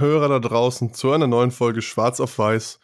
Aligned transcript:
Hörer 0.00 0.28
da 0.28 0.38
draußen 0.38 0.94
zu 0.94 1.12
einer 1.12 1.26
neuen 1.26 1.50
Folge 1.50 1.82
Schwarz 1.82 2.20
auf 2.20 2.38
Weiß, 2.38 2.80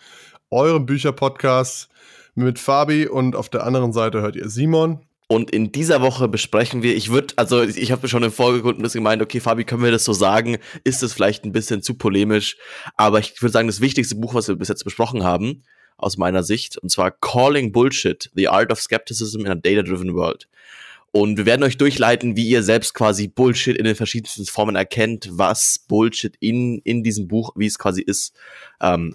eurem 0.51 0.87
Bücherpodcast 0.87 1.89
mit 2.35 2.59
Fabi 2.59 3.07
und 3.07 3.37
auf 3.37 3.49
der 3.49 3.65
anderen 3.65 3.93
Seite 3.93 4.23
hört 4.23 4.37
ihr 4.37 4.49
Simon. 4.49 5.01
Und 5.27 5.51
in 5.51 5.73
dieser 5.73 6.03
Woche 6.03 6.29
besprechen 6.29 6.83
wir, 6.83 6.95
ich 6.95 7.11
würde, 7.11 7.35
also 7.37 7.63
ich 7.63 7.91
habe 7.93 8.09
schon 8.09 8.23
im 8.23 8.33
Vorgrund 8.33 8.79
ein 8.79 8.83
bisschen 8.83 9.01
gemeint, 9.01 9.23
okay, 9.23 9.41
Fabi, 9.41 9.65
können 9.65 9.83
wir 9.83 9.91
das 9.91 10.05
so 10.05 10.13
sagen? 10.13 10.59
Ist 10.85 11.03
es 11.03 11.13
vielleicht 11.13 11.45
ein 11.45 11.53
bisschen 11.53 11.83
zu 11.83 11.95
polemisch? 11.95 12.57
Aber 12.97 13.21
ich 13.21 13.41
würde 13.41 13.53
sagen, 13.53 13.69
das 13.69 13.81
wichtigste 13.81 14.17
Buch, 14.17 14.35
was 14.35 14.49
wir 14.49 14.57
bis 14.57 14.69
jetzt 14.69 14.85
besprochen 14.85 15.25
haben, 15.25 15.63
aus 15.97 16.19
meiner 16.19 16.43
Sicht, 16.43 16.77
und 16.77 16.91
zwar 16.91 17.11
Calling 17.11 17.73
Bullshit, 17.73 18.31
The 18.35 18.49
Art 18.49 18.71
of 18.71 18.81
Skepticism 18.81 19.41
in 19.41 19.49
a 19.49 19.55
Data-Driven 19.55 20.15
World. 20.15 20.49
Und 21.17 21.37
wir 21.37 21.47
werden 21.47 21.63
euch 21.63 21.79
durchleiten, 21.79 22.35
wie 22.35 22.49
ihr 22.49 22.65
selbst 22.65 22.93
quasi 22.93 23.29
Bullshit 23.29 23.77
in 23.77 23.85
den 23.85 23.95
verschiedensten 23.95 24.47
Formen 24.47 24.75
erkennt, 24.75 25.29
was 25.31 25.79
Bullshit 25.87 26.35
in, 26.41 26.81
in 26.81 27.05
diesem 27.05 27.29
Buch, 27.29 27.53
wie 27.55 27.67
es 27.67 27.79
quasi 27.79 28.03
ist, 28.03 28.35
ähm, 28.81 29.15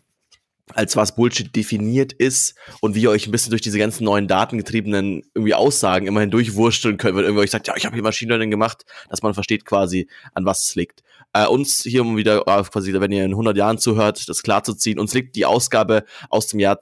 als 0.73 0.95
was 0.95 1.17
Bullshit 1.17 1.53
definiert 1.53 2.13
ist 2.13 2.55
und 2.79 2.95
wie 2.95 3.01
ihr 3.01 3.09
euch 3.09 3.27
ein 3.27 3.31
bisschen 3.31 3.49
durch 3.49 3.61
diese 3.61 3.77
ganzen 3.77 4.05
neuen 4.05 4.29
datengetriebenen 4.29 5.23
irgendwie 5.33 5.53
Aussagen 5.53 6.07
immerhin 6.07 6.31
durchwursteln 6.31 6.95
könnt, 6.95 7.17
wenn 7.17 7.23
irgendwer 7.25 7.43
euch 7.43 7.51
sagt, 7.51 7.67
ja, 7.67 7.75
ich 7.75 7.85
habe 7.85 7.95
hier 7.95 8.03
Machine 8.03 8.29
Learning 8.29 8.49
gemacht, 8.49 8.85
dass 9.09 9.21
man 9.21 9.33
versteht 9.33 9.65
quasi, 9.65 10.07
an 10.33 10.45
was 10.45 10.63
es 10.63 10.75
liegt. 10.75 11.03
Äh, 11.33 11.47
uns 11.47 11.83
hier, 11.83 12.03
um 12.03 12.15
wieder 12.15 12.47
äh, 12.47 12.63
quasi, 12.63 12.93
wenn 12.93 13.11
ihr 13.11 13.25
in 13.25 13.31
100 13.31 13.57
Jahren 13.57 13.77
zuhört, 13.77 14.29
das 14.29 14.41
klarzuziehen, 14.41 14.99
uns 14.99 15.13
liegt 15.13 15.35
die 15.35 15.45
Ausgabe 15.45 16.05
aus 16.29 16.47
dem 16.47 16.61
Jahr 16.61 16.79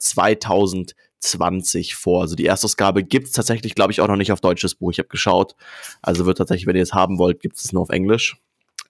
2020 1.20 1.94
vor. 1.96 2.22
Also 2.22 2.36
die 2.36 2.46
Erstausgabe 2.46 3.02
gibt's 3.04 3.32
tatsächlich, 3.32 3.74
glaube 3.74 3.92
ich, 3.92 4.00
auch 4.00 4.08
noch 4.08 4.16
nicht 4.16 4.32
auf 4.32 4.40
deutsches 4.40 4.74
Buch. 4.74 4.90
Ich 4.92 4.98
habe 4.98 5.08
geschaut. 5.08 5.54
Also 6.02 6.26
wird 6.26 6.38
tatsächlich, 6.38 6.66
wenn 6.66 6.76
ihr 6.76 6.82
es 6.82 6.94
haben 6.94 7.18
wollt, 7.18 7.40
gibt 7.40 7.56
es 7.56 7.72
nur 7.72 7.82
auf 7.82 7.90
Englisch. 7.90 8.36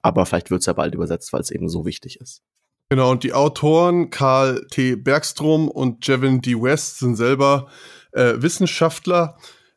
Aber 0.02 0.26
vielleicht 0.26 0.50
wird's 0.50 0.66
ja 0.66 0.72
bald 0.72 0.94
übersetzt, 0.94 1.32
weil 1.32 1.40
es 1.40 1.50
eben 1.50 1.68
so 1.68 1.84
wichtig 1.84 2.20
ist. 2.20 2.42
Genau, 2.90 3.10
und 3.10 3.22
die 3.22 3.34
Autoren 3.34 4.10
Karl 4.10 4.66
T. 4.70 4.96
Bergstrom 4.96 5.68
und 5.68 6.06
Jevin 6.06 6.40
D. 6.40 6.54
West 6.54 7.00
sind 7.00 7.16
selber 7.16 7.68
äh, 8.12 8.34
Wissenschaftler. 8.36 9.36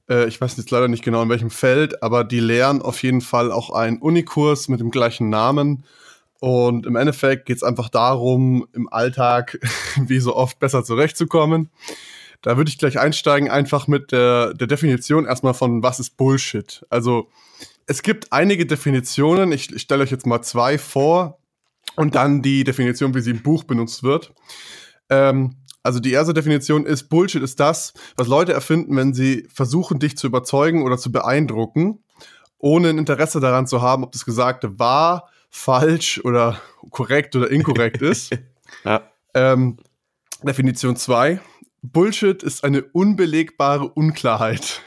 Äh, 0.09 0.27
ich 0.27 0.39
weiß 0.39 0.55
jetzt 0.57 0.72
leider 0.72 0.88
nicht 0.88 1.03
genau 1.03 1.22
in 1.22 1.29
welchem 1.29 1.49
Feld, 1.49 2.02
aber 2.03 2.23
die 2.23 2.39
lehren 2.39 2.81
auf 2.81 3.03
jeden 3.03 3.22
Fall 3.22 3.52
auch 3.52 3.69
einen 3.69 3.97
Unikurs 3.97 4.69
mit 4.69 4.79
dem 4.79 4.91
gleichen 4.91 5.29
Namen. 5.29 5.83
Und 6.39 6.85
im 6.85 6.95
Endeffekt 6.95 7.45
geht 7.45 7.57
es 7.57 7.63
einfach 7.63 7.89
darum, 7.89 8.66
im 8.73 8.88
Alltag, 8.91 9.59
wie 10.07 10.19
so 10.19 10.35
oft, 10.35 10.59
besser 10.59 10.83
zurechtzukommen. 10.83 11.69
Da 12.42 12.58
würde 12.58 12.70
ich 12.70 12.78
gleich 12.78 13.00
einsteigen, 13.00 13.50
einfach 13.50 13.88
mit 13.88 14.11
der, 14.11 14.53
der 14.53 14.67
Definition 14.67 15.25
erstmal 15.25 15.53
von, 15.53 15.84
was 15.84 16.00
ist 16.00 16.17
Bullshit. 16.17 16.86
Also 16.89 17.30
es 17.86 18.02
gibt 18.02 18.34
einige 18.34 18.66
Definitionen, 18.66 19.52
ich, 19.52 19.72
ich 19.72 19.81
stelle 19.81 20.03
euch 20.03 20.11
jetzt 20.11 20.25
mal 20.25 20.42
zwei 20.42 20.78
vor, 20.78 21.42
und 21.95 22.16
dann 22.16 22.42
die 22.42 22.64
Definition, 22.64 23.14
wie 23.14 23.22
sie 23.22 23.31
im 23.31 23.44
Buch 23.44 23.64
benutzt 23.64 24.03
wird. 24.03 24.34
Ähm, 25.09 25.58
also 25.84 26.00
die 26.00 26.12
erste 26.12 26.34
Definition 26.34 26.86
ist, 26.86 27.09
Bullshit 27.09 27.42
ist 27.42 27.59
das, 27.59 27.94
was 28.16 28.28
Leute 28.28 28.53
erfinden, 28.53 28.95
wenn 28.95 29.14
sie 29.14 29.47
versuchen, 29.52 30.00
dich 30.00 30.17
zu 30.17 30.28
überzeugen 30.28 30.84
oder 30.84 30.97
zu 30.97 31.12
beeindrucken, 31.12 32.03
ohne 32.59 32.89
ein 32.89 32.97
Interesse 32.97 33.39
daran 33.39 33.67
zu 33.67 33.81
haben, 33.81 34.03
ob 34.03 34.12
das 34.12 34.25
Gesagte 34.25 34.78
wahr, 34.78 35.30
falsch 35.50 36.22
oder 36.23 36.62
korrekt 36.92 37.36
oder 37.36 37.50
inkorrekt 37.50 38.02
ist. 38.02 38.38
ja. 38.86 39.02
ähm, 39.34 39.78
Definition 40.44 40.96
2. 40.96 41.40
Bullshit 41.84 42.44
ist 42.44 42.64
eine 42.64 42.84
unbelegbare 42.84 43.90
Unklarheit. 43.90 44.81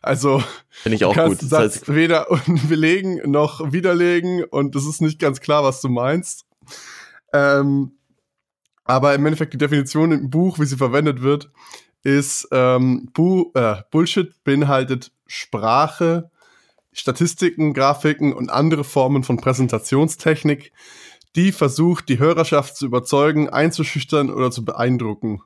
Also 0.00 0.42
Finde 0.70 0.96
ich 0.96 1.04
auch 1.04 1.12
du 1.12 1.20
kannst 1.20 1.42
gut. 1.42 1.52
Das 1.52 1.58
heißt, 1.58 1.94
weder 1.94 2.26
belegen 2.68 3.30
noch 3.30 3.72
widerlegen 3.72 4.44
und 4.44 4.74
es 4.74 4.86
ist 4.86 5.02
nicht 5.02 5.18
ganz 5.18 5.40
klar, 5.40 5.62
was 5.62 5.80
du 5.80 5.88
meinst. 5.88 6.46
Ähm, 7.32 7.98
aber 8.84 9.14
im 9.14 9.26
Endeffekt 9.26 9.52
die 9.52 9.58
Definition 9.58 10.12
im 10.12 10.30
Buch, 10.30 10.58
wie 10.58 10.64
sie 10.64 10.78
verwendet 10.78 11.20
wird, 11.20 11.50
ist 12.02 12.48
ähm, 12.52 13.10
Bu 13.12 13.50
äh, 13.54 13.82
Bullshit 13.90 14.32
beinhaltet 14.44 15.12
Sprache, 15.26 16.30
Statistiken, 16.92 17.74
Grafiken 17.74 18.32
und 18.32 18.50
andere 18.50 18.84
Formen 18.84 19.24
von 19.24 19.36
Präsentationstechnik, 19.36 20.72
die 21.36 21.52
versucht, 21.52 22.08
die 22.08 22.18
Hörerschaft 22.18 22.76
zu 22.76 22.86
überzeugen, 22.86 23.50
einzuschüchtern 23.50 24.30
oder 24.30 24.50
zu 24.50 24.64
beeindrucken 24.64 25.42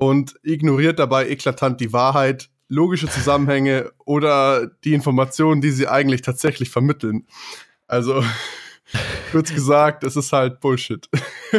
und 0.00 0.34
ignoriert 0.42 0.98
dabei 0.98 1.28
eklatant 1.28 1.80
die 1.80 1.92
Wahrheit, 1.92 2.48
logische 2.68 3.08
Zusammenhänge 3.08 3.90
oder 4.04 4.66
die 4.84 4.94
Informationen, 4.94 5.60
die 5.60 5.70
sie 5.70 5.88
eigentlich 5.88 6.22
tatsächlich 6.22 6.70
vermitteln. 6.70 7.26
Also 7.86 8.22
Kurz 9.32 9.54
gesagt, 9.54 10.04
es 10.04 10.16
ist 10.16 10.32
halt 10.32 10.60
Bullshit. 10.60 11.08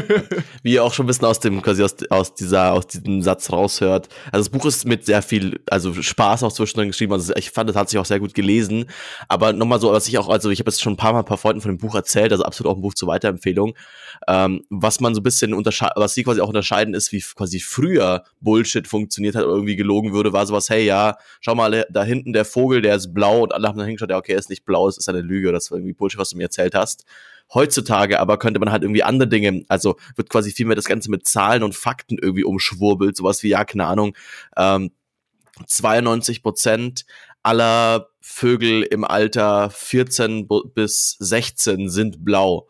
Wie 0.63 0.74
ihr 0.74 0.84
auch 0.84 0.94
schon 0.94 1.06
ein 1.06 1.07
bisschen 1.07 1.25
aus 1.25 1.40
dem, 1.40 1.62
quasi 1.62 1.84
aus, 1.84 1.96
aus 2.09 2.35
dieser, 2.35 2.74
aus 2.74 2.88
diesem 2.88 3.22
Satz 3.22 3.51
raushört. 3.51 4.09
Also 4.31 4.50
das 4.50 4.50
Buch 4.50 4.66
ist 4.66 4.85
mit 4.85 5.06
sehr 5.06 5.22
viel, 5.22 5.59
also 5.69 5.94
Spaß 5.94 6.44
auch 6.44 6.51
zwischendrin 6.51 6.90
geschrieben. 6.90 7.13
Also 7.13 7.34
ich 7.35 7.51
fand, 7.51 7.69
es 7.69 7.75
hat 7.75 7.90
sich 7.90 8.00
auch 8.00 8.06
sehr 8.06 8.19
gut 8.19 8.34
gelesen. 8.34 8.85
Aber 9.28 9.53
nochmal 9.53 9.80
so, 9.80 9.91
was 9.91 10.07
ich 10.07 10.18
auch, 10.18 10.30
also 10.30 10.50
ich 10.50 10.59
habe 10.59 10.69
jetzt 10.69 10.81
schon 10.81 10.94
ein 10.94 10.97
paar 10.97 11.13
Mal 11.13 11.19
ein 11.19 11.25
paar 11.25 11.38
Freunden 11.38 11.62
von 11.62 11.72
dem 11.72 11.78
Buch 11.78 11.96
erzählt, 11.96 12.31
also 12.31 12.44
absolut 12.44 12.72
auch 12.72 12.78
ein 12.78 12.81
Buch 12.81 12.94
zur 12.94 13.07
Weiterempfehlung. 13.07 13.75
Ähm, 14.27 14.63
was 14.69 14.99
man 14.99 15.15
so 15.15 15.21
ein 15.21 15.23
bisschen 15.23 15.53
unterscheiden, 15.53 15.93
was 15.95 16.13
sie 16.13 16.23
quasi 16.23 16.41
auch 16.41 16.47
unterscheiden 16.47 16.93
ist, 16.93 17.11
wie 17.11 17.21
quasi 17.21 17.59
früher 17.59 18.23
Bullshit 18.39 18.87
funktioniert 18.87 19.35
hat 19.35 19.45
oder 19.45 19.53
irgendwie 19.55 19.75
gelogen 19.75 20.13
würde, 20.13 20.33
war 20.33 20.45
sowas, 20.45 20.69
hey 20.69 20.85
ja, 20.85 21.17
schau 21.39 21.55
mal, 21.55 21.85
da 21.89 22.03
hinten 22.03 22.33
der 22.33 22.45
Vogel, 22.45 22.81
der 22.81 22.95
ist 22.95 23.13
blau 23.13 23.41
und 23.41 23.53
alle 23.53 23.67
haben 23.67 23.77
dann 23.77 23.87
hingeschaut, 23.87 24.09
ja, 24.09 24.17
okay, 24.17 24.33
er 24.33 24.39
ist 24.39 24.49
nicht 24.49 24.65
blau, 24.65 24.87
es 24.87 24.97
ist 24.97 25.09
eine 25.09 25.21
Lüge, 25.21 25.51
das 25.51 25.71
war 25.71 25.77
irgendwie 25.77 25.93
Bullshit, 25.93 26.19
was 26.19 26.29
du 26.29 26.37
mir 26.37 26.43
erzählt 26.43 26.75
hast 26.75 27.05
heutzutage 27.53 28.19
aber 28.19 28.39
könnte 28.39 28.59
man 28.59 28.71
halt 28.71 28.83
irgendwie 28.83 29.03
andere 29.03 29.27
Dinge, 29.27 29.63
also 29.67 29.97
wird 30.15 30.29
quasi 30.29 30.51
viel 30.51 30.65
mehr 30.65 30.75
das 30.75 30.85
Ganze 30.85 31.11
mit 31.11 31.27
Zahlen 31.27 31.63
und 31.63 31.75
Fakten 31.75 32.17
irgendwie 32.17 32.43
umschwurbelt, 32.43 33.17
sowas 33.17 33.43
wie, 33.43 33.49
ja, 33.49 33.65
keine 33.65 33.88
Ahnung, 33.88 34.15
ähm, 34.55 34.91
92 35.67 36.43
Prozent 36.43 37.05
aller 37.43 38.09
Vögel 38.21 38.83
im 38.83 39.03
Alter 39.03 39.69
14 39.69 40.47
bis 40.73 41.17
16 41.19 41.89
sind 41.89 42.23
blau. 42.23 42.67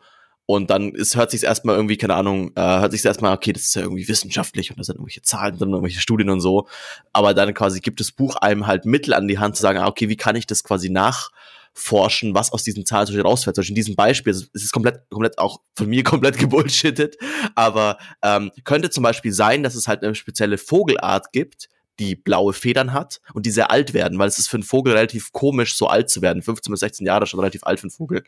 Und 0.52 0.68
dann 0.68 0.92
ist, 0.92 1.16
hört 1.16 1.30
sich 1.30 1.44
erstmal 1.44 1.76
irgendwie, 1.76 1.96
keine 1.96 2.14
Ahnung, 2.14 2.52
äh, 2.56 2.60
hört 2.60 2.92
sich 2.92 3.02
erstmal, 3.02 3.34
okay, 3.34 3.54
das 3.54 3.62
ist 3.62 3.74
ja 3.74 3.80
irgendwie 3.80 4.06
wissenschaftlich 4.06 4.70
und 4.70 4.78
da 4.78 4.84
sind 4.84 4.96
irgendwelche 4.96 5.22
Zahlen 5.22 5.56
drin, 5.56 5.70
irgendwelche 5.70 6.00
Studien 6.00 6.28
und 6.28 6.42
so. 6.42 6.68
Aber 7.14 7.32
dann 7.32 7.54
quasi 7.54 7.80
gibt 7.80 8.00
das 8.00 8.12
Buch 8.12 8.36
einem 8.36 8.66
halt 8.66 8.84
Mittel 8.84 9.14
an 9.14 9.28
die 9.28 9.38
Hand 9.38 9.56
zu 9.56 9.62
sagen, 9.62 9.78
ah, 9.78 9.86
okay, 9.86 10.10
wie 10.10 10.16
kann 10.16 10.36
ich 10.36 10.46
das 10.46 10.62
quasi 10.62 10.90
nach, 10.90 11.30
forschen, 11.72 12.34
was 12.34 12.52
aus 12.52 12.64
diesen 12.64 12.84
Zahlen 12.84 13.06
zum 13.06 13.18
rausfällt. 13.18 13.56
Zum 13.56 13.62
Beispiel 13.62 13.72
in 13.72 13.76
diesem 13.76 13.96
Beispiel, 13.96 14.30
es 14.34 14.50
ist 14.52 14.72
komplett, 14.72 15.08
komplett 15.08 15.38
auch 15.38 15.62
von 15.74 15.88
mir 15.88 16.04
komplett 16.04 16.36
gebullshittet, 16.36 17.16
aber 17.54 17.96
ähm, 18.22 18.50
könnte 18.64 18.90
zum 18.90 19.02
Beispiel 19.02 19.32
sein, 19.32 19.62
dass 19.62 19.74
es 19.74 19.88
halt 19.88 20.02
eine 20.02 20.14
spezielle 20.14 20.58
Vogelart 20.58 21.32
gibt, 21.32 21.70
die 21.98 22.14
blaue 22.14 22.52
Federn 22.52 22.92
hat 22.92 23.22
und 23.32 23.46
die 23.46 23.50
sehr 23.50 23.70
alt 23.70 23.94
werden, 23.94 24.18
weil 24.18 24.28
es 24.28 24.38
ist 24.38 24.48
für 24.48 24.58
einen 24.58 24.64
Vogel 24.64 24.92
relativ 24.92 25.32
komisch, 25.32 25.74
so 25.74 25.86
alt 25.86 26.10
zu 26.10 26.20
werden. 26.20 26.42
15 26.42 26.70
bis 26.70 26.80
16 26.80 27.06
Jahre 27.06 27.26
schon 27.26 27.40
relativ 27.40 27.64
alt 27.64 27.80
für 27.80 27.84
einen 27.84 27.90
Vogel. 27.90 28.24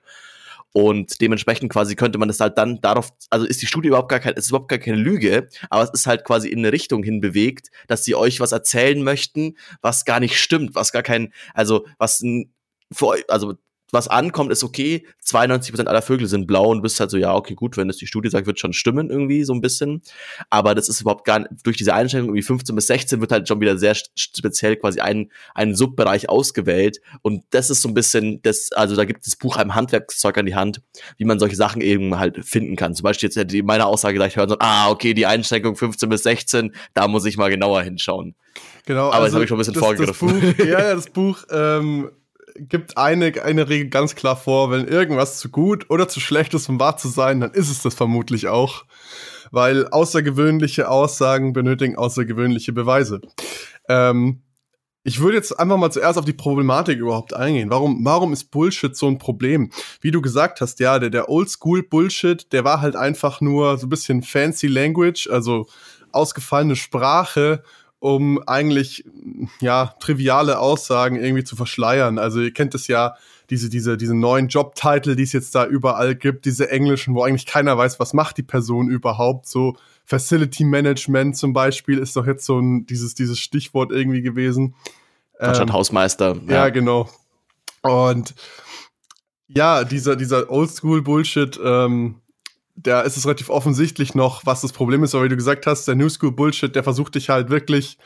Und 0.76 1.20
dementsprechend 1.20 1.72
quasi 1.72 1.94
könnte 1.94 2.18
man 2.18 2.26
das 2.26 2.40
halt 2.40 2.58
dann 2.58 2.80
darauf, 2.80 3.12
also 3.30 3.46
ist 3.46 3.62
die 3.62 3.66
Studie 3.68 3.88
überhaupt 3.88 4.08
gar 4.08 4.18
kein, 4.18 4.34
ist 4.34 4.48
überhaupt 4.48 4.68
gar 4.68 4.80
keine 4.80 4.96
Lüge, 4.96 5.48
aber 5.70 5.84
es 5.84 5.90
ist 5.90 6.08
halt 6.08 6.24
quasi 6.24 6.48
in 6.48 6.58
eine 6.58 6.72
Richtung 6.72 7.04
hin 7.04 7.20
bewegt, 7.20 7.68
dass 7.86 8.04
sie 8.04 8.16
euch 8.16 8.40
was 8.40 8.50
erzählen 8.50 9.00
möchten, 9.00 9.56
was 9.82 10.04
gar 10.04 10.18
nicht 10.18 10.36
stimmt, 10.36 10.74
was 10.74 10.90
gar 10.90 11.04
kein, 11.04 11.32
also 11.54 11.86
was 11.98 12.24
für 12.90 13.06
euch, 13.06 13.24
also 13.28 13.54
was 13.94 14.08
ankommt, 14.08 14.52
ist 14.52 14.64
okay. 14.64 15.06
92% 15.24 15.86
aller 15.86 16.02
Vögel 16.02 16.26
sind 16.26 16.46
blau 16.46 16.70
und 16.70 16.78
du 16.78 16.82
bist 16.82 17.00
halt 17.00 17.10
so, 17.10 17.16
ja, 17.16 17.34
okay, 17.34 17.54
gut, 17.54 17.76
wenn 17.76 17.88
das 17.88 17.96
die 17.96 18.06
Studie 18.06 18.28
sagt, 18.28 18.46
wird 18.46 18.60
schon 18.60 18.72
stimmen 18.72 19.08
irgendwie 19.10 19.44
so 19.44 19.54
ein 19.54 19.60
bisschen. 19.60 20.02
Aber 20.50 20.74
das 20.74 20.88
ist 20.88 21.00
überhaupt 21.00 21.24
gar 21.24 21.40
nicht, 21.40 21.50
durch 21.64 21.76
diese 21.76 21.94
Einstellung 21.94 22.28
irgendwie 22.28 22.42
15 22.42 22.74
bis 22.74 22.86
16 22.88 23.20
wird 23.20 23.32
halt 23.32 23.48
schon 23.48 23.60
wieder 23.60 23.78
sehr 23.78 23.96
speziell 24.14 24.76
quasi 24.76 25.00
ein, 25.00 25.30
ein 25.54 25.74
Subbereich 25.74 26.28
ausgewählt. 26.28 27.00
Und 27.22 27.44
das 27.50 27.70
ist 27.70 27.80
so 27.80 27.88
ein 27.88 27.94
bisschen, 27.94 28.42
das, 28.42 28.72
also 28.72 28.96
da 28.96 29.04
gibt 29.04 29.26
das 29.26 29.36
Buch 29.36 29.56
einem 29.56 29.74
Handwerkszeug 29.74 30.36
an 30.36 30.46
die 30.46 30.54
Hand, 30.54 30.82
wie 31.16 31.24
man 31.24 31.38
solche 31.38 31.56
Sachen 31.56 31.80
eben 31.80 32.18
halt 32.18 32.44
finden 32.44 32.76
kann. 32.76 32.94
Zum 32.94 33.04
Beispiel 33.04 33.28
jetzt 33.28 33.36
hätte 33.36 33.62
meine 33.62 33.86
Aussage 33.86 34.14
gleich 34.14 34.36
hören 34.36 34.48
so, 34.48 34.56
ah, 34.58 34.90
okay, 34.90 35.14
die 35.14 35.26
Einschränkung 35.26 35.76
15 35.76 36.08
bis 36.08 36.24
16, 36.24 36.74
da 36.92 37.08
muss 37.08 37.24
ich 37.24 37.36
mal 37.36 37.50
genauer 37.50 37.82
hinschauen. 37.82 38.34
Genau. 38.86 39.06
Aber 39.06 39.14
also 39.14 39.26
jetzt 39.26 39.34
habe 39.34 39.44
ich 39.44 39.48
schon 39.48 39.56
ein 39.56 39.58
bisschen 39.58 39.74
das, 39.74 39.82
vorgegriffen. 39.82 40.28
Das 40.28 40.56
Buch, 40.56 40.58
ja, 40.66 40.80
ja, 40.80 40.94
das 40.94 41.10
Buch, 41.10 41.44
ähm, 41.50 42.10
gibt 42.54 42.96
eine, 42.96 43.42
eine 43.42 43.68
Regel 43.68 43.88
ganz 43.90 44.14
klar 44.14 44.36
vor, 44.36 44.70
wenn 44.70 44.86
irgendwas 44.86 45.38
zu 45.38 45.48
gut 45.50 45.90
oder 45.90 46.08
zu 46.08 46.20
schlecht 46.20 46.54
ist, 46.54 46.68
um 46.68 46.78
wahr 46.80 46.96
zu 46.96 47.08
sein, 47.08 47.40
dann 47.40 47.52
ist 47.52 47.70
es 47.70 47.82
das 47.82 47.94
vermutlich 47.94 48.48
auch. 48.48 48.84
Weil 49.50 49.88
außergewöhnliche 49.88 50.88
Aussagen 50.88 51.52
benötigen 51.52 51.96
außergewöhnliche 51.96 52.72
Beweise. 52.72 53.20
Ähm, 53.88 54.42
ich 55.06 55.20
würde 55.20 55.36
jetzt 55.36 55.52
einfach 55.60 55.76
mal 55.76 55.90
zuerst 55.90 56.18
auf 56.18 56.24
die 56.24 56.32
Problematik 56.32 56.98
überhaupt 56.98 57.34
eingehen. 57.34 57.68
Warum, 57.68 58.04
warum 58.04 58.32
ist 58.32 58.50
Bullshit 58.50 58.96
so 58.96 59.06
ein 59.06 59.18
Problem? 59.18 59.70
Wie 60.00 60.10
du 60.10 60.22
gesagt 60.22 60.62
hast, 60.62 60.80
ja, 60.80 60.98
der, 60.98 61.10
der 61.10 61.28
Oldschool-Bullshit, 61.28 62.50
der 62.52 62.64
war 62.64 62.80
halt 62.80 62.96
einfach 62.96 63.42
nur 63.42 63.76
so 63.76 63.86
ein 63.86 63.90
bisschen 63.90 64.22
fancy 64.22 64.66
Language, 64.66 65.28
also 65.28 65.66
ausgefallene 66.10 66.74
Sprache, 66.74 67.62
um 68.04 68.38
eigentlich 68.46 69.02
ja 69.60 69.94
triviale 69.98 70.58
Aussagen 70.58 71.16
irgendwie 71.16 71.42
zu 71.42 71.56
verschleiern. 71.56 72.18
Also 72.18 72.42
ihr 72.42 72.52
kennt 72.52 72.74
es 72.74 72.86
ja, 72.86 73.14
diese, 73.48 73.70
diese, 73.70 73.96
diese 73.96 74.14
neuen 74.14 74.48
Jobtitel, 74.48 75.16
die 75.16 75.22
es 75.22 75.32
jetzt 75.32 75.54
da 75.54 75.64
überall 75.64 76.14
gibt, 76.14 76.44
diese 76.44 76.70
englischen, 76.70 77.14
wo 77.14 77.22
eigentlich 77.22 77.46
keiner 77.46 77.78
weiß, 77.78 77.98
was 78.00 78.12
macht 78.12 78.36
die 78.36 78.42
Person 78.42 78.90
überhaupt. 78.90 79.46
So 79.46 79.78
Facility 80.04 80.64
Management 80.64 81.38
zum 81.38 81.54
Beispiel 81.54 81.96
ist 81.96 82.14
doch 82.14 82.26
jetzt 82.26 82.44
so 82.44 82.58
ein, 82.58 82.84
dieses, 82.84 83.14
dieses 83.14 83.38
Stichwort 83.38 83.90
irgendwie 83.90 84.20
gewesen. 84.20 84.74
Anstatt 85.38 85.68
ähm, 85.68 85.72
Hausmeister. 85.72 86.36
Ja. 86.46 86.54
ja, 86.54 86.68
genau. 86.68 87.08
Und 87.80 88.34
ja, 89.48 89.84
dieser, 89.84 90.14
dieser 90.14 90.50
Oldschool-Bullshit, 90.50 91.58
ähm, 91.64 92.16
da 92.76 93.02
ist 93.02 93.16
es 93.16 93.24
relativ 93.24 93.50
offensichtlich 93.50 94.14
noch, 94.14 94.44
was 94.46 94.60
das 94.60 94.72
Problem 94.72 95.04
ist, 95.04 95.14
aber 95.14 95.24
wie 95.24 95.28
du 95.28 95.36
gesagt 95.36 95.66
hast, 95.66 95.86
der 95.86 95.94
New 95.94 96.08
School 96.08 96.32
Bullshit, 96.32 96.74
der 96.74 96.82
versucht 96.82 97.14
dich 97.14 97.28
halt 97.28 97.50
wirklich 97.50 97.98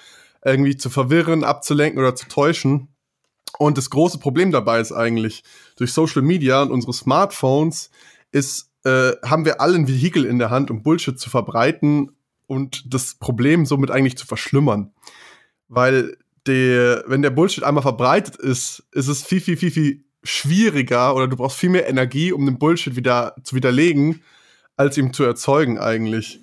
irgendwie 0.44 0.76
zu 0.76 0.91
verwirren, 0.91 1.44
abzulenken 1.44 1.99
oder 1.99 2.15
zu 2.15 2.29
täuschen. 2.29 2.88
Und 3.59 3.79
das 3.79 3.91
große 3.91 4.19
Problem 4.19 4.53
dabei 4.53 4.81
ist 4.81 4.93
eigentlich, 4.93 5.43
durch 5.76 5.93
Social 5.93 6.23
Media 6.23 6.62
und 6.62 6.70
unsere 6.70 6.93
Smartphones 6.93 7.91
ist, 8.31 8.70
äh, 8.85 9.12
haben 9.25 9.44
wir 9.44 9.61
alle 9.61 9.76
ein 9.76 9.88
Vehikel 9.88 10.25
in 10.25 10.38
der 10.38 10.50
Hand, 10.50 10.71
um 10.71 10.82
Bullshit 10.82 11.19
zu 11.19 11.31
verbreiten 11.31 12.12
und 12.47 12.93
das 12.93 13.14
Problem 13.14 13.67
somit 13.67 13.91
eigentlich 13.91 14.17
zu 14.19 14.26
verschlimmern. 14.26 14.93
Weil 15.69 16.17
der, 16.47 17.05
wenn 17.06 17.23
der 17.23 17.31
Bullshit 17.31 17.64
einmal 17.64 17.82
verbreitet 17.82 18.37
ist, 18.37 18.85
ist 18.93 19.09
es 19.09 19.25
viel, 19.25 19.41
viel, 19.41 19.56
viel, 19.56 19.71
viel 19.71 20.05
schwieriger 20.23 21.14
oder 21.14 21.26
du 21.26 21.37
brauchst 21.37 21.59
viel 21.59 21.71
mehr 21.71 21.88
Energie, 21.88 22.32
um 22.32 22.44
den 22.44 22.59
Bullshit 22.59 22.97
wieder 22.97 23.35
zu 23.43 23.56
widerlegen, 23.56 24.23
als 24.79 24.97
ihm 24.97 25.13
zu 25.13 25.25
erzeugen 25.25 25.79
eigentlich. 25.79 26.41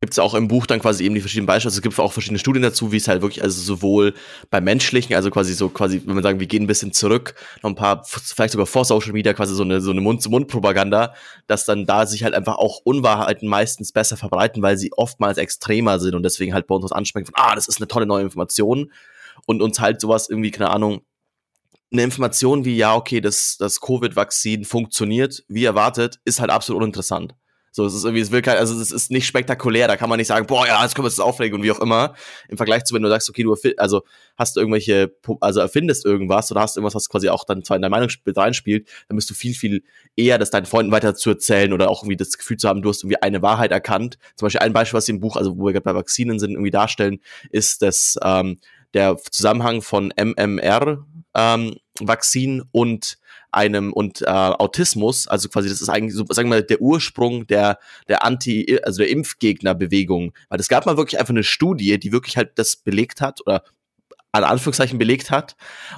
Gibt 0.00 0.14
es 0.14 0.18
auch 0.18 0.34
im 0.34 0.48
Buch 0.48 0.66
dann 0.66 0.80
quasi 0.80 1.04
eben 1.04 1.14
die 1.14 1.20
verschiedenen 1.20 1.46
Beispiele. 1.46 1.68
Also 1.68 1.78
es 1.78 1.82
gibt 1.82 1.96
auch 2.00 2.12
verschiedene 2.12 2.40
Studien 2.40 2.64
dazu, 2.64 2.90
wie 2.90 2.96
es 2.96 3.06
halt 3.06 3.22
wirklich, 3.22 3.44
also 3.44 3.62
sowohl 3.62 4.14
beim 4.50 4.64
menschlichen, 4.64 5.14
also 5.14 5.30
quasi 5.30 5.54
so 5.54 5.68
quasi, 5.68 6.02
wenn 6.04 6.14
man 6.14 6.24
sagen, 6.24 6.40
wir 6.40 6.48
gehen 6.48 6.64
ein 6.64 6.66
bisschen 6.66 6.92
zurück, 6.92 7.36
noch 7.62 7.70
ein 7.70 7.76
paar, 7.76 8.02
vielleicht 8.04 8.50
sogar 8.50 8.66
vor 8.66 8.84
Social 8.84 9.12
Media, 9.12 9.32
quasi 9.32 9.54
so 9.54 9.62
eine, 9.62 9.80
so 9.80 9.92
eine 9.92 10.00
Mund-zu-Mund-Propaganda, 10.00 11.14
dass 11.46 11.66
dann 11.66 11.86
da 11.86 12.04
sich 12.06 12.24
halt 12.24 12.34
einfach 12.34 12.56
auch 12.56 12.80
Unwahrheiten 12.82 13.48
meistens 13.48 13.92
besser 13.92 14.16
verbreiten, 14.16 14.60
weil 14.60 14.76
sie 14.76 14.90
oftmals 14.92 15.38
extremer 15.38 16.00
sind 16.00 16.16
und 16.16 16.24
deswegen 16.24 16.52
halt 16.52 16.66
bei 16.66 16.74
uns 16.74 16.82
was 16.82 16.92
ansprechen 16.92 17.26
von, 17.26 17.36
ah, 17.36 17.54
das 17.54 17.68
ist 17.68 17.76
eine 17.76 17.86
tolle 17.86 18.06
neue 18.06 18.24
Information 18.24 18.90
und 19.46 19.62
uns 19.62 19.78
halt 19.78 20.00
sowas 20.00 20.28
irgendwie, 20.28 20.50
keine 20.50 20.70
Ahnung, 20.70 21.02
eine 21.92 22.02
Information 22.02 22.64
wie, 22.64 22.76
ja, 22.76 22.94
okay, 22.94 23.20
das, 23.20 23.56
das 23.58 23.80
Covid-Vakzin 23.80 24.64
funktioniert, 24.64 25.44
wie 25.48 25.64
erwartet, 25.64 26.20
ist 26.24 26.40
halt 26.40 26.50
absolut 26.50 26.82
uninteressant. 26.82 27.34
So, 27.74 27.86
es 27.86 27.94
ist 27.94 28.04
irgendwie, 28.04 28.20
es 28.20 28.30
will 28.30 28.42
kein, 28.42 28.58
also 28.58 28.78
es 28.78 28.90
ist 28.90 29.10
nicht 29.10 29.26
spektakulär, 29.26 29.88
da 29.88 29.96
kann 29.96 30.10
man 30.10 30.18
nicht 30.18 30.26
sagen, 30.26 30.46
boah, 30.46 30.66
ja, 30.66 30.82
jetzt 30.82 30.94
können 30.94 31.04
wir 31.04 31.10
uns 31.10 31.18
aufregen 31.18 31.56
und 31.56 31.64
wie 31.64 31.72
auch 31.72 31.80
immer. 31.80 32.14
Im 32.48 32.58
Vergleich 32.58 32.84
zu, 32.84 32.94
wenn 32.94 33.02
du 33.02 33.08
sagst, 33.08 33.30
okay, 33.30 33.44
du 33.44 33.56
also 33.78 34.02
hast 34.36 34.56
du 34.56 34.60
irgendwelche, 34.60 35.16
also 35.40 35.60
erfindest 35.60 36.04
irgendwas 36.04 36.52
oder 36.52 36.60
hast 36.60 36.76
irgendwas, 36.76 36.94
was 36.94 37.08
quasi 37.08 37.30
auch 37.30 37.44
dann 37.44 37.64
zwar 37.64 37.76
in 37.76 37.82
dein 37.82 37.90
Meinungsbild 37.90 38.36
reinspielt, 38.36 38.90
dann 39.08 39.16
bist 39.16 39.30
du 39.30 39.34
viel, 39.34 39.54
viel 39.54 39.84
eher, 40.16 40.36
das 40.36 40.50
deinen 40.50 40.66
Freunden 40.66 40.92
weiter 40.92 41.14
zu 41.14 41.30
erzählen 41.30 41.72
oder 41.72 41.88
auch 41.88 42.02
irgendwie 42.02 42.18
das 42.18 42.36
Gefühl 42.36 42.58
zu 42.58 42.68
haben, 42.68 42.82
du 42.82 42.90
hast 42.90 43.04
irgendwie 43.04 43.22
eine 43.22 43.40
Wahrheit 43.40 43.72
erkannt. 43.72 44.18
Zum 44.36 44.44
Beispiel 44.44 44.60
ein 44.60 44.74
Beispiel, 44.74 44.98
was 44.98 45.06
sie 45.06 45.12
im 45.12 45.20
Buch, 45.20 45.36
also 45.36 45.56
wo 45.56 45.64
wir 45.64 45.72
gerade 45.72 45.84
bei 45.84 45.94
Vakzinen 45.94 46.38
sind, 46.38 46.50
irgendwie 46.50 46.70
darstellen, 46.70 47.20
ist 47.50 47.80
das, 47.80 48.18
ähm, 48.22 48.58
der 48.94 49.16
Zusammenhang 49.16 49.82
von 49.82 50.12
MMR, 50.16 51.06
ähm, 51.34 51.76
Vakzin 52.00 52.62
und 52.72 53.18
einem 53.50 53.92
und 53.92 54.22
äh, 54.22 54.26
Autismus, 54.26 55.28
also 55.28 55.48
quasi 55.48 55.68
das 55.68 55.82
ist 55.82 55.88
eigentlich 55.90 56.14
so, 56.14 56.24
sagen 56.30 56.48
wir 56.48 56.56
mal, 56.56 56.62
der 56.62 56.80
Ursprung 56.80 57.46
der 57.46 57.78
der 58.08 58.24
Anti, 58.24 58.80
also 58.82 58.98
der 58.98 59.10
Impfgegnerbewegung, 59.10 60.32
weil 60.48 60.60
es 60.60 60.68
gab 60.68 60.86
mal 60.86 60.96
wirklich 60.96 61.20
einfach 61.20 61.34
eine 61.34 61.44
Studie, 61.44 61.98
die 61.98 62.12
wirklich 62.12 62.36
halt 62.36 62.52
das 62.58 62.76
belegt 62.76 63.20
hat 63.20 63.40
oder 63.46 63.62
an 64.32 64.44
Anführungszeichen 64.44 64.98
belegt 64.98 65.30
hat. 65.30 65.56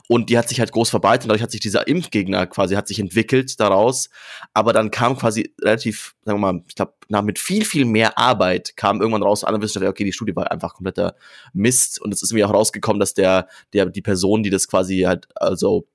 Und 0.08 0.28
die 0.28 0.36
hat 0.36 0.48
sich 0.48 0.58
halt 0.58 0.72
groß 0.72 0.90
verbreitet 0.90 1.25
und 1.25 1.28
dadurch 1.28 1.42
hat 1.42 1.52
sich 1.52 1.60
dieser 1.60 1.86
Impfgegner 1.86 2.46
quasi 2.46 2.75
hat 2.75 2.88
sich 2.88 2.98
entwickelt 2.98 3.60
daraus, 3.60 4.10
aber 4.52 4.72
dann 4.72 4.90
kam 4.90 5.16
quasi 5.16 5.54
relativ, 5.60 6.14
sagen 6.25 6.40
wir 6.40 6.52
mal, 6.52 6.64
ich 6.69 6.75
glaube, 6.75 6.94
mit 7.22 7.38
viel 7.38 7.64
viel 7.64 7.84
mehr 7.84 8.19
Arbeit 8.19 8.76
kam 8.76 9.00
irgendwann 9.00 9.22
raus, 9.22 9.44
alle 9.44 9.60
Wissenschaftler, 9.60 9.90
okay, 9.90 10.04
die 10.04 10.12
Studie 10.12 10.34
war 10.34 10.50
einfach 10.50 10.75
kompletter 10.75 11.14
Mist. 11.52 12.00
Und 12.00 12.12
es 12.12 12.22
ist 12.22 12.32
mir 12.32 12.48
auch 12.48 12.54
rausgekommen, 12.54 13.00
dass 13.00 13.14
der 13.14 13.48
der 13.72 13.86
die 13.86 14.02
Person, 14.02 14.42
die 14.42 14.50
das 14.50 14.69
quasi 14.69 15.02
halt 15.02 15.28
also 15.36 15.86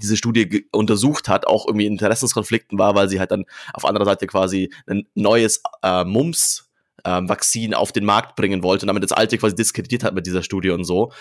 diese 0.00 0.16
Studie 0.16 0.66
untersucht 0.72 1.28
hat, 1.28 1.46
auch 1.46 1.66
irgendwie 1.66 1.86
Interessenskonflikten 1.86 2.78
war, 2.78 2.94
weil 2.94 3.08
sie 3.08 3.20
halt 3.20 3.30
dann 3.30 3.44
auf 3.74 3.84
anderer 3.84 4.06
Seite 4.06 4.26
quasi 4.26 4.72
ein 4.86 5.06
neues 5.14 5.62
äh, 5.82 6.04
Mumps 6.04 6.71
ähm, 7.04 7.28
Vakzin 7.28 7.74
auf 7.74 7.92
den 7.92 8.04
Markt 8.04 8.36
bringen 8.36 8.62
wollte 8.62 8.84
und 8.84 8.88
damit 8.88 9.02
das 9.02 9.12
alte 9.12 9.38
quasi 9.38 9.54
diskreditiert 9.54 10.04
hat 10.04 10.14
mit 10.14 10.26
dieser 10.26 10.42
Studie 10.42 10.70
und 10.70 10.84
so. 10.84 11.12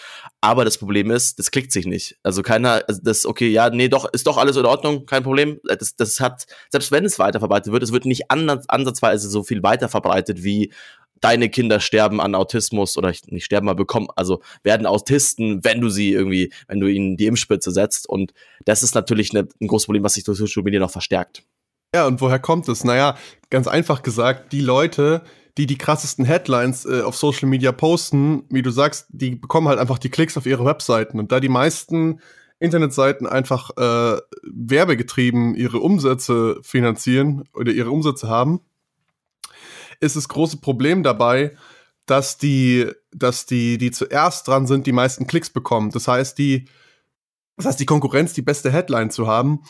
Aber 0.42 0.66
das 0.66 0.78
Problem 0.78 1.12
ist, 1.12 1.39
das 1.39 1.51
klickt 1.51 1.72
sich 1.72 1.86
nicht. 1.86 2.18
Also 2.24 2.44
keiner, 2.44 2.83
also 2.88 3.01
das, 3.04 3.25
okay, 3.25 3.50
ja, 3.50 3.69
nee, 3.69 3.89
doch, 3.89 4.12
ist 4.12 4.28
doch 4.28 4.38
alles 4.38 4.56
in 4.57 4.66
Ordnung, 4.66 5.06
kein 5.06 5.24
Problem. 5.24 5.60
Das, 5.63 5.95
das 5.95 6.19
hat, 6.19 6.45
selbst 6.69 6.92
wenn 6.92 7.06
es 7.06 7.19
weiterverbreitet 7.19 7.72
wird, 7.72 7.83
es 7.83 7.92
wird 7.92 8.06
nicht 8.06 8.30
ansatzweise 8.30 9.30
so 9.30 9.44
viel 9.44 9.63
weiterverbreitet 9.63 10.44
wie 10.44 10.72
deine 11.22 11.50
Kinder 11.50 11.80
sterben 11.80 12.19
an 12.19 12.36
Autismus 12.36 12.98
oder 12.98 13.13
nicht 13.27 13.45
sterben, 13.45 13.69
aber 13.69 13.77
bekommen, 13.77 14.07
also 14.16 14.42
werden 14.63 14.88
Autisten, 14.88 15.63
wenn 15.63 15.80
du 15.80 15.89
sie 15.89 16.12
irgendwie, 16.12 16.51
wenn 16.68 16.80
du 16.80 16.88
ihnen 16.88 17.16
die 17.16 17.27
Impfspitze 17.27 17.72
setzt. 17.72 18.10
Und 18.10 18.34
das 18.66 18.84
ist 18.84 18.95
natürlich 18.95 19.34
eine, 19.34 19.48
ein 19.62 19.68
großes 19.68 19.86
Problem, 19.86 20.04
was 20.04 20.16
sich 20.16 20.24
durch 20.24 20.39
Social 20.39 20.63
Media 20.63 20.80
noch 20.80 20.92
verstärkt. 20.92 21.44
Ja, 21.94 22.07
und 22.07 22.22
woher 22.22 22.39
kommt 22.39 22.68
es? 22.69 22.84
Naja, 22.84 23.18
ganz 23.50 23.68
einfach 23.68 24.01
gesagt, 24.01 24.51
die 24.51 24.62
Leute, 24.62 25.24
die 25.57 25.65
die 25.65 25.77
krassesten 25.77 26.25
Headlines 26.25 26.86
äh, 26.86 27.01
auf 27.01 27.15
Social 27.15 27.50
Media 27.50 27.71
posten, 27.71 28.44
wie 28.50 28.62
du 28.62 28.71
sagst, 28.71 29.07
die 29.09 29.36
bekommen 29.36 29.68
halt 29.68 29.80
einfach 29.80 30.00
die 30.00 30.09
Klicks 30.09 30.38
auf 30.38 30.45
ihre 30.45 30.65
Webseiten. 30.65 31.19
Und 31.19 31.31
da 31.31 31.39
die 31.39 31.50
meisten 31.50 32.21
Internetseiten 32.59 33.27
einfach 33.27 33.71
äh, 33.77 34.21
werbegetrieben 34.44 35.56
ihre 35.56 35.80
Umsätze 35.80 36.59
finanzieren 36.62 37.44
oder 37.53 37.71
ihre 37.71 37.92
Umsätze 37.92 38.30
haben, 38.30 38.62
ist 40.00 40.15
das 40.15 40.30
große 40.30 40.57
Problem 40.57 41.03
dabei, 41.03 41.56
dass 42.06 42.38
die, 42.38 42.88
dass 43.12 43.45
die, 43.45 43.77
die 43.77 43.92
zuerst 43.92 44.48
dran 44.48 44.68
sind, 44.68 44.88
die 44.88 44.92
meisten 44.92 45.27
Klicks 45.27 45.50
bekommen. 45.50 45.92
Das 45.92 46.07
heißt, 46.07 46.38
die, 46.38 46.65
das 47.57 47.65
heißt, 47.65 47.80
die 47.80 47.86
Konkurrenz, 47.86 48.33
die 48.33 48.42
beste 48.42 48.71
Headline 48.71 49.12
zu 49.12 49.27
haben, 49.27 49.62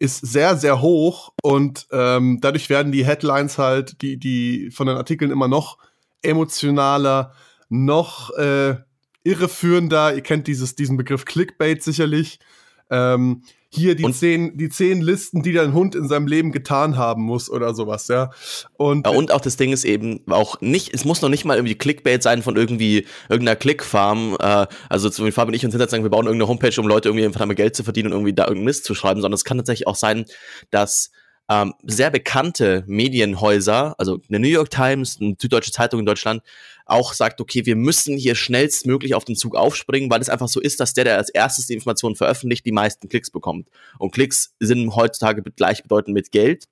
ist 0.00 0.26
sehr, 0.26 0.56
sehr 0.56 0.80
hoch 0.80 1.32
und 1.42 1.86
ähm, 1.92 2.38
dadurch 2.40 2.70
werden 2.70 2.90
die 2.90 3.04
Headlines 3.04 3.58
halt, 3.58 4.00
die, 4.00 4.16
die 4.16 4.70
von 4.70 4.86
den 4.86 4.96
Artikeln 4.96 5.30
immer 5.30 5.46
noch 5.46 5.76
emotionaler, 6.22 7.34
noch 7.68 8.30
äh, 8.30 8.76
irreführender. 9.24 10.14
Ihr 10.14 10.22
kennt 10.22 10.46
dieses, 10.46 10.74
diesen 10.74 10.96
Begriff 10.96 11.26
Clickbait 11.26 11.82
sicherlich. 11.82 12.40
Ähm, 12.88 13.42
hier 13.72 13.94
die 13.94 14.10
zehn, 14.12 14.56
die 14.56 14.68
zehn 14.68 15.00
Listen, 15.00 15.42
die 15.42 15.52
dein 15.52 15.72
Hund 15.72 15.94
in 15.94 16.08
seinem 16.08 16.26
Leben 16.26 16.50
getan 16.50 16.96
haben 16.96 17.22
muss 17.22 17.48
oder 17.48 17.72
sowas, 17.72 18.08
ja. 18.08 18.30
Und, 18.76 19.06
ja, 19.06 19.12
und 19.12 19.30
auch 19.30 19.40
das 19.40 19.56
Ding 19.56 19.72
ist 19.72 19.84
eben 19.84 20.20
auch 20.28 20.60
nicht, 20.60 20.92
es 20.92 21.04
muss 21.04 21.22
noch 21.22 21.28
nicht 21.28 21.44
mal 21.44 21.56
irgendwie 21.56 21.76
Clickbait 21.76 22.22
sein 22.22 22.42
von 22.42 22.56
irgendwie 22.56 23.06
irgendeiner 23.28 23.56
Clickfarm. 23.56 24.36
Äh, 24.40 24.66
also 24.88 25.08
zum 25.08 25.24
Beispiel 25.24 25.32
Fabian 25.32 25.48
und 25.50 25.54
ich 25.54 25.64
uns 25.64 25.72
hinterher 25.72 25.88
sagen, 25.88 26.02
wir 26.02 26.10
bauen 26.10 26.26
irgendeine 26.26 26.48
Homepage, 26.48 26.80
um 26.80 26.88
Leute 26.88 27.08
irgendwie 27.08 27.24
einfach 27.24 27.40
damit 27.40 27.56
Geld 27.56 27.76
zu 27.76 27.84
verdienen 27.84 28.08
und 28.08 28.14
irgendwie 28.14 28.32
da 28.32 28.44
irgendeinen 28.44 28.64
Mist 28.64 28.84
zu 28.84 28.94
schreiben, 28.94 29.20
sondern 29.20 29.36
es 29.36 29.44
kann 29.44 29.56
tatsächlich 29.56 29.86
auch 29.86 29.96
sein, 29.96 30.24
dass 30.70 31.12
ähm, 31.48 31.74
sehr 31.84 32.10
bekannte 32.10 32.84
Medienhäuser, 32.86 33.94
also 33.98 34.20
eine 34.28 34.38
New 34.38 34.48
York 34.48 34.70
Times, 34.70 35.18
eine 35.20 35.34
Süddeutsche 35.38 35.72
Zeitung 35.72 36.00
in 36.00 36.06
Deutschland, 36.06 36.42
auch 36.90 37.12
sagt, 37.14 37.40
okay, 37.40 37.64
wir 37.66 37.76
müssen 37.76 38.16
hier 38.16 38.34
schnellstmöglich 38.34 39.14
auf 39.14 39.24
den 39.24 39.36
Zug 39.36 39.56
aufspringen, 39.56 40.10
weil 40.10 40.20
es 40.20 40.28
einfach 40.28 40.48
so 40.48 40.60
ist, 40.60 40.80
dass 40.80 40.94
der, 40.94 41.04
der 41.04 41.16
als 41.16 41.30
erstes 41.30 41.66
die 41.66 41.74
Informationen 41.74 42.16
veröffentlicht, 42.16 42.66
die 42.66 42.72
meisten 42.72 43.08
Klicks 43.08 43.30
bekommt. 43.30 43.68
Und 43.98 44.12
Klicks 44.12 44.54
sind 44.58 44.94
heutzutage 44.96 45.42
gleichbedeutend 45.42 46.14
mit 46.14 46.32
Geld. 46.32 46.66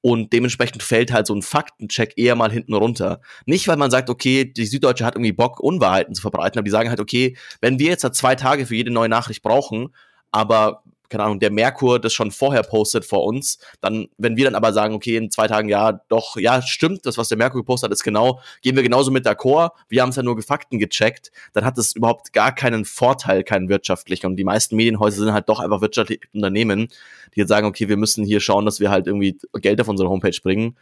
Und 0.00 0.34
dementsprechend 0.34 0.82
fällt 0.82 1.12
halt 1.12 1.26
so 1.26 1.34
ein 1.34 1.40
Faktencheck 1.40 2.12
eher 2.16 2.36
mal 2.36 2.52
hinten 2.52 2.74
runter. 2.74 3.22
Nicht, 3.46 3.68
weil 3.68 3.78
man 3.78 3.90
sagt, 3.90 4.10
okay, 4.10 4.44
die 4.44 4.66
Süddeutsche 4.66 5.04
hat 5.04 5.14
irgendwie 5.14 5.32
Bock, 5.32 5.60
Unwahrheiten 5.60 6.14
zu 6.14 6.20
verbreiten, 6.20 6.58
aber 6.58 6.64
die 6.64 6.70
sagen 6.70 6.90
halt, 6.90 7.00
okay, 7.00 7.38
wenn 7.62 7.78
wir 7.78 7.88
jetzt 7.88 8.04
halt 8.04 8.14
zwei 8.14 8.34
Tage 8.34 8.66
für 8.66 8.76
jede 8.76 8.90
neue 8.90 9.08
Nachricht 9.08 9.42
brauchen, 9.42 9.94
aber 10.30 10.82
keine 11.08 11.24
Ahnung, 11.24 11.40
der 11.40 11.50
Merkur 11.50 11.98
das 11.98 12.12
schon 12.12 12.30
vorher 12.30 12.62
postet 12.62 13.04
vor 13.04 13.24
uns, 13.24 13.58
dann, 13.80 14.08
wenn 14.18 14.36
wir 14.36 14.44
dann 14.44 14.54
aber 14.54 14.72
sagen, 14.72 14.94
okay, 14.94 15.16
in 15.16 15.30
zwei 15.30 15.46
Tagen, 15.46 15.68
ja, 15.68 15.92
doch, 16.08 16.36
ja, 16.36 16.62
stimmt, 16.62 17.06
das, 17.06 17.18
was 17.18 17.28
der 17.28 17.38
Merkur 17.38 17.60
gepostet 17.60 17.88
hat, 17.88 17.92
ist 17.92 18.04
genau, 18.04 18.40
gehen 18.62 18.76
wir 18.76 18.82
genauso 18.82 19.10
mit 19.10 19.26
d'accord, 19.26 19.70
wir 19.88 20.02
haben 20.02 20.10
es 20.10 20.16
ja 20.16 20.22
nur 20.22 20.40
Fakten 20.42 20.78
gecheckt, 20.78 21.30
dann 21.52 21.64
hat 21.64 21.78
es 21.78 21.94
überhaupt 21.94 22.32
gar 22.32 22.54
keinen 22.54 22.84
Vorteil, 22.84 23.44
keinen 23.44 23.68
wirtschaftlichen. 23.68 24.26
Und 24.26 24.36
die 24.36 24.44
meisten 24.44 24.76
Medienhäuser 24.76 25.24
sind 25.24 25.32
halt 25.32 25.48
doch 25.48 25.60
einfach 25.60 25.80
wirtschaftliche 25.80 26.22
Unternehmen, 26.32 26.88
die 27.34 27.40
jetzt 27.40 27.48
sagen, 27.48 27.66
okay, 27.66 27.88
wir 27.88 27.96
müssen 27.96 28.24
hier 28.24 28.40
schauen, 28.40 28.64
dass 28.64 28.80
wir 28.80 28.90
halt 28.90 29.06
irgendwie 29.06 29.38
Geld 29.54 29.80
auf 29.80 29.88
unsere 29.88 30.08
Homepage 30.08 30.38
bringen. 30.42 30.76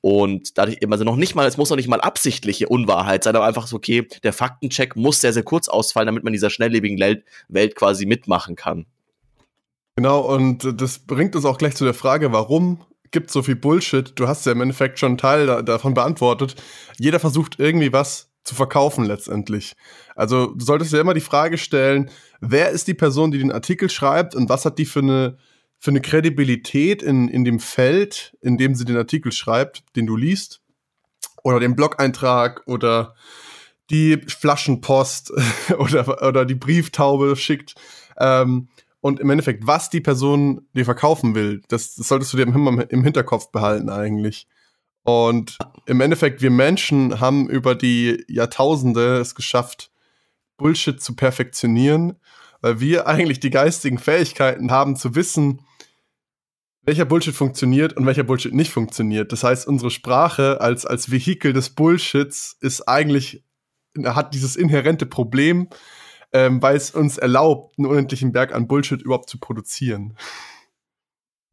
Und 0.00 0.58
dadurch 0.58 0.78
eben, 0.80 0.92
also 0.92 1.04
noch 1.04 1.14
nicht 1.14 1.36
mal, 1.36 1.46
es 1.46 1.56
muss 1.56 1.70
noch 1.70 1.76
nicht 1.76 1.88
mal 1.88 2.00
absichtliche 2.00 2.68
Unwahrheit 2.68 3.22
sein, 3.22 3.36
aber 3.36 3.46
einfach 3.46 3.68
so, 3.68 3.76
okay, 3.76 4.08
der 4.24 4.32
Faktencheck 4.32 4.96
muss 4.96 5.20
sehr, 5.20 5.32
sehr 5.32 5.44
kurz 5.44 5.68
ausfallen, 5.68 6.06
damit 6.06 6.24
man 6.24 6.32
dieser 6.32 6.50
schnelllebigen 6.50 6.98
Welt 7.48 7.76
quasi 7.76 8.04
mitmachen 8.04 8.56
kann. 8.56 8.86
Genau, 9.96 10.20
und 10.20 10.80
das 10.80 11.00
bringt 11.00 11.36
uns 11.36 11.44
auch 11.44 11.58
gleich 11.58 11.76
zu 11.76 11.84
der 11.84 11.94
Frage, 11.94 12.32
warum 12.32 12.84
gibt 13.10 13.30
so 13.30 13.42
viel 13.42 13.56
Bullshit? 13.56 14.12
Du 14.16 14.26
hast 14.26 14.46
ja 14.46 14.52
im 14.52 14.60
Endeffekt 14.62 14.98
schon 14.98 15.10
einen 15.10 15.18
Teil 15.18 15.46
da, 15.46 15.62
davon 15.62 15.94
beantwortet. 15.94 16.56
Jeder 16.98 17.20
versucht 17.20 17.58
irgendwie 17.58 17.92
was 17.92 18.30
zu 18.44 18.54
verkaufen 18.54 19.04
letztendlich. 19.04 19.74
Also 20.16 20.46
du 20.46 20.64
solltest 20.64 20.92
dir 20.92 21.00
immer 21.00 21.14
die 21.14 21.20
Frage 21.20 21.58
stellen, 21.58 22.10
wer 22.40 22.70
ist 22.70 22.88
die 22.88 22.94
Person, 22.94 23.30
die 23.30 23.38
den 23.38 23.52
Artikel 23.52 23.88
schreibt 23.88 24.34
und 24.34 24.48
was 24.48 24.64
hat 24.64 24.78
die 24.78 24.86
für 24.86 25.00
eine, 25.00 25.38
für 25.78 25.90
eine 25.90 26.00
Kredibilität 26.00 27.02
in, 27.02 27.28
in 27.28 27.44
dem 27.44 27.60
Feld, 27.60 28.36
in 28.40 28.56
dem 28.56 28.74
sie 28.74 28.84
den 28.84 28.96
Artikel 28.96 29.30
schreibt, 29.30 29.84
den 29.94 30.06
du 30.06 30.16
liest, 30.16 30.60
oder 31.44 31.60
den 31.60 31.76
Blog-Eintrag 31.76 32.62
oder 32.66 33.14
die 33.90 34.16
Flaschenpost 34.26 35.32
oder, 35.78 36.26
oder 36.26 36.44
die 36.44 36.54
Brieftaube 36.54 37.36
schickt. 37.36 37.74
Ähm, 38.18 38.68
und 39.02 39.18
im 39.18 39.30
Endeffekt, 39.30 39.66
was 39.66 39.90
die 39.90 40.00
Person 40.00 40.68
dir 40.74 40.84
verkaufen 40.84 41.34
will, 41.34 41.60
das, 41.66 41.96
das 41.96 42.06
solltest 42.06 42.32
du 42.32 42.36
dir 42.36 42.44
im, 42.44 42.78
im 42.88 43.02
Hinterkopf 43.02 43.50
behalten 43.50 43.90
eigentlich. 43.90 44.46
Und 45.02 45.58
im 45.86 46.00
Endeffekt, 46.00 46.40
wir 46.40 46.52
Menschen 46.52 47.18
haben 47.18 47.50
über 47.50 47.74
die 47.74 48.24
Jahrtausende 48.28 49.18
es 49.18 49.34
geschafft, 49.34 49.90
Bullshit 50.56 51.02
zu 51.02 51.16
perfektionieren, 51.16 52.14
weil 52.60 52.78
wir 52.78 53.06
eigentlich 53.08 53.40
die 53.40 53.50
geistigen 53.50 53.98
Fähigkeiten 53.98 54.70
haben 54.70 54.94
zu 54.94 55.16
wissen, 55.16 55.66
welcher 56.82 57.04
Bullshit 57.04 57.34
funktioniert 57.34 57.96
und 57.96 58.06
welcher 58.06 58.22
Bullshit 58.22 58.54
nicht 58.54 58.70
funktioniert. 58.70 59.32
Das 59.32 59.42
heißt, 59.42 59.66
unsere 59.66 59.90
Sprache 59.90 60.60
als, 60.60 60.86
als 60.86 61.10
Vehikel 61.10 61.52
des 61.52 61.70
Bullshits 61.70 62.56
ist 62.60 62.82
eigentlich, 62.82 63.44
hat 64.04 64.32
dieses 64.32 64.54
inhärente 64.54 65.06
Problem, 65.06 65.68
ähm, 66.32 66.62
weil 66.62 66.76
es 66.76 66.90
uns 66.90 67.18
erlaubt, 67.18 67.78
einen 67.78 67.86
unendlichen 67.86 68.32
Berg 68.32 68.54
an 68.54 68.66
Bullshit 68.66 69.02
überhaupt 69.02 69.28
zu 69.28 69.38
produzieren. 69.38 70.16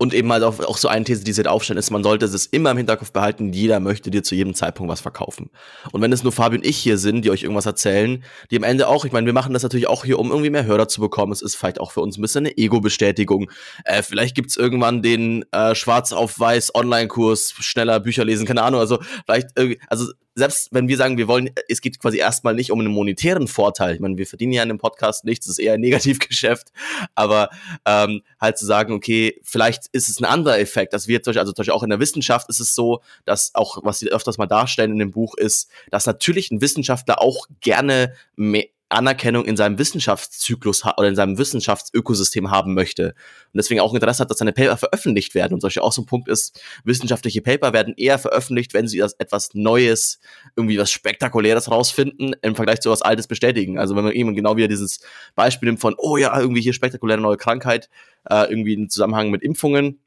Und 0.02 0.14
eben 0.14 0.32
halt 0.32 0.44
auch, 0.44 0.58
auch 0.62 0.78
so 0.78 0.88
eine 0.88 1.04
These, 1.04 1.26
die 1.26 1.34
sie 1.34 1.40
halt 1.40 1.50
aufstellen, 1.50 1.78
ist, 1.78 1.92
man 1.92 2.04
sollte 2.04 2.26
es 2.26 2.46
immer 2.46 2.72
im 2.72 2.78
Hinterkopf 2.78 3.12
behalten, 3.12 3.52
jeder 3.52 3.82
möchte 3.82 4.10
dir 4.10 4.24
zu 4.24 4.34
jedem 4.34 4.54
Zeitpunkt 4.54 4.90
was 4.90 5.02
verkaufen. 5.02 5.50
Und 5.92 6.02
wenn 6.02 6.14
es 6.14 6.24
nur 6.24 6.32
Fabi 6.32 6.56
und 6.56 6.66
ich 6.66 6.78
hier 6.78 6.98
sind, 6.98 7.26
die 7.26 7.32
euch 7.32 7.44
irgendwas 7.44 7.66
erzählen, 7.66 8.24
die 8.50 8.56
am 8.56 8.64
Ende 8.64 8.88
auch, 8.88 9.04
ich 9.04 9.12
meine, 9.12 9.26
wir 9.26 9.34
machen 9.34 9.52
das 9.52 9.62
natürlich 9.62 9.88
auch 9.88 10.06
hier, 10.06 10.18
um 10.18 10.30
irgendwie 10.30 10.52
mehr 10.52 10.64
Hörer 10.64 10.88
zu 10.88 11.02
bekommen. 11.02 11.34
Es 11.34 11.42
ist 11.42 11.56
vielleicht 11.56 11.82
auch 11.82 11.92
für 11.92 12.00
uns 12.00 12.18
ein 12.18 12.22
bisschen 12.22 12.46
eine 12.46 12.58
Ego-Bestätigung. 12.58 13.52
Äh, 13.84 14.02
vielleicht 14.02 14.36
gibt's 14.36 14.56
irgendwann 14.56 15.02
den 15.02 15.44
äh, 15.52 15.76
Schwarz 15.76 16.14
auf 16.14 16.40
Weiß 16.40 16.74
Online-Kurs, 16.76 17.56
schneller 17.60 18.00
Bücher 18.00 18.24
lesen, 18.24 18.48
keine 18.48 18.64
Ahnung. 18.64 18.80
Also 18.80 19.00
vielleicht, 19.26 19.50
also 19.90 20.14
selbst 20.40 20.70
wenn 20.72 20.88
wir 20.88 20.98
sagen, 20.98 21.18
wir 21.18 21.28
wollen, 21.28 21.52
es 21.68 21.82
geht 21.82 22.00
quasi 22.00 22.18
erstmal 22.18 22.56
nicht 22.56 22.72
um 22.72 22.80
einen 22.80 22.92
monetären 22.92 23.48
Vorteil. 23.48 23.96
Ich 23.96 24.00
meine, 24.00 24.18
wir 24.18 24.26
verdienen 24.26 24.54
ja 24.54 24.64
in 24.64 24.70
dem 24.70 24.78
Podcast 24.78 25.26
nichts, 25.26 25.46
das 25.46 25.60
ist 25.60 25.64
eher 25.64 25.74
ein 25.74 25.82
Negativgeschäft. 25.82 26.70
Aber 27.16 27.50
ähm, 27.86 28.24
halt 28.40 28.58
zu 28.58 28.66
sagen, 28.66 28.94
okay, 28.94 29.40
vielleicht 29.44 29.88
ist 29.92 30.10
es 30.10 30.20
ein 30.20 30.26
anderer 30.26 30.60
Effekt. 30.60 30.94
dass 30.94 31.08
wir 31.08 31.20
also 31.26 31.52
zum 31.52 31.54
Beispiel 31.54 31.74
auch 31.74 31.84
in 31.84 31.90
der 31.90 32.00
Wissenschaft 32.00 32.50
ist 32.50 32.60
es 32.60 32.74
so, 32.74 33.02
dass 33.26 33.54
auch, 33.54 33.80
was 33.84 34.00
sie 34.00 34.10
öfters 34.10 34.38
mal 34.38 34.48
darstellen 34.48 34.94
in 34.94 35.00
dem 35.00 35.12
Buch, 35.12 35.36
ist, 35.38 35.70
dass 35.92 36.06
natürlich 36.06 36.50
ein 36.50 36.62
Wissenschaftler 36.62 37.22
auch 37.22 37.48
gerne 37.62 38.14
mehr 38.36 38.66
Anerkennung 38.90 39.46
in 39.46 39.56
seinem 39.56 39.78
Wissenschaftszyklus 39.78 40.84
oder 40.86 41.08
in 41.08 41.16
seinem 41.16 41.38
Wissenschaftsökosystem 41.38 42.50
haben 42.50 42.74
möchte. 42.74 43.10
Und 43.10 43.58
deswegen 43.58 43.80
auch 43.82 43.94
Interesse 43.94 44.22
hat, 44.22 44.32
dass 44.32 44.40
seine 44.40 44.52
Paper 44.52 44.78
veröffentlicht 44.78 45.36
werden. 45.36 45.54
Und 45.54 45.62
solche 45.62 45.82
auch 45.84 45.94
so 45.94 46.02
ein 46.02 46.06
Punkt 46.06 46.28
ist, 46.28 46.60
wissenschaftliche 46.84 47.42
Paper 47.42 47.72
werden 47.72 47.94
eher 47.98 48.18
veröffentlicht, 48.18 48.74
wenn 48.74 48.88
sie 48.88 49.00
etwas 49.00 49.54
Neues, 49.54 50.20
irgendwie 50.56 50.78
was 50.80 50.92
Spektakuläres 50.92 51.70
rausfinden, 51.70 52.36
im 52.42 52.56
Vergleich 52.56 52.82
zu 52.82 52.90
was 52.90 53.02
Altes 53.02 53.28
bestätigen. 53.28 53.78
Also 53.78 53.96
wenn 53.96 54.04
man 54.04 54.14
eben 54.14 54.36
genau 54.36 54.58
wieder 54.58 54.68
dieses 54.68 55.00
Beispiel 55.36 55.70
nimmt 55.70 55.80
von, 55.80 55.96
oh 55.98 56.18
ja, 56.18 56.38
irgendwie 56.40 56.62
hier 56.62 56.74
spektakuläre 56.74 57.22
neue 57.22 57.38
Krankheit, 57.38 57.90
äh, 58.30 58.50
irgendwie 58.50 58.74
im 58.74 58.90
Zusammenhang 58.90 59.30
mit 59.30 59.44
Impfungen, 59.44 60.00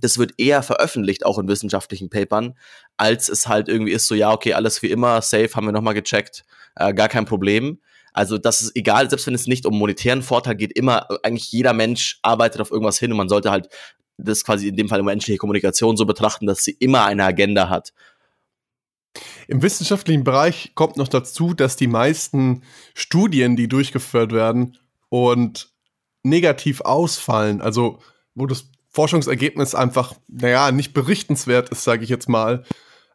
das 0.00 0.18
wird 0.18 0.34
eher 0.38 0.62
veröffentlicht, 0.62 1.24
auch 1.26 1.38
in 1.38 1.48
wissenschaftlichen 1.48 2.10
Papern, 2.10 2.56
als 2.96 3.28
es 3.28 3.48
halt 3.48 3.68
irgendwie 3.68 3.92
ist, 3.92 4.06
so 4.06 4.14
ja, 4.14 4.30
okay, 4.30 4.52
alles 4.52 4.82
wie 4.82 4.90
immer, 4.90 5.20
safe, 5.22 5.50
haben 5.54 5.66
wir 5.66 5.72
nochmal 5.72 5.94
gecheckt, 5.94 6.44
äh, 6.76 6.94
gar 6.94 7.08
kein 7.08 7.24
Problem. 7.24 7.80
Also 8.12 8.38
das 8.38 8.62
ist 8.62 8.76
egal, 8.76 9.08
selbst 9.08 9.26
wenn 9.26 9.34
es 9.34 9.46
nicht 9.46 9.66
um 9.66 9.78
monetären 9.78 10.22
Vorteil 10.22 10.56
geht, 10.56 10.72
immer 10.72 11.06
eigentlich 11.22 11.52
jeder 11.52 11.72
Mensch 11.72 12.18
arbeitet 12.22 12.60
auf 12.60 12.70
irgendwas 12.70 12.98
hin 12.98 13.12
und 13.12 13.18
man 13.18 13.28
sollte 13.28 13.50
halt 13.50 13.68
das 14.16 14.44
quasi 14.44 14.68
in 14.68 14.76
dem 14.76 14.88
Fall 14.88 15.02
menschliche 15.02 15.38
Kommunikation 15.38 15.96
so 15.96 16.06
betrachten, 16.06 16.46
dass 16.46 16.62
sie 16.62 16.72
immer 16.72 17.04
eine 17.04 17.24
Agenda 17.24 17.68
hat. 17.68 17.92
Im 19.48 19.62
wissenschaftlichen 19.62 20.24
Bereich 20.24 20.72
kommt 20.74 20.96
noch 20.96 21.08
dazu, 21.08 21.54
dass 21.54 21.76
die 21.76 21.88
meisten 21.88 22.62
Studien, 22.94 23.56
die 23.56 23.68
durchgeführt 23.68 24.32
werden 24.32 24.78
und 25.08 25.72
negativ 26.22 26.80
ausfallen, 26.82 27.60
also 27.60 27.98
wo 28.34 28.46
das 28.46 28.70
Forschungsergebnis 28.90 29.74
einfach, 29.74 30.14
naja, 30.28 30.70
nicht 30.72 30.92
berichtenswert 30.92 31.70
ist, 31.70 31.84
sage 31.84 32.04
ich 32.04 32.10
jetzt 32.10 32.28
mal. 32.28 32.64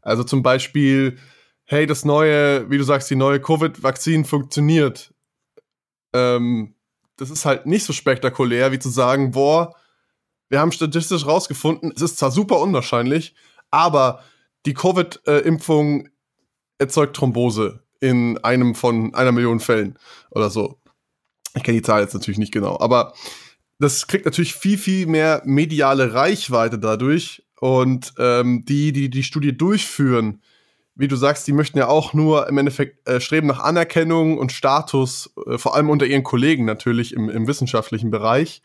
Also 0.01 0.23
zum 0.23 0.43
Beispiel 0.43 1.17
hey, 1.65 1.86
das 1.86 2.05
neue, 2.05 2.69
wie 2.69 2.77
du 2.77 2.84
sagst, 2.84 3.10
die 3.10 3.15
neue 3.15 3.39
Covid-Vakzin 3.39 4.25
funktioniert. 4.25 5.13
Ähm, 6.13 6.75
das 7.17 7.29
ist 7.29 7.45
halt 7.45 7.65
nicht 7.65 7.86
so 7.86 7.93
spektakulär, 7.93 8.72
wie 8.72 8.79
zu 8.79 8.89
sagen, 8.89 9.31
boah, 9.31 9.75
wir 10.50 10.60
haben 10.60 10.72
statistisch 10.72 11.25
rausgefunden, 11.25 11.91
es 11.95 12.01
ist 12.01 12.17
zwar 12.17 12.31
super 12.31 12.60
unwahrscheinlich, 12.60 13.36
aber 13.72 14.24
die 14.65 14.74
Covid-Impfung 14.74 16.10
erzeugt 16.77 17.15
Thrombose 17.15 17.84
in 18.00 18.38
einem 18.39 18.75
von 18.75 19.13
einer 19.15 19.31
Million 19.31 19.60
Fällen 19.60 19.98
oder 20.31 20.50
so. 20.50 20.79
Ich 21.55 21.63
kenne 21.63 21.77
die 21.77 21.84
Zahl 21.84 22.01
jetzt 22.01 22.13
natürlich 22.13 22.38
nicht 22.38 22.53
genau, 22.53 22.79
aber 22.79 23.13
das 23.79 24.07
kriegt 24.07 24.25
natürlich 24.25 24.53
viel, 24.53 24.77
viel 24.77 25.07
mehr 25.07 25.41
mediale 25.45 26.13
Reichweite 26.13 26.79
dadurch. 26.79 27.43
Und 27.60 28.13
ähm, 28.19 28.65
die, 28.65 28.91
die 28.91 29.10
die 29.10 29.24
Studie 29.24 29.57
durchführen, 29.57 30.41
wie 30.95 31.07
du 31.07 31.15
sagst, 31.15 31.45
die 31.47 31.51
möchten 31.51 31.77
ja 31.77 31.87
auch 31.87 32.13
nur 32.13 32.47
im 32.47 32.57
Endeffekt 32.57 33.07
äh, 33.07 33.19
streben 33.19 33.47
nach 33.47 33.59
Anerkennung 33.59 34.37
und 34.37 34.51
Status, 34.51 35.33
äh, 35.45 35.57
vor 35.57 35.75
allem 35.75 35.89
unter 35.89 36.05
ihren 36.05 36.23
Kollegen 36.23 36.65
natürlich 36.65 37.13
im, 37.13 37.29
im 37.29 37.47
wissenschaftlichen 37.47 38.11
Bereich. 38.11 38.61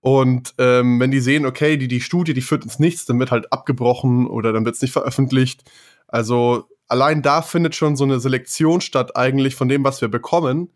Und 0.00 0.54
ähm, 0.58 1.00
wenn 1.00 1.10
die 1.10 1.20
sehen, 1.20 1.44
okay, 1.44 1.76
die, 1.76 1.88
die 1.88 2.00
Studie, 2.00 2.32
die 2.32 2.42
führt 2.42 2.62
ins 2.62 2.78
Nichts, 2.78 3.04
dann 3.06 3.18
wird 3.18 3.32
halt 3.32 3.52
abgebrochen 3.52 4.28
oder 4.28 4.52
dann 4.52 4.64
wird 4.64 4.76
es 4.76 4.82
nicht 4.82 4.92
veröffentlicht. 4.92 5.64
Also 6.06 6.68
allein 6.86 7.22
da 7.22 7.42
findet 7.42 7.74
schon 7.74 7.96
so 7.96 8.04
eine 8.04 8.20
Selektion 8.20 8.80
statt 8.80 9.16
eigentlich 9.16 9.56
von 9.56 9.68
dem, 9.68 9.82
was 9.82 10.00
wir 10.00 10.08
bekommen 10.08 10.70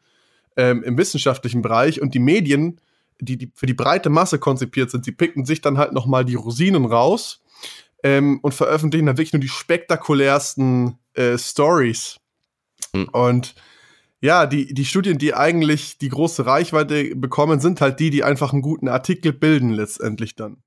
ähm, 0.57 0.83
im 0.83 0.99
wissenschaftlichen 0.99 1.63
Bereich. 1.63 2.03
Und 2.03 2.15
die 2.15 2.19
Medien, 2.19 2.81
die, 3.21 3.39
die 3.39 3.53
für 3.55 3.67
die 3.67 3.75
breite 3.75 4.11
Masse 4.11 4.41
konzipiert 4.41 4.91
sind, 4.91 5.07
die 5.07 5.13
picken 5.13 5.45
sich 5.45 5.61
dann 5.61 5.79
halt 5.79 5.93
noch 5.93 6.07
mal 6.07 6.25
die 6.25 6.35
Rosinen 6.35 6.85
raus 6.85 7.42
ähm, 8.03 8.41
und 8.43 8.55
veröffentlichen 8.55 9.07
dann 9.07 9.17
wirklich 9.17 9.33
nur 9.33 9.41
die 9.41 9.49
spektakulärsten 9.49 10.99
äh, 11.15 11.39
Stories. 11.39 12.19
Mhm. 12.93 13.09
Und 13.13 13.55
ja, 14.21 14.47
die, 14.47 14.73
die 14.73 14.85
Studien, 14.85 15.19
die 15.19 15.35
eigentlich 15.35 15.99
die 15.99 16.09
große 16.09 16.47
Reichweite 16.47 17.17
bekommen, 17.17 17.61
sind 17.61 17.81
halt 17.81 17.99
die, 17.99 18.11
die 18.11 18.23
einfach 18.23 18.53
einen 18.53 18.63
guten 18.63 18.89
Artikel 18.89 19.33
bilden 19.33 19.71
letztendlich 19.71 20.37
dann. 20.37 20.63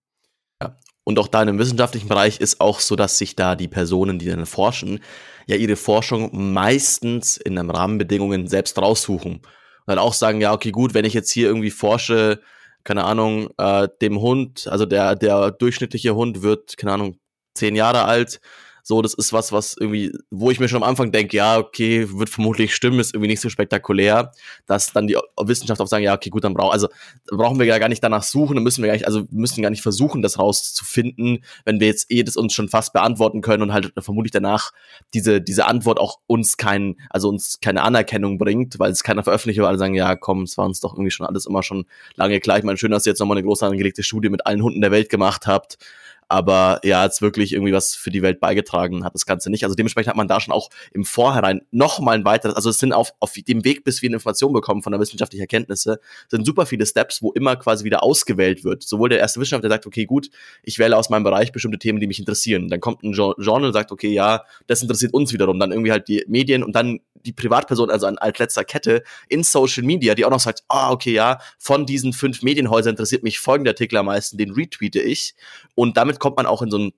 Ja. 0.62 0.78
Und 1.06 1.20
auch 1.20 1.28
da 1.28 1.44
im 1.44 1.60
wissenschaftlichen 1.60 2.10
Bereich 2.10 2.42
ist 2.42 2.60
auch 2.60 2.80
so, 2.80 2.96
dass 2.96 3.18
sich 3.18 3.36
da 3.36 3.56
die 3.56 3.68
Personen, 3.68 4.20
die 4.20 4.26
dann 4.26 4.46
forschen, 4.46 5.00
ja 5.46 5.56
ihre 5.56 5.76
Forschung 5.76 6.30
meistens 6.54 7.38
in 7.38 7.58
einem 7.58 7.70
Rahmenbedingungen 7.70 8.48
selbst 8.48 8.78
raussuchen. 8.78 9.36
Und 9.36 9.44
dann 9.86 10.00
auch 10.00 10.14
sagen, 10.14 10.42
ja, 10.42 10.52
okay, 10.52 10.72
gut, 10.72 10.94
wenn 10.94 11.06
ich 11.06 11.14
jetzt 11.14 11.32
hier 11.32 11.48
irgendwie 11.48 11.72
forsche, 11.72 12.42
keine 12.84 13.04
Ahnung, 13.04 13.50
äh, 13.58 13.88
dem 14.02 14.20
Hund, 14.20 14.68
also 14.68 14.86
der, 14.86 15.16
der 15.16 15.52
durchschnittliche 15.52 16.16
Hund 16.16 16.42
wird, 16.42 16.76
keine 16.76 16.94
Ahnung, 16.94 17.20
zehn 17.56 17.76
Jahre 17.76 18.06
alt. 18.06 18.40
So, 18.88 19.02
das 19.02 19.16
ist 19.16 19.34
was, 19.34 19.52
was 19.52 19.76
irgendwie, 19.80 20.16
wo 20.30 20.52
ich 20.52 20.60
mir 20.60 20.70
schon 20.70 20.84
am 20.84 20.88
Anfang 20.88 21.12
denke, 21.12 21.36
ja, 21.36 21.58
okay, 21.58 22.08
wird 22.08 22.30
vermutlich 22.30 22.76
stimmen, 22.76 23.00
ist 23.00 23.16
irgendwie 23.16 23.30
nicht 23.30 23.42
so 23.42 23.50
spektakulär, 23.50 24.32
dass 24.68 24.94
dann 24.94 25.08
die 25.08 25.18
Wissenschaft 25.42 25.82
auch 25.82 25.88
sagen, 25.88 26.04
ja, 26.04 26.14
okay, 26.14 26.30
gut, 26.30 26.44
dann 26.44 26.54
brauchen, 26.54 26.72
also 26.72 26.88
brauchen 27.32 27.58
wir 27.58 27.66
ja 27.66 27.80
gar 27.80 27.90
nicht 27.90 28.04
danach 28.04 28.22
suchen, 28.22 28.54
dann 28.54 28.64
müssen 28.64 28.84
wir 28.84 28.90
gar 28.90 28.94
nicht, 28.94 29.08
also 29.08 29.24
müssen 29.32 29.64
gar 29.64 29.72
nicht 29.72 29.82
versuchen, 29.82 30.22
das 30.22 30.38
rauszufinden, 30.38 31.44
wenn 31.64 31.80
wir 31.80 31.88
jetzt 31.88 32.12
eh 32.12 32.22
das 32.22 32.38
uns 32.38 32.54
schon 32.54 32.70
fast 32.70 32.94
beantworten 32.94 33.42
können 33.42 33.64
und 33.64 33.74
halt 33.74 33.92
vermutlich 33.98 34.32
danach 34.32 34.70
diese, 35.16 35.42
diese 35.42 35.66
Antwort 35.66 36.00
auch 36.00 36.20
uns 36.28 36.56
kein, 36.58 36.96
also 37.10 37.30
uns 37.30 37.60
keine 37.62 37.82
Anerkennung 37.82 38.38
bringt, 38.38 38.78
weil 38.78 38.92
es 38.92 39.02
keiner 39.02 39.24
veröffentlicht, 39.24 39.60
weil 39.60 39.66
alle 39.66 39.80
sagen, 39.80 39.96
ja, 39.96 40.16
komm, 40.16 40.44
es 40.44 40.60
war 40.60 40.66
uns 40.68 40.80
doch 40.80 40.94
irgendwie 40.94 41.10
schon 41.10 41.26
alles 41.26 41.48
immer 41.48 41.64
schon 41.64 41.86
lange 42.14 42.40
klar. 42.40 42.60
Ich 42.60 42.64
meine, 42.64 42.78
schön, 42.78 42.92
dass 42.92 43.08
ihr 43.08 43.14
jetzt 43.14 43.20
nochmal 43.20 43.38
eine 43.38 43.48
große 43.48 43.66
angelegte 43.66 44.04
Studie 44.04 44.30
mit 44.30 44.46
allen 44.46 44.62
Hunden 44.62 44.82
der 44.82 44.92
Welt 44.92 45.10
gemacht 45.10 45.48
habt 45.48 45.80
aber 46.28 46.80
ja, 46.84 47.04
jetzt 47.04 47.22
wirklich 47.22 47.54
irgendwie 47.54 47.74
was 47.74 47.96
für 47.96 48.10
die 48.10 48.22
Welt 48.22 48.40
beigetragen 48.40 49.04
hat 49.04 49.14
das 49.14 49.26
Ganze 49.26 49.50
nicht. 49.50 49.64
Also 49.64 49.76
dementsprechend 49.76 50.10
hat 50.10 50.18
man 50.18 50.28
da 50.28 50.40
schon 50.40 50.54
auch 50.54 50.70
im 50.94 51.06
Vorhinein 51.06 51.62
noch 51.72 52.00
mal 52.00 52.14
ein 52.14 52.26
weiteres, 52.26 52.56
also 52.56 52.70
es 52.70 52.80
sind 52.80 52.94
auf, 52.94 53.14
auf 53.20 53.34
dem 53.34 53.64
Weg, 53.64 53.84
bis 53.84 54.02
wir 54.02 54.10
eine 54.10 54.16
Information 54.16 54.54
bekommen 54.54 54.82
von 54.82 54.92
der 54.92 55.00
wissenschaftlichen 55.00 55.42
Erkenntnisse, 55.42 56.00
sind 56.30 56.46
super 56.46 56.66
viele 56.66 56.86
Steps, 56.86 57.22
wo 57.22 57.32
immer 57.32 57.56
quasi 57.56 57.86
wieder 57.86 58.04
ausgewählt 58.04 58.64
wird. 58.64 58.84
Sowohl 58.84 59.10
der 59.10 59.20
erste 59.20 59.40
Wissenschaftler, 59.40 59.70
sagt, 59.70 59.86
okay, 59.86 60.06
gut, 60.06 60.30
ich 60.64 60.80
wähle 60.80 60.98
aus 60.98 61.10
meinem 61.10 61.24
Bereich 61.24 61.52
bestimmte 61.52 61.80
Themen, 61.80 62.00
die 62.00 62.08
mich 62.08 62.20
interessieren. 62.20 62.70
Dann 62.70 62.80
kommt 62.80 63.04
ein 63.04 63.14
Journal 63.14 63.66
und 63.66 63.74
sagt, 63.74 63.92
okay, 63.92 64.14
ja, 64.14 64.44
das 64.68 64.82
interessiert 64.82 65.14
uns 65.14 65.34
wiederum. 65.34 65.60
Dann 65.60 65.72
irgendwie 65.72 65.92
halt 65.92 66.08
die 66.08 66.24
Medien 66.28 66.64
und 66.64 66.76
dann 66.76 67.00
die 67.26 67.34
Privatperson, 67.34 67.90
also 67.90 68.06
an 68.06 68.18
altletzter 68.18 68.64
Kette 68.64 69.04
in 69.28 69.44
Social 69.44 69.84
Media, 69.84 70.16
die 70.16 70.26
auch 70.26 70.30
noch 70.30 70.40
sagt, 70.40 70.64
ah, 70.68 70.92
okay, 70.92 71.14
ja, 71.14 71.40
von 71.58 71.86
diesen 71.86 72.14
fünf 72.14 72.44
Medienhäusern 72.44 72.92
interessiert 72.92 73.24
mich 73.24 73.40
folgender 73.40 73.72
Artikel 73.72 73.98
am 73.98 74.06
meisten, 74.06 74.38
den 74.38 74.52
retweete 74.52 75.02
ich. 75.02 75.36
Und 75.74 75.98
damit 75.98 76.15
kommt 76.20 76.38
man 76.38 76.46
auch 76.46 76.62
in 76.62 76.72
so 76.72 76.78
ein 76.78 76.94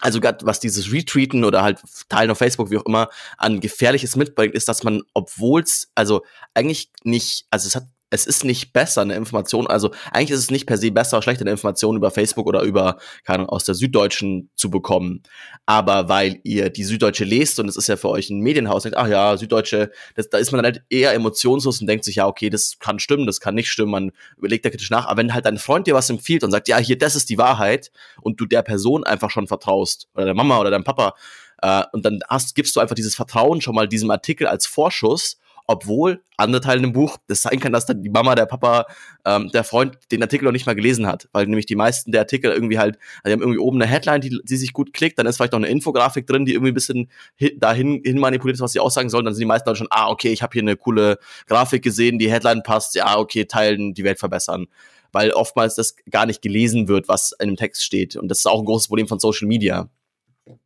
also 0.00 0.20
gerade 0.20 0.44
was 0.44 0.60
dieses 0.60 0.92
Retweeten 0.92 1.44
oder 1.44 1.62
halt 1.62 1.80
Teilen 2.08 2.30
auf 2.30 2.38
Facebook, 2.38 2.70
wie 2.70 2.78
auch 2.78 2.84
immer, 2.84 3.08
an 3.38 3.60
Gefährliches 3.60 4.16
mitbringt, 4.16 4.54
ist, 4.54 4.68
dass 4.68 4.82
man, 4.82 5.02
obwohl 5.14 5.62
es, 5.62 5.90
also 5.94 6.24
eigentlich 6.52 6.90
nicht, 7.04 7.46
also 7.50 7.68
es 7.68 7.76
hat 7.76 7.86
es 8.14 8.26
ist 8.26 8.44
nicht 8.44 8.72
besser, 8.72 9.02
eine 9.02 9.14
Information, 9.14 9.66
also 9.66 9.90
eigentlich 10.12 10.30
ist 10.30 10.38
es 10.38 10.50
nicht 10.50 10.66
per 10.66 10.78
se 10.78 10.90
besser, 10.90 11.20
schlechter 11.20 11.42
eine 11.42 11.50
Information 11.50 11.96
über 11.96 12.10
Facebook 12.10 12.46
oder 12.46 12.62
über, 12.62 12.98
keine 13.24 13.40
Ahnung, 13.40 13.48
aus 13.50 13.64
der 13.64 13.74
Süddeutschen 13.74 14.50
zu 14.54 14.70
bekommen. 14.70 15.22
Aber 15.66 16.08
weil 16.08 16.40
ihr 16.44 16.70
die 16.70 16.84
Süddeutsche 16.84 17.24
lest 17.24 17.58
und 17.58 17.68
es 17.68 17.76
ist 17.76 17.88
ja 17.88 17.96
für 17.96 18.08
euch 18.08 18.30
ein 18.30 18.40
Medienhaus, 18.40 18.84
denkt, 18.84 18.96
ach 18.96 19.08
ja, 19.08 19.36
Süddeutsche, 19.36 19.90
das, 20.14 20.30
da 20.30 20.38
ist 20.38 20.52
man 20.52 20.64
halt 20.64 20.82
eher 20.88 21.12
emotionslos 21.12 21.80
und 21.80 21.86
denkt 21.86 22.04
sich, 22.04 22.16
ja, 22.16 22.26
okay, 22.26 22.50
das 22.50 22.78
kann 22.78 22.98
stimmen, 22.98 23.26
das 23.26 23.40
kann 23.40 23.54
nicht 23.54 23.70
stimmen, 23.70 23.90
man 23.90 24.12
überlegt 24.36 24.64
da 24.64 24.70
kritisch 24.70 24.90
nach. 24.90 25.06
Aber 25.06 25.18
wenn 25.18 25.34
halt 25.34 25.46
dein 25.46 25.58
Freund 25.58 25.86
dir 25.86 25.94
was 25.94 26.08
empfiehlt 26.08 26.44
und 26.44 26.52
sagt, 26.52 26.68
ja, 26.68 26.78
hier, 26.78 26.96
das 26.96 27.16
ist 27.16 27.28
die 27.28 27.38
Wahrheit 27.38 27.90
und 28.22 28.40
du 28.40 28.46
der 28.46 28.62
Person 28.62 29.04
einfach 29.04 29.30
schon 29.30 29.48
vertraust, 29.48 30.08
oder 30.14 30.26
der 30.26 30.34
Mama 30.34 30.58
oder 30.58 30.70
deinem 30.70 30.84
Papa, 30.84 31.14
äh, 31.62 31.82
und 31.92 32.04
dann 32.04 32.20
hast, 32.28 32.54
gibst 32.54 32.76
du 32.76 32.80
einfach 32.80 32.94
dieses 32.94 33.14
Vertrauen 33.14 33.60
schon 33.60 33.74
mal 33.74 33.88
diesem 33.88 34.10
Artikel 34.10 34.46
als 34.46 34.66
Vorschuss 34.66 35.38
obwohl 35.66 36.22
andere 36.36 36.60
Teile 36.60 36.82
im 36.82 36.92
Buch 36.92 37.16
das 37.26 37.42
sein 37.42 37.58
kann, 37.60 37.72
dass 37.72 37.86
dann 37.86 38.02
die 38.02 38.10
Mama, 38.10 38.34
der 38.34 38.46
Papa, 38.46 38.86
ähm, 39.24 39.50
der 39.52 39.64
Freund 39.64 39.96
den 40.10 40.22
Artikel 40.22 40.44
noch 40.44 40.52
nicht 40.52 40.66
mal 40.66 40.74
gelesen 40.74 41.06
hat, 41.06 41.28
weil 41.32 41.46
nämlich 41.46 41.66
die 41.66 41.76
meisten 41.76 42.12
der 42.12 42.22
Artikel 42.22 42.50
irgendwie 42.50 42.78
halt, 42.78 42.98
also 43.22 43.26
die 43.26 43.32
haben 43.32 43.40
irgendwie 43.40 43.58
oben 43.58 43.80
eine 43.80 43.90
Headline, 43.90 44.20
die, 44.20 44.40
die 44.42 44.56
sich 44.56 44.72
gut 44.72 44.92
klickt, 44.92 45.18
dann 45.18 45.26
ist 45.26 45.36
vielleicht 45.36 45.52
noch 45.52 45.60
eine 45.60 45.68
Infografik 45.68 46.26
drin, 46.26 46.44
die 46.44 46.52
irgendwie 46.52 46.72
ein 46.72 46.74
bisschen 46.74 47.10
dahin 47.56 48.02
hin 48.04 48.18
manipuliert 48.18 48.56
ist, 48.56 48.60
was 48.60 48.72
sie 48.72 48.80
aussagen 48.80 49.08
sollen, 49.08 49.24
dann 49.24 49.34
sind 49.34 49.40
die 49.40 49.46
meisten 49.46 49.68
Leute 49.68 49.78
schon, 49.78 49.88
ah, 49.90 50.10
okay, 50.10 50.32
ich 50.32 50.42
habe 50.42 50.52
hier 50.52 50.62
eine 50.62 50.76
coole 50.76 51.18
Grafik 51.46 51.82
gesehen, 51.82 52.18
die 52.18 52.30
Headline 52.30 52.62
passt, 52.62 52.94
ja, 52.94 53.16
okay, 53.18 53.44
teilen, 53.44 53.94
die 53.94 54.04
Welt 54.04 54.18
verbessern 54.18 54.66
weil 55.12 55.30
oftmals 55.30 55.76
das 55.76 55.94
gar 56.10 56.26
nicht 56.26 56.42
gelesen 56.42 56.88
wird, 56.88 57.06
was 57.06 57.30
in 57.38 57.46
dem 57.46 57.56
Text 57.56 57.84
steht. 57.84 58.16
Und 58.16 58.26
das 58.26 58.38
ist 58.38 58.46
auch 58.46 58.58
ein 58.58 58.64
großes 58.64 58.88
Problem 58.88 59.06
von 59.06 59.20
Social 59.20 59.46
Media. 59.46 59.88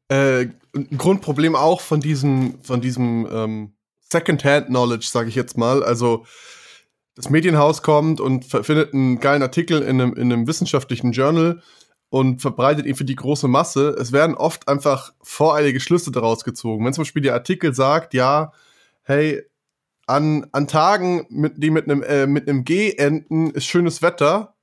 Äh, 0.08 0.46
ein 0.74 0.96
Grundproblem 0.96 1.54
auch 1.54 1.82
von 1.82 2.00
diesem, 2.00 2.58
von 2.62 2.80
diesem 2.80 3.28
ähm, 3.30 3.72
Secondhand-Knowledge, 4.10 5.06
sage 5.06 5.28
ich 5.28 5.34
jetzt 5.34 5.56
mal. 5.56 5.82
Also 5.82 6.24
das 7.14 7.30
Medienhaus 7.30 7.82
kommt 7.82 8.20
und 8.20 8.44
findet 8.44 8.94
einen 8.94 9.18
geilen 9.20 9.42
Artikel 9.42 9.82
in 9.82 10.00
einem, 10.00 10.14
in 10.14 10.32
einem 10.32 10.46
wissenschaftlichen 10.46 11.12
Journal 11.12 11.62
und 12.10 12.40
verbreitet 12.40 12.86
ihn 12.86 12.94
für 12.94 13.04
die 13.04 13.16
große 13.16 13.48
Masse. 13.48 13.90
Es 13.98 14.12
werden 14.12 14.34
oft 14.34 14.68
einfach 14.68 15.12
voreilige 15.22 15.80
Schlüsse 15.80 16.10
daraus 16.10 16.44
gezogen. 16.44 16.84
Wenn 16.84 16.92
zum 16.92 17.02
Beispiel 17.02 17.22
der 17.22 17.34
Artikel 17.34 17.74
sagt, 17.74 18.14
ja, 18.14 18.52
hey, 19.02 19.42
an, 20.06 20.46
an 20.52 20.68
Tagen, 20.68 21.26
mit, 21.28 21.62
die 21.62 21.70
mit 21.70 21.84
einem, 21.84 22.02
äh, 22.02 22.26
mit 22.26 22.48
einem 22.48 22.64
G 22.64 22.92
enden, 22.92 23.50
ist 23.50 23.66
schönes 23.66 24.00
Wetter, 24.00 24.54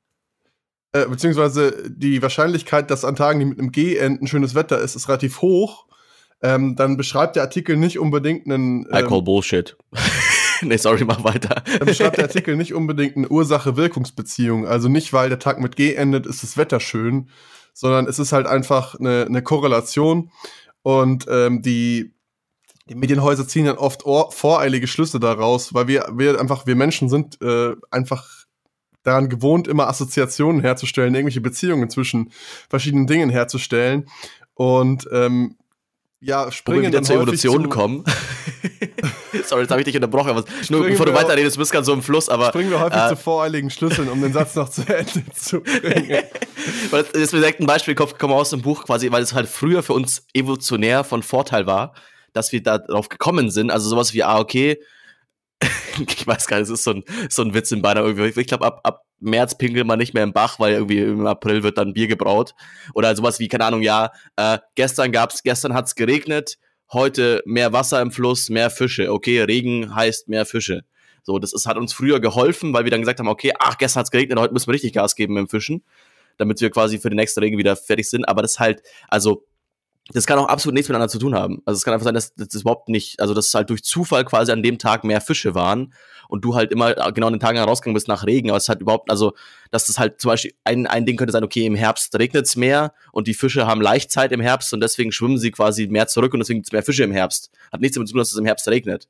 äh, 0.93 1.05
beziehungsweise 1.05 1.89
die 1.89 2.21
Wahrscheinlichkeit, 2.21 2.89
dass 2.89 3.05
an 3.05 3.15
Tagen, 3.15 3.39
die 3.39 3.45
mit 3.45 3.59
einem 3.59 3.71
G 3.71 3.97
enden, 3.97 4.27
schönes 4.27 4.55
Wetter 4.55 4.79
ist, 4.79 4.95
ist 4.95 5.07
relativ 5.07 5.41
hoch 5.41 5.85
ähm, 6.41 6.75
dann 6.75 6.97
beschreibt 6.97 7.35
der 7.35 7.43
Artikel 7.43 7.77
nicht 7.77 7.99
unbedingt 7.99 8.45
einen. 8.45 8.85
Ähm, 8.91 9.05
I 9.05 9.07
call 9.07 9.21
Bullshit. 9.21 9.77
nee, 10.61 10.77
sorry, 10.77 11.05
mach 11.05 11.23
weiter. 11.23 11.63
Dann 11.79 11.87
beschreibt 11.87 12.17
der 12.17 12.25
Artikel 12.25 12.55
nicht 12.55 12.73
unbedingt 12.73 13.17
eine 13.17 13.29
Ursache-Wirkungsbeziehung. 13.29 14.67
Also 14.67 14.89
nicht, 14.89 15.13
weil 15.13 15.29
der 15.29 15.39
Tag 15.39 15.59
mit 15.59 15.75
G 15.75 15.93
endet, 15.93 16.25
ist 16.25 16.43
das 16.43 16.57
Wetter 16.57 16.79
schön, 16.79 17.29
sondern 17.73 18.07
es 18.07 18.19
ist 18.19 18.31
halt 18.31 18.47
einfach 18.47 18.95
eine, 18.95 19.25
eine 19.27 19.41
Korrelation. 19.41 20.31
Und 20.81 21.25
ähm, 21.29 21.61
die, 21.61 22.13
die 22.89 22.95
Medienhäuser 22.95 23.47
ziehen 23.47 23.65
dann 23.65 23.77
oft 23.77 24.03
voreilige 24.03 24.87
Schlüsse 24.87 25.19
daraus, 25.19 25.73
weil 25.73 25.87
wir, 25.87 26.07
wir 26.13 26.39
einfach, 26.39 26.67
wir 26.67 26.75
Menschen 26.75 27.09
sind 27.09 27.41
äh, 27.41 27.75
einfach 27.89 28.45
daran 29.03 29.29
gewohnt, 29.29 29.67
immer 29.67 29.87
Assoziationen 29.87 30.61
herzustellen, 30.61 31.15
irgendwelche 31.15 31.41
Beziehungen 31.41 31.89
zwischen 31.89 32.31
verschiedenen 32.69 33.07
Dingen 33.07 33.29
herzustellen. 33.29 34.07
Und 34.53 35.07
ähm, 35.11 35.57
ja, 36.25 36.51
springen 36.51 36.79
Wo 36.79 36.81
wir 36.81 36.87
wieder 36.89 37.03
zur 37.03 37.15
Evolution 37.17 37.69
kommen. 37.69 38.03
Sorry, 39.43 39.61
jetzt 39.61 39.71
habe 39.71 39.81
ich 39.81 39.85
dich 39.85 39.95
unterbrochen. 39.95 40.31
Aber 40.31 40.43
nur 40.69 40.83
bevor 40.83 41.05
du 41.05 41.13
weiterredest, 41.13 41.57
bist 41.57 41.71
gerade 41.71 41.85
so 41.85 41.93
im 41.93 42.01
Fluss, 42.01 42.29
aber. 42.29 42.47
Springen 42.47 42.71
wir 42.71 42.79
häufig 42.79 42.99
äh, 42.99 43.09
zu 43.09 43.15
voreiligen 43.15 43.69
Schlüsseln, 43.69 44.09
um 44.09 44.21
den 44.21 44.33
Satz 44.33 44.55
noch 44.55 44.69
zu 44.69 44.81
Ende 44.87 45.23
zu 45.33 45.61
bringen. 45.61 46.23
weil 46.89 47.05
jetzt 47.15 47.33
mir 47.33 47.39
direkt 47.39 47.59
ein 47.59 47.67
Beispiel 47.67 47.93
gekommen 47.93 48.33
aus 48.33 48.49
dem 48.49 48.63
Buch 48.63 48.85
quasi, 48.85 49.11
weil 49.11 49.21
es 49.21 49.33
halt 49.33 49.47
früher 49.47 49.83
für 49.83 49.93
uns 49.93 50.25
evolutionär 50.33 51.03
von 51.03 51.21
Vorteil 51.21 51.67
war, 51.67 51.93
dass 52.33 52.51
wir 52.51 52.63
darauf 52.63 53.09
gekommen 53.09 53.51
sind. 53.51 53.69
Also 53.69 53.87
sowas 53.87 54.13
wie, 54.13 54.23
ah, 54.23 54.39
okay, 54.39 54.79
ich 56.07 56.27
weiß 56.27 56.47
gar 56.47 56.57
nicht, 56.57 56.65
es 56.65 56.79
ist 56.79 56.83
so 56.83 56.91
ein, 56.91 57.03
so 57.29 57.41
ein 57.41 57.53
Witz 57.53 57.71
in 57.71 57.81
Bayern 57.81 57.97
irgendwie. 57.97 58.39
Ich 58.39 58.47
glaube, 58.47 58.65
ab, 58.65 58.81
ab 58.83 59.05
März 59.19 59.57
pinkelt 59.57 59.85
man 59.85 59.99
nicht 59.99 60.13
mehr 60.13 60.23
im 60.23 60.33
Bach, 60.33 60.59
weil 60.59 60.73
irgendwie 60.73 60.99
im 60.99 61.25
April 61.25 61.63
wird 61.63 61.77
dann 61.77 61.93
Bier 61.93 62.07
gebraut. 62.07 62.53
Oder 62.93 63.15
sowas 63.15 63.39
wie, 63.39 63.47
keine 63.47 63.65
Ahnung, 63.65 63.81
ja, 63.81 64.11
äh, 64.35 64.59
gestern 64.75 65.11
gab's, 65.11 65.43
gestern 65.43 65.73
hat's 65.73 65.95
geregnet, 65.95 66.57
heute 66.91 67.41
mehr 67.45 67.73
Wasser 67.73 68.01
im 68.01 68.11
Fluss, 68.11 68.49
mehr 68.49 68.69
Fische. 68.69 69.11
Okay, 69.11 69.41
Regen 69.41 69.95
heißt 69.95 70.27
mehr 70.27 70.45
Fische. 70.45 70.83
So, 71.23 71.39
das 71.39 71.53
ist, 71.53 71.65
hat 71.65 71.77
uns 71.77 71.93
früher 71.93 72.19
geholfen, 72.19 72.73
weil 72.73 72.83
wir 72.83 72.91
dann 72.91 73.01
gesagt 73.01 73.19
haben, 73.19 73.27
okay, 73.27 73.51
ach, 73.57 73.77
gestern 73.77 74.01
hat's 74.01 74.11
geregnet, 74.11 74.39
heute 74.39 74.53
müssen 74.53 74.67
wir 74.67 74.73
richtig 74.73 74.93
Gas 74.93 75.15
geben 75.15 75.35
dem 75.35 75.47
Fischen, 75.47 75.83
damit 76.37 76.61
wir 76.61 76.69
quasi 76.69 76.99
für 76.99 77.09
den 77.09 77.15
nächsten 77.15 77.39
Regen 77.39 77.57
wieder 77.57 77.75
fertig 77.75 78.09
sind. 78.09 78.25
Aber 78.25 78.41
das 78.41 78.59
halt, 78.59 78.83
also 79.07 79.43
das 80.13 80.27
kann 80.27 80.37
auch 80.37 80.47
absolut 80.47 80.75
nichts 80.75 80.87
miteinander 80.87 81.09
zu 81.09 81.17
tun 81.17 81.33
haben. 81.33 81.61
Also 81.65 81.77
es 81.77 81.83
kann 81.83 81.93
einfach 81.93 82.05
sein, 82.05 82.13
dass 82.13 82.35
das 82.35 82.61
überhaupt 82.61 82.89
nicht, 82.89 83.19
also 83.19 83.33
dass 83.33 83.53
halt 83.53 83.71
durch 83.71 83.83
Zufall 83.83 84.23
quasi 84.23 84.51
an 84.51 84.61
dem 84.61 84.77
Tag 84.77 85.03
mehr 85.03 85.19
Fische 85.19 85.55
waren 85.55 85.93
und 86.29 86.45
du 86.45 86.55
halt 86.55 86.71
immer 86.71 86.93
genau 87.11 87.27
an 87.27 87.33
den 87.33 87.39
Tagen 87.39 87.57
herausgegangen 87.57 87.95
bist 87.95 88.07
nach 88.07 88.25
Regen, 88.25 88.49
aber 88.49 88.57
es 88.57 88.69
hat 88.69 88.81
überhaupt, 88.81 89.09
also 89.09 89.33
dass 89.71 89.87
das 89.87 89.97
halt 89.97 90.21
zum 90.21 90.29
Beispiel 90.29 90.53
ein, 90.63 90.85
ein 90.85 91.05
Ding 91.05 91.17
könnte 91.17 91.31
sein, 91.31 91.43
okay, 91.43 91.65
im 91.65 91.75
Herbst 91.75 92.17
regnet 92.17 92.45
es 92.45 92.55
mehr 92.55 92.93
und 93.11 93.27
die 93.27 93.33
Fische 93.33 93.65
haben 93.65 93.81
Leichtzeit 93.81 94.31
im 94.31 94.41
Herbst 94.41 94.73
und 94.73 94.81
deswegen 94.81 95.11
schwimmen 95.11 95.39
sie 95.39 95.51
quasi 95.51 95.87
mehr 95.87 96.07
zurück 96.07 96.33
und 96.33 96.39
deswegen 96.39 96.59
gibt 96.59 96.67
es 96.67 96.71
mehr 96.71 96.83
Fische 96.83 97.03
im 97.03 97.11
Herbst. 97.11 97.49
Hat 97.71 97.81
nichts 97.81 97.95
damit 97.95 98.07
zu 98.07 98.13
tun, 98.13 98.19
dass 98.19 98.31
es 98.31 98.37
im 98.37 98.45
Herbst 98.45 98.67
regnet. 98.67 99.07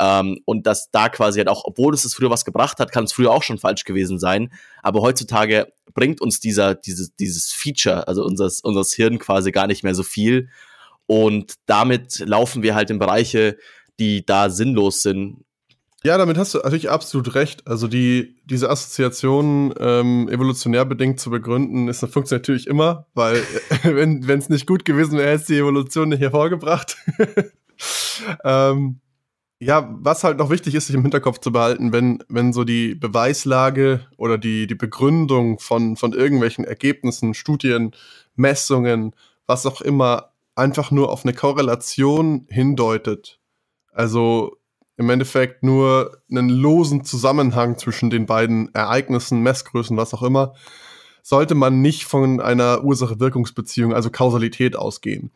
Ähm, 0.00 0.40
und 0.46 0.66
dass 0.66 0.90
da 0.90 1.10
quasi 1.10 1.38
halt 1.38 1.48
auch, 1.48 1.64
obwohl 1.64 1.92
es 1.92 2.04
es 2.04 2.14
früher 2.14 2.30
was 2.30 2.46
gebracht 2.46 2.78
hat, 2.80 2.92
kann 2.92 3.04
es 3.04 3.12
früher 3.12 3.30
auch 3.30 3.42
schon 3.42 3.58
falsch 3.58 3.84
gewesen 3.84 4.18
sein. 4.18 4.50
Aber 4.82 5.00
heutzutage 5.02 5.72
bringt 5.92 6.20
uns 6.20 6.40
dieser, 6.40 6.74
dieses, 6.74 7.14
dieses 7.16 7.52
Feature, 7.52 8.08
also 8.08 8.24
unseres, 8.24 8.60
unseres 8.60 8.92
Hirn 8.92 9.18
quasi 9.18 9.52
gar 9.52 9.66
nicht 9.66 9.82
mehr 9.82 9.94
so 9.94 10.02
viel. 10.02 10.48
Und 11.06 11.54
damit 11.66 12.20
laufen 12.20 12.62
wir 12.62 12.74
halt 12.74 12.90
in 12.90 12.98
Bereiche, 12.98 13.56
die 13.98 14.24
da 14.24 14.50
sinnlos 14.50 15.02
sind. 15.02 15.44
Ja, 16.02 16.16
damit 16.16 16.38
hast 16.38 16.54
du 16.54 16.58
natürlich 16.58 16.88
absolut 16.88 17.34
recht. 17.34 17.66
Also 17.66 17.86
die, 17.86 18.36
diese 18.46 18.70
Assoziation 18.70 19.74
ähm, 19.78 20.28
evolutionär 20.30 20.86
bedingt 20.86 21.20
zu 21.20 21.28
begründen, 21.28 21.88
ist, 21.88 22.00
funktioniert 22.00 22.42
natürlich 22.42 22.66
immer, 22.66 23.06
weil 23.12 23.42
wenn 23.82 24.22
es 24.26 24.48
nicht 24.48 24.66
gut 24.66 24.86
gewesen 24.86 25.18
wäre, 25.18 25.28
hätte 25.28 25.40
es 25.42 25.46
die 25.46 25.58
Evolution 25.58 26.08
nicht 26.08 26.20
hervorgebracht. 26.20 26.96
ähm, 28.44 29.00
ja, 29.62 29.94
was 30.00 30.24
halt 30.24 30.38
noch 30.38 30.48
wichtig 30.48 30.74
ist, 30.74 30.86
sich 30.86 30.96
im 30.96 31.02
Hinterkopf 31.02 31.38
zu 31.38 31.52
behalten, 31.52 31.92
wenn, 31.92 32.24
wenn 32.28 32.54
so 32.54 32.64
die 32.64 32.94
Beweislage 32.94 34.06
oder 34.16 34.38
die, 34.38 34.66
die 34.66 34.74
Begründung 34.74 35.58
von, 35.58 35.96
von 35.96 36.14
irgendwelchen 36.14 36.64
Ergebnissen, 36.64 37.34
Studien, 37.34 37.92
Messungen, 38.34 39.14
was 39.46 39.66
auch 39.66 39.82
immer, 39.82 40.32
einfach 40.54 40.90
nur 40.90 41.10
auf 41.10 41.24
eine 41.24 41.34
Korrelation 41.34 42.46
hindeutet. 42.48 43.38
Also 43.92 44.56
im 44.96 45.10
Endeffekt 45.10 45.62
nur 45.62 46.18
einen 46.30 46.48
losen 46.48 47.04
Zusammenhang 47.04 47.76
zwischen 47.76 48.08
den 48.08 48.24
beiden 48.24 48.74
Ereignissen, 48.74 49.42
Messgrößen, 49.42 49.96
was 49.96 50.14
auch 50.14 50.22
immer, 50.22 50.54
sollte 51.22 51.54
man 51.54 51.82
nicht 51.82 52.04
von 52.04 52.40
einer 52.40 52.82
Ursache-Wirkungsbeziehung, 52.82 53.92
also 53.92 54.08
Kausalität 54.10 54.74
ausgehen 54.74 55.32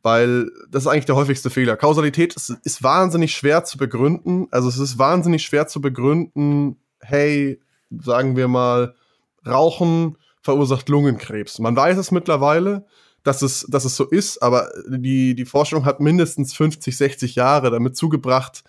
weil 0.00 0.50
das 0.70 0.84
ist 0.84 0.86
eigentlich 0.88 1.04
der 1.04 1.16
häufigste 1.16 1.50
Fehler. 1.50 1.76
Kausalität 1.76 2.34
ist, 2.34 2.50
ist, 2.64 2.82
wahnsinnig 2.82 3.34
schwer 3.34 3.64
zu 3.64 3.76
begründen. 3.76 4.48
Also 4.50 4.68
es 4.68 4.78
ist 4.78 4.98
wahnsinnig 4.98 5.42
schwer 5.42 5.66
zu 5.66 5.80
begründen, 5.80 6.76
hey, 7.00 7.60
sagen 7.90 8.36
wir 8.36 8.48
mal, 8.48 8.94
Rauchen 9.46 10.16
verursacht 10.40 10.88
Lungenkrebs. 10.88 11.58
Man 11.58 11.76
weiß 11.76 11.98
es 11.98 12.10
mittlerweile, 12.10 12.86
dass 13.22 13.42
es, 13.42 13.66
dass 13.68 13.84
es 13.84 13.96
so 13.96 14.04
ist, 14.04 14.42
aber 14.42 14.70
die, 14.88 15.34
die 15.34 15.44
Forschung 15.44 15.84
hat 15.84 16.00
mindestens 16.00 16.54
50, 16.54 16.96
60 16.96 17.34
Jahre 17.34 17.70
damit 17.70 17.96
zugebracht, 17.96 18.64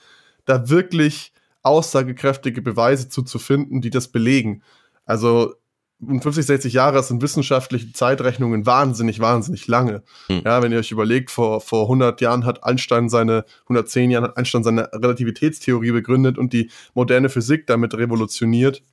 da 0.46 0.70
wirklich 0.70 1.34
aussagekräftige 1.64 2.62
Beweise 2.62 3.10
zu, 3.10 3.24
zu 3.24 3.40
finden, 3.40 3.82
die 3.82 3.90
das 3.90 4.10
belegen. 4.10 4.62
Also 5.06 5.56
50, 6.00 6.46
60 6.46 6.74
Jahre 6.74 7.02
sind 7.02 7.22
wissenschaftliche 7.22 7.94
Zeitrechnungen 7.94 8.66
wahnsinnig, 8.66 9.20
wahnsinnig 9.20 9.68
lange. 9.68 10.04
Hm. 10.28 10.42
Ja, 10.44 10.62
wenn 10.62 10.72
ihr 10.72 10.80
euch 10.80 10.92
überlegt, 10.92 11.32
vor, 11.32 11.62
vor 11.62 11.84
100 11.84 12.20
Jahren 12.22 12.46
hat 12.46 12.64
Einstein 12.64 13.10
seine, 13.10 13.46
110 13.64 14.12
Jahren 14.12 14.26
hat 14.26 14.38
Einstein 14.38 14.64
seine 14.64 14.92
Relativitätstheorie 14.92 15.92
begründet 15.92 16.38
und 16.38 16.54
die 16.54 16.70
moderne 16.94 17.30
Physik 17.30 17.68
damit 17.68 17.94
revolutioniert. 17.94 18.84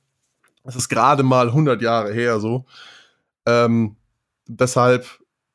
Das 0.63 0.75
ist 0.75 0.89
gerade 0.89 1.23
mal 1.23 1.47
100 1.47 1.81
Jahre 1.81 2.13
her 2.13 2.39
so. 2.39 2.65
Ähm, 3.45 3.97
deshalb 4.47 5.05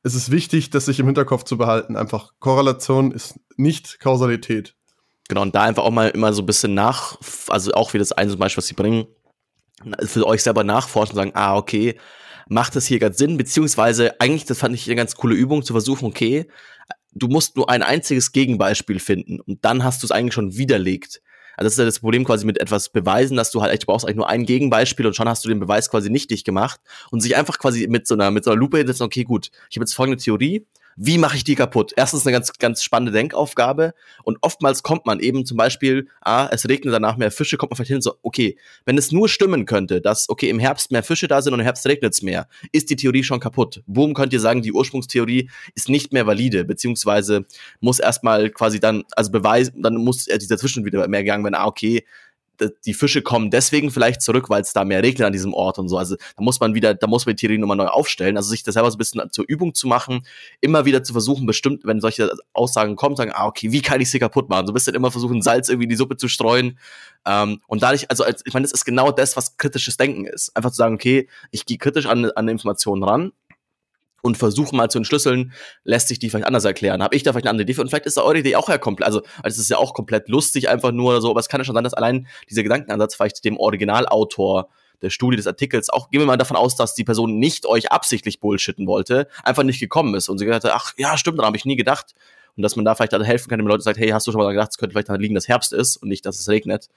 ist 0.02 0.14
es 0.14 0.30
wichtig, 0.30 0.70
das 0.70 0.86
sich 0.86 1.00
im 1.00 1.06
Hinterkopf 1.06 1.44
zu 1.44 1.56
behalten. 1.56 1.96
Einfach 1.96 2.32
Korrelation 2.38 3.12
ist 3.12 3.40
nicht 3.56 4.00
Kausalität. 4.00 4.74
Genau, 5.28 5.42
und 5.42 5.54
da 5.54 5.62
einfach 5.62 5.82
auch 5.82 5.90
mal 5.90 6.10
immer 6.10 6.32
so 6.32 6.42
ein 6.42 6.46
bisschen 6.46 6.74
nach, 6.74 7.18
also 7.48 7.72
auch 7.72 7.94
wie 7.94 7.98
das 7.98 8.12
eine 8.12 8.30
zum 8.30 8.38
Beispiel, 8.38 8.58
was 8.58 8.68
sie 8.68 8.74
bringen, 8.74 9.06
für 10.04 10.26
euch 10.26 10.42
selber 10.42 10.64
nachforschen 10.64 11.12
und 11.12 11.16
sagen, 11.16 11.32
ah, 11.34 11.56
okay, 11.56 11.98
macht 12.48 12.76
das 12.76 12.86
hier 12.86 12.98
gerade 12.98 13.16
Sinn, 13.16 13.36
beziehungsweise 13.36 14.20
eigentlich, 14.20 14.44
das 14.44 14.58
fand 14.58 14.74
ich 14.74 14.86
eine 14.86 14.96
ganz 14.96 15.16
coole 15.16 15.34
Übung, 15.34 15.62
zu 15.62 15.72
versuchen, 15.72 16.06
okay, 16.06 16.48
du 17.12 17.28
musst 17.28 17.56
nur 17.56 17.68
ein 17.70 17.82
einziges 17.82 18.32
Gegenbeispiel 18.32 19.00
finden 19.00 19.40
und 19.40 19.64
dann 19.64 19.84
hast 19.84 20.02
du 20.02 20.06
es 20.06 20.10
eigentlich 20.12 20.34
schon 20.34 20.56
widerlegt. 20.56 21.22
Also 21.56 21.66
das 21.66 21.72
ist 21.74 21.78
ja 21.78 21.84
das 21.86 22.00
Problem 22.00 22.24
quasi 22.24 22.44
mit 22.44 22.60
etwas 22.60 22.90
beweisen, 22.90 23.36
dass 23.36 23.50
du 23.50 23.62
halt 23.62 23.72
echt 23.72 23.86
brauchst 23.86 24.04
eigentlich 24.04 24.16
nur 24.16 24.28
ein 24.28 24.44
Gegenbeispiel 24.44 25.06
und 25.06 25.16
schon 25.16 25.28
hast 25.28 25.44
du 25.44 25.48
den 25.48 25.58
Beweis 25.58 25.90
quasi 25.90 26.10
nichtig 26.10 26.44
gemacht 26.44 26.80
und 27.10 27.20
sich 27.20 27.34
einfach 27.34 27.58
quasi 27.58 27.86
mit 27.88 28.06
so 28.06 28.14
einer 28.14 28.30
mit 28.30 28.44
so 28.44 28.50
einer 28.50 28.60
Lupe 28.60 28.76
hinsetzen, 28.78 29.06
okay, 29.06 29.24
gut, 29.24 29.50
ich 29.70 29.76
habe 29.76 29.84
jetzt 29.84 29.94
folgende 29.94 30.22
Theorie, 30.22 30.66
wie 30.96 31.18
mache 31.18 31.36
ich 31.36 31.44
die 31.44 31.54
kaputt? 31.54 31.92
Erstens 31.94 32.26
eine 32.26 32.32
ganz, 32.32 32.52
ganz 32.54 32.82
spannende 32.82 33.12
Denkaufgabe 33.12 33.92
und 34.24 34.38
oftmals 34.40 34.82
kommt 34.82 35.04
man 35.04 35.20
eben 35.20 35.44
zum 35.44 35.58
Beispiel, 35.58 36.08
ah, 36.22 36.48
es 36.50 36.68
regnet 36.68 36.94
danach 36.94 37.18
mehr 37.18 37.30
Fische, 37.30 37.58
kommt 37.58 37.70
man 37.70 37.76
vielleicht 37.76 37.90
hin 37.90 38.00
so, 38.00 38.14
okay, 38.22 38.58
wenn 38.86 38.96
es 38.96 39.12
nur 39.12 39.28
stimmen 39.28 39.66
könnte, 39.66 40.00
dass, 40.00 40.28
okay, 40.28 40.48
im 40.48 40.58
Herbst 40.58 40.90
mehr 40.90 41.02
Fische 41.02 41.28
da 41.28 41.42
sind 41.42 41.52
und 41.52 41.60
im 41.60 41.64
Herbst 41.64 41.86
regnet 41.86 42.14
es 42.14 42.22
mehr, 42.22 42.48
ist 42.72 42.88
die 42.88 42.96
Theorie 42.96 43.22
schon 43.22 43.40
kaputt. 43.40 43.82
Boom, 43.86 44.14
könnt 44.14 44.32
ihr 44.32 44.40
sagen, 44.40 44.62
die 44.62 44.72
Ursprungstheorie 44.72 45.50
ist 45.74 45.88
nicht 45.88 46.12
mehr 46.12 46.26
valide, 46.26 46.64
beziehungsweise 46.64 47.44
muss 47.80 47.98
erstmal 47.98 48.50
quasi 48.50 48.80
dann, 48.80 49.04
also 49.12 49.30
beweisen, 49.30 49.82
dann 49.82 49.96
muss 49.96 50.24
dieser 50.24 50.56
Zwischen 50.56 50.84
wieder 50.84 51.06
mehr 51.08 51.22
gegangen 51.22 51.44
werden, 51.44 51.54
ah, 51.54 51.66
okay, 51.66 52.04
die 52.84 52.94
Fische 52.94 53.22
kommen 53.22 53.50
deswegen 53.50 53.90
vielleicht 53.90 54.22
zurück, 54.22 54.48
weil 54.50 54.62
es 54.62 54.72
da 54.72 54.84
mehr 54.84 55.02
regnet 55.02 55.26
an 55.26 55.32
diesem 55.32 55.54
Ort 55.54 55.78
und 55.78 55.88
so. 55.88 55.98
Also 55.98 56.16
da 56.16 56.42
muss 56.42 56.60
man 56.60 56.74
wieder, 56.74 56.94
da 56.94 57.06
muss 57.06 57.26
man 57.26 57.36
die 57.36 57.40
Theorie 57.40 57.58
nochmal 57.58 57.76
neu 57.76 57.86
aufstellen. 57.86 58.36
Also 58.36 58.50
sich 58.50 58.62
das 58.62 58.74
selber 58.74 58.90
so 58.90 58.96
ein 58.96 58.98
bisschen 58.98 59.22
zur 59.30 59.44
Übung 59.48 59.74
zu 59.74 59.86
machen, 59.86 60.26
immer 60.60 60.84
wieder 60.84 61.02
zu 61.02 61.12
versuchen, 61.12 61.46
bestimmt, 61.46 61.84
wenn 61.84 62.00
solche 62.00 62.32
Aussagen 62.52 62.96
kommen, 62.96 63.16
sagen, 63.16 63.32
ah, 63.34 63.46
okay, 63.46 63.72
wie 63.72 63.82
kann 63.82 64.00
ich 64.00 64.10
sie 64.10 64.18
kaputt 64.18 64.48
machen? 64.48 64.66
So 64.66 64.72
ein 64.72 64.74
bisschen 64.74 64.94
immer 64.94 65.10
versuchen, 65.10 65.42
Salz 65.42 65.68
irgendwie 65.68 65.84
in 65.84 65.90
die 65.90 65.96
Suppe 65.96 66.16
zu 66.16 66.28
streuen. 66.28 66.78
Ähm, 67.26 67.60
und 67.66 67.82
dadurch, 67.82 68.10
also 68.10 68.24
als, 68.24 68.42
ich 68.44 68.54
meine, 68.54 68.64
das 68.64 68.72
ist 68.72 68.84
genau 68.84 69.10
das, 69.10 69.36
was 69.36 69.56
kritisches 69.56 69.96
Denken 69.96 70.26
ist. 70.26 70.56
Einfach 70.56 70.70
zu 70.70 70.76
sagen, 70.76 70.94
okay, 70.94 71.28
ich 71.50 71.66
gehe 71.66 71.78
kritisch 71.78 72.06
an, 72.06 72.30
an 72.30 72.48
Informationen 72.48 73.02
ran, 73.02 73.32
und 74.26 74.36
versuchen 74.36 74.76
mal 74.76 74.90
zu 74.90 74.98
entschlüsseln, 74.98 75.52
lässt 75.84 76.08
sich 76.08 76.18
die 76.18 76.28
vielleicht 76.28 76.46
anders 76.46 76.64
erklären. 76.64 77.02
Habe 77.02 77.16
ich 77.16 77.22
da 77.22 77.32
vielleicht 77.32 77.46
eine 77.46 77.50
andere 77.50 77.62
Idee? 77.62 77.80
Und 77.80 77.88
vielleicht 77.88 78.06
ist 78.06 78.16
da 78.16 78.22
eure 78.22 78.38
Idee 78.38 78.56
auch 78.56 78.68
ja 78.68 78.78
komplett, 78.78 79.06
also 79.06 79.22
es 79.42 79.58
ist 79.58 79.70
ja 79.70 79.78
auch 79.78 79.94
komplett 79.94 80.28
lustig 80.28 80.68
einfach 80.68 80.92
nur 80.92 81.10
oder 81.10 81.20
so, 81.20 81.30
aber 81.30 81.40
es 81.40 81.48
kann 81.48 81.60
ja 81.60 81.64
schon 81.64 81.74
sein, 81.74 81.84
dass 81.84 81.94
allein 81.94 82.26
dieser 82.50 82.62
Gedankenansatz 82.62 83.14
vielleicht 83.14 83.44
dem 83.44 83.56
Originalautor 83.56 84.68
der 85.02 85.10
Studie 85.10 85.36
des 85.36 85.46
Artikels, 85.46 85.90
auch 85.90 86.10
gehen 86.10 86.20
wir 86.20 86.26
mal 86.26 86.36
davon 86.36 86.56
aus, 86.56 86.76
dass 86.76 86.94
die 86.94 87.04
Person 87.04 87.38
nicht 87.38 87.66
euch 87.66 87.92
absichtlich 87.92 88.40
bullshitten 88.40 88.86
wollte, 88.86 89.28
einfach 89.42 89.62
nicht 89.62 89.80
gekommen 89.80 90.14
ist 90.14 90.28
und 90.28 90.38
sie 90.38 90.46
gesagt 90.46 90.64
hat, 90.64 90.72
ach 90.74 90.94
ja, 90.96 91.16
stimmt, 91.18 91.38
daran 91.38 91.48
habe 91.48 91.56
ich 91.56 91.64
nie 91.64 91.76
gedacht. 91.76 92.14
Und 92.56 92.62
dass 92.62 92.74
man 92.74 92.86
da 92.86 92.94
vielleicht 92.94 93.12
dann 93.12 93.22
helfen 93.22 93.50
kann, 93.50 93.58
wenn 93.58 93.66
Leute 93.66 93.82
sagen, 93.82 93.98
hey, 93.98 94.08
hast 94.08 94.26
du 94.26 94.32
schon 94.32 94.40
mal 94.40 94.50
gedacht, 94.50 94.70
es 94.70 94.78
könnte 94.78 94.94
vielleicht 94.94 95.08
daran 95.08 95.20
liegen, 95.20 95.34
dass 95.34 95.46
Herbst 95.46 95.74
ist 95.74 95.98
und 95.98 96.08
nicht, 96.08 96.24
dass 96.24 96.40
es 96.40 96.48
regnet. 96.48 96.88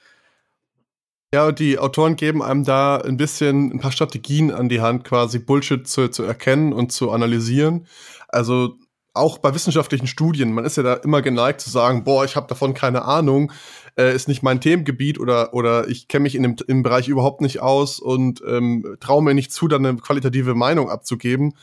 Ja, 1.31 1.47
und 1.47 1.59
die 1.59 1.77
Autoren 1.77 2.15
geben 2.15 2.41
einem 2.41 2.63
da 2.63 2.97
ein 2.97 3.15
bisschen 3.15 3.71
ein 3.71 3.79
paar 3.79 3.91
Strategien 3.91 4.51
an 4.51 4.67
die 4.67 4.81
Hand, 4.81 5.03
quasi 5.03 5.37
Bullshit 5.37 5.87
zu, 5.87 6.09
zu 6.09 6.23
erkennen 6.23 6.73
und 6.73 6.91
zu 6.91 7.11
analysieren. 7.11 7.85
Also 8.27 8.77
auch 9.13 9.37
bei 9.37 9.53
wissenschaftlichen 9.53 10.07
Studien, 10.07 10.53
man 10.53 10.65
ist 10.65 10.77
ja 10.77 10.83
da 10.83 10.93
immer 10.95 11.21
geneigt 11.21 11.61
zu 11.61 11.69
sagen, 11.69 12.03
boah, 12.03 12.25
ich 12.25 12.35
habe 12.35 12.47
davon 12.47 12.73
keine 12.73 13.03
Ahnung, 13.03 13.51
äh, 13.95 14.15
ist 14.15 14.27
nicht 14.27 14.41
mein 14.41 14.59
Themengebiet 14.59 15.19
oder, 15.19 15.53
oder 15.53 15.87
ich 15.87 16.07
kenne 16.07 16.23
mich 16.23 16.33
in 16.33 16.41
dem 16.41 16.55
im 16.67 16.81
Bereich 16.81 17.07
überhaupt 17.07 17.41
nicht 17.41 17.59
aus 17.61 17.99
und 17.99 18.41
ähm, 18.47 18.97
traue 18.99 19.21
mir 19.21 19.35
nicht 19.35 19.51
zu, 19.51 19.67
dann 19.67 19.85
eine 19.85 19.97
qualitative 19.97 20.55
Meinung 20.55 20.89
abzugeben. 20.89 21.53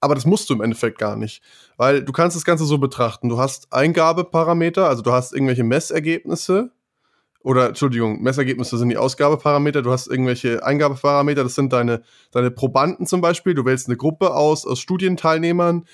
Aber 0.00 0.14
das 0.14 0.24
musst 0.24 0.48
du 0.48 0.54
im 0.54 0.62
Endeffekt 0.62 0.98
gar 0.98 1.16
nicht, 1.16 1.42
weil 1.76 2.02
du 2.02 2.12
kannst 2.12 2.36
das 2.36 2.44
Ganze 2.44 2.64
so 2.64 2.78
betrachten. 2.78 3.28
Du 3.28 3.38
hast 3.38 3.72
Eingabeparameter, 3.72 4.88
also 4.88 5.02
du 5.02 5.12
hast 5.12 5.32
irgendwelche 5.34 5.64
Messergebnisse, 5.64 6.72
oder 7.42 7.68
Entschuldigung, 7.68 8.22
Messergebnisse 8.22 8.78
sind 8.78 8.88
die 8.88 8.96
Ausgabeparameter, 8.96 9.82
du 9.82 9.90
hast 9.90 10.06
irgendwelche 10.06 10.64
Eingabeparameter, 10.64 11.42
das 11.42 11.54
sind 11.54 11.72
deine, 11.72 12.02
deine 12.30 12.50
Probanden 12.50 13.06
zum 13.06 13.20
Beispiel, 13.20 13.54
du 13.54 13.64
wählst 13.64 13.88
eine 13.88 13.96
Gruppe 13.96 14.34
aus, 14.34 14.66
aus 14.66 14.80
Studienteilnehmern, 14.80 15.84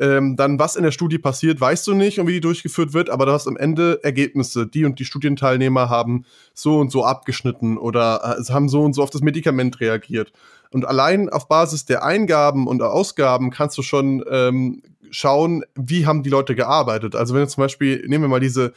ähm, 0.00 0.36
dann 0.36 0.58
was 0.58 0.76
in 0.76 0.84
der 0.84 0.92
Studie 0.92 1.18
passiert, 1.18 1.60
weißt 1.60 1.86
du 1.86 1.94
nicht 1.94 2.20
und 2.20 2.26
wie 2.26 2.34
die 2.34 2.40
durchgeführt 2.40 2.92
wird, 2.92 3.10
aber 3.10 3.26
du 3.26 3.32
hast 3.32 3.48
am 3.48 3.56
Ende 3.56 4.00
Ergebnisse. 4.02 4.66
Die 4.66 4.84
und 4.84 4.98
die 4.98 5.04
Studienteilnehmer 5.04 5.88
haben 5.88 6.24
so 6.54 6.78
und 6.78 6.92
so 6.92 7.04
abgeschnitten 7.04 7.78
oder 7.78 8.38
äh, 8.38 8.52
haben 8.52 8.68
so 8.68 8.82
und 8.82 8.92
so 8.92 9.02
auf 9.02 9.10
das 9.10 9.22
Medikament 9.22 9.80
reagiert. 9.80 10.32
Und 10.70 10.84
allein 10.84 11.28
auf 11.28 11.48
Basis 11.48 11.84
der 11.84 12.04
Eingaben 12.04 12.66
und 12.66 12.82
Ausgaben 12.82 13.50
kannst 13.50 13.76
du 13.78 13.82
schon 13.82 14.24
ähm, 14.30 14.82
schauen, 15.10 15.64
wie 15.74 16.06
haben 16.06 16.22
die 16.22 16.30
Leute 16.30 16.54
gearbeitet. 16.54 17.16
Also 17.16 17.34
wenn 17.34 17.42
du 17.42 17.48
zum 17.48 17.62
Beispiel, 17.62 18.06
nehmen 18.06 18.24
wir 18.24 18.28
mal 18.28 18.40
diese, 18.40 18.74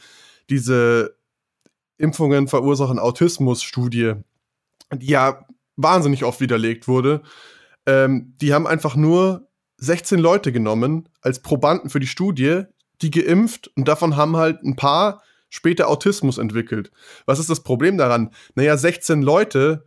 diese 0.50 1.14
Impfungen 2.02 2.48
verursachen 2.48 2.98
Autismus-Studie, 2.98 4.14
die 4.92 5.06
ja 5.06 5.46
wahnsinnig 5.76 6.24
oft 6.24 6.40
widerlegt 6.40 6.88
wurde, 6.88 7.22
ähm, 7.86 8.34
die 8.40 8.52
haben 8.52 8.66
einfach 8.66 8.96
nur 8.96 9.48
16 9.78 10.18
Leute 10.18 10.52
genommen 10.52 11.08
als 11.20 11.40
Probanden 11.40 11.90
für 11.90 12.00
die 12.00 12.06
Studie, 12.06 12.64
die 13.00 13.10
geimpft 13.10 13.70
und 13.76 13.88
davon 13.88 14.16
haben 14.16 14.36
halt 14.36 14.62
ein 14.62 14.76
paar 14.76 15.22
später 15.48 15.88
Autismus 15.88 16.38
entwickelt. 16.38 16.90
Was 17.26 17.38
ist 17.38 17.50
das 17.50 17.62
Problem 17.62 17.98
daran? 17.98 18.30
Naja, 18.54 18.76
16 18.76 19.22
Leute 19.22 19.84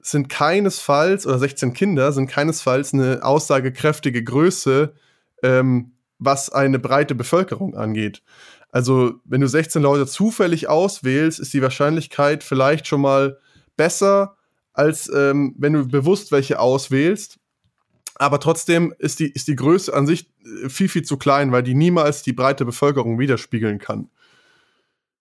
sind 0.00 0.28
keinesfalls, 0.28 1.26
oder 1.26 1.38
16 1.38 1.72
Kinder 1.72 2.12
sind 2.12 2.28
keinesfalls 2.28 2.92
eine 2.94 3.20
aussagekräftige 3.22 4.22
Größe, 4.22 4.94
ähm, 5.42 5.92
was 6.18 6.50
eine 6.50 6.78
breite 6.78 7.14
Bevölkerung 7.14 7.76
angeht. 7.76 8.22
Also, 8.70 9.14
wenn 9.24 9.40
du 9.40 9.48
16 9.48 9.80
Leute 9.80 10.06
zufällig 10.06 10.68
auswählst, 10.68 11.40
ist 11.40 11.54
die 11.54 11.62
Wahrscheinlichkeit 11.62 12.44
vielleicht 12.44 12.86
schon 12.86 13.00
mal 13.00 13.38
besser, 13.76 14.36
als 14.72 15.10
ähm, 15.14 15.54
wenn 15.58 15.72
du 15.72 15.86
bewusst 15.86 16.32
welche 16.32 16.58
auswählst. 16.58 17.38
Aber 18.16 18.40
trotzdem 18.40 18.94
ist 18.98 19.20
die, 19.20 19.30
ist 19.30 19.48
die 19.48 19.56
Größe 19.56 19.92
an 19.92 20.06
sich 20.06 20.30
äh, 20.64 20.68
viel, 20.68 20.88
viel 20.88 21.02
zu 21.02 21.16
klein, 21.16 21.52
weil 21.52 21.62
die 21.62 21.74
niemals 21.74 22.22
die 22.22 22.32
breite 22.32 22.64
Bevölkerung 22.64 23.18
widerspiegeln 23.18 23.78
kann 23.78 24.10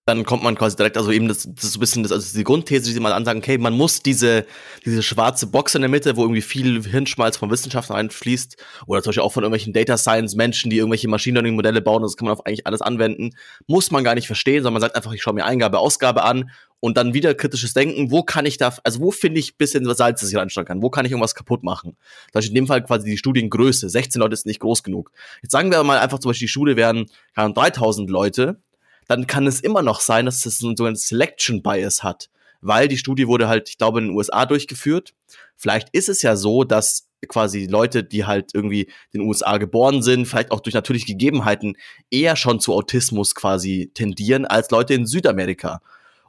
dann 0.08 0.24
kommt 0.24 0.44
man 0.44 0.56
quasi 0.56 0.76
direkt, 0.76 0.98
also 0.98 1.12
eben 1.12 1.28
das, 1.28 1.48
das 1.52 1.63
ist 1.63 1.74
so 1.74 1.78
ein 1.78 1.80
bisschen 1.80 2.04
das, 2.04 2.12
also 2.12 2.38
die 2.38 2.44
Grundthese, 2.44 2.86
die 2.86 2.94
sie 2.94 3.00
mal 3.00 3.12
ansagen, 3.12 3.41
okay, 3.41 3.58
man 3.58 3.74
muss 3.74 4.04
diese, 4.04 4.46
diese 4.86 5.02
schwarze 5.02 5.48
Box 5.48 5.74
in 5.74 5.82
der 5.82 5.89
Mitte, 5.89 6.15
wo 6.15 6.22
irgendwie 6.22 6.44
viel 6.44 6.84
Hirnschmalz 6.84 7.38
von 7.38 7.50
Wissenschaftlern 7.50 7.98
einfließt, 7.98 8.56
oder 8.86 9.02
zum 9.02 9.10
Beispiel 9.10 9.24
auch 9.24 9.34
von 9.34 9.41
irgendwelchen 9.41 9.74
Data 9.74 9.98
Science 9.98 10.36
Menschen, 10.36 10.70
die 10.70 10.78
irgendwelche 10.78 11.08
Machine 11.08 11.34
Learning 11.34 11.56
Modelle 11.56 11.82
bauen, 11.82 12.04
das 12.04 12.18
kann 12.18 12.28
man 12.28 12.34
auf 12.34 12.46
eigentlich 12.46 12.68
alles 12.68 12.82
anwenden, 12.82 13.32
muss 13.65 13.89
man 13.89 14.04
gar 14.04 14.13
nicht 14.13 14.28
verstehen, 14.28 14.62
sondern 14.62 14.74
man 14.74 14.82
sagt 14.82 14.96
einfach, 14.96 15.12
ich 15.12 15.24
schaue 15.24 15.34
mir 15.34 15.44
Eingabe, 15.44 15.80
Ausgabe 15.80 16.24
an 16.24 16.52
und 16.82 16.98
dann 16.98 17.15
wieder 17.15 17.34
kritisches 17.34 17.74
Denken, 17.74 18.12
wo 18.12 18.22
kann 18.22 18.46
ich 18.46 18.60
da, 18.60 18.76
also 18.84 19.00
wo 19.00 19.10
finde 19.10 19.39
ich 19.39 19.54
ein 19.54 19.58
bisschen 19.58 19.91
Salz, 19.96 20.22
das 20.22 20.30
ich 20.30 20.36
reinstellen 20.38 20.68
kann, 20.68 20.84
wo 20.84 20.91
kann 20.91 21.08
ich 21.08 21.13
irgendwas 21.13 21.34
kaputt 21.34 21.63
machen? 21.63 21.98
Da 22.32 22.38
ist 22.39 22.50
in 22.50 22.54
dem 22.54 22.68
Fall 22.68 22.84
quasi 22.84 23.10
die 23.10 23.18
Studiengröße, 23.18 23.89
16 23.89 24.20
Leute 24.20 24.34
ist 24.34 24.46
nicht 24.46 24.60
groß 24.60 24.84
genug. 24.84 25.12
Jetzt 25.41 25.52
sagen 25.52 25.72
wir 25.72 25.84
mal 25.84 25.98
einfach 25.98 26.20
zum 26.20 26.30
Beispiel, 26.30 26.46
die 26.46 26.52
Schule 26.52 26.76
wären 26.76 27.08
3000 27.36 28.08
Leute, 28.08 28.62
dann 29.08 29.28
kann 29.28 29.48
es 29.48 29.60
immer 29.60 29.82
noch 29.82 30.00
sein, 30.00 30.26
dass 30.26 30.46
es 30.46 30.58
so 30.58 30.70
ein 30.70 30.96
Selection 30.96 31.62
Bias 31.62 32.04
hat, 32.04 32.30
weil 32.62 32.88
die 32.88 32.98
Studie 32.98 33.28
wurde 33.28 33.48
halt, 33.48 33.70
ich 33.70 33.78
glaube, 33.78 34.00
in 34.00 34.08
den 34.08 34.15
USA 34.15 34.46
durchgeführt. 34.46 35.13
Vielleicht 35.56 35.89
ist 35.91 36.10
es 36.10 36.22
ja 36.22 36.36
so, 36.36 36.63
dass 36.63 37.08
quasi 37.28 37.65
Leute, 37.65 38.04
die 38.04 38.26
halt 38.26 38.52
irgendwie 38.54 38.84
in 39.12 39.22
den 39.22 39.28
USA 39.28 39.58
geboren 39.58 40.02
sind, 40.02 40.28
vielleicht 40.28 40.52
auch 40.52 40.60
durch 40.60 40.76
natürliche 40.76 41.08
Gegebenheiten 41.08 41.76
eher 42.12 42.36
schon 42.36 42.60
zu 42.60 42.74
Autismus 42.74 43.36
quasi 43.36 43.91
tendieren 43.94 44.46
als 44.46 44.70
Leute 44.70 44.94
in 44.94 45.06
Südamerika. 45.06 45.82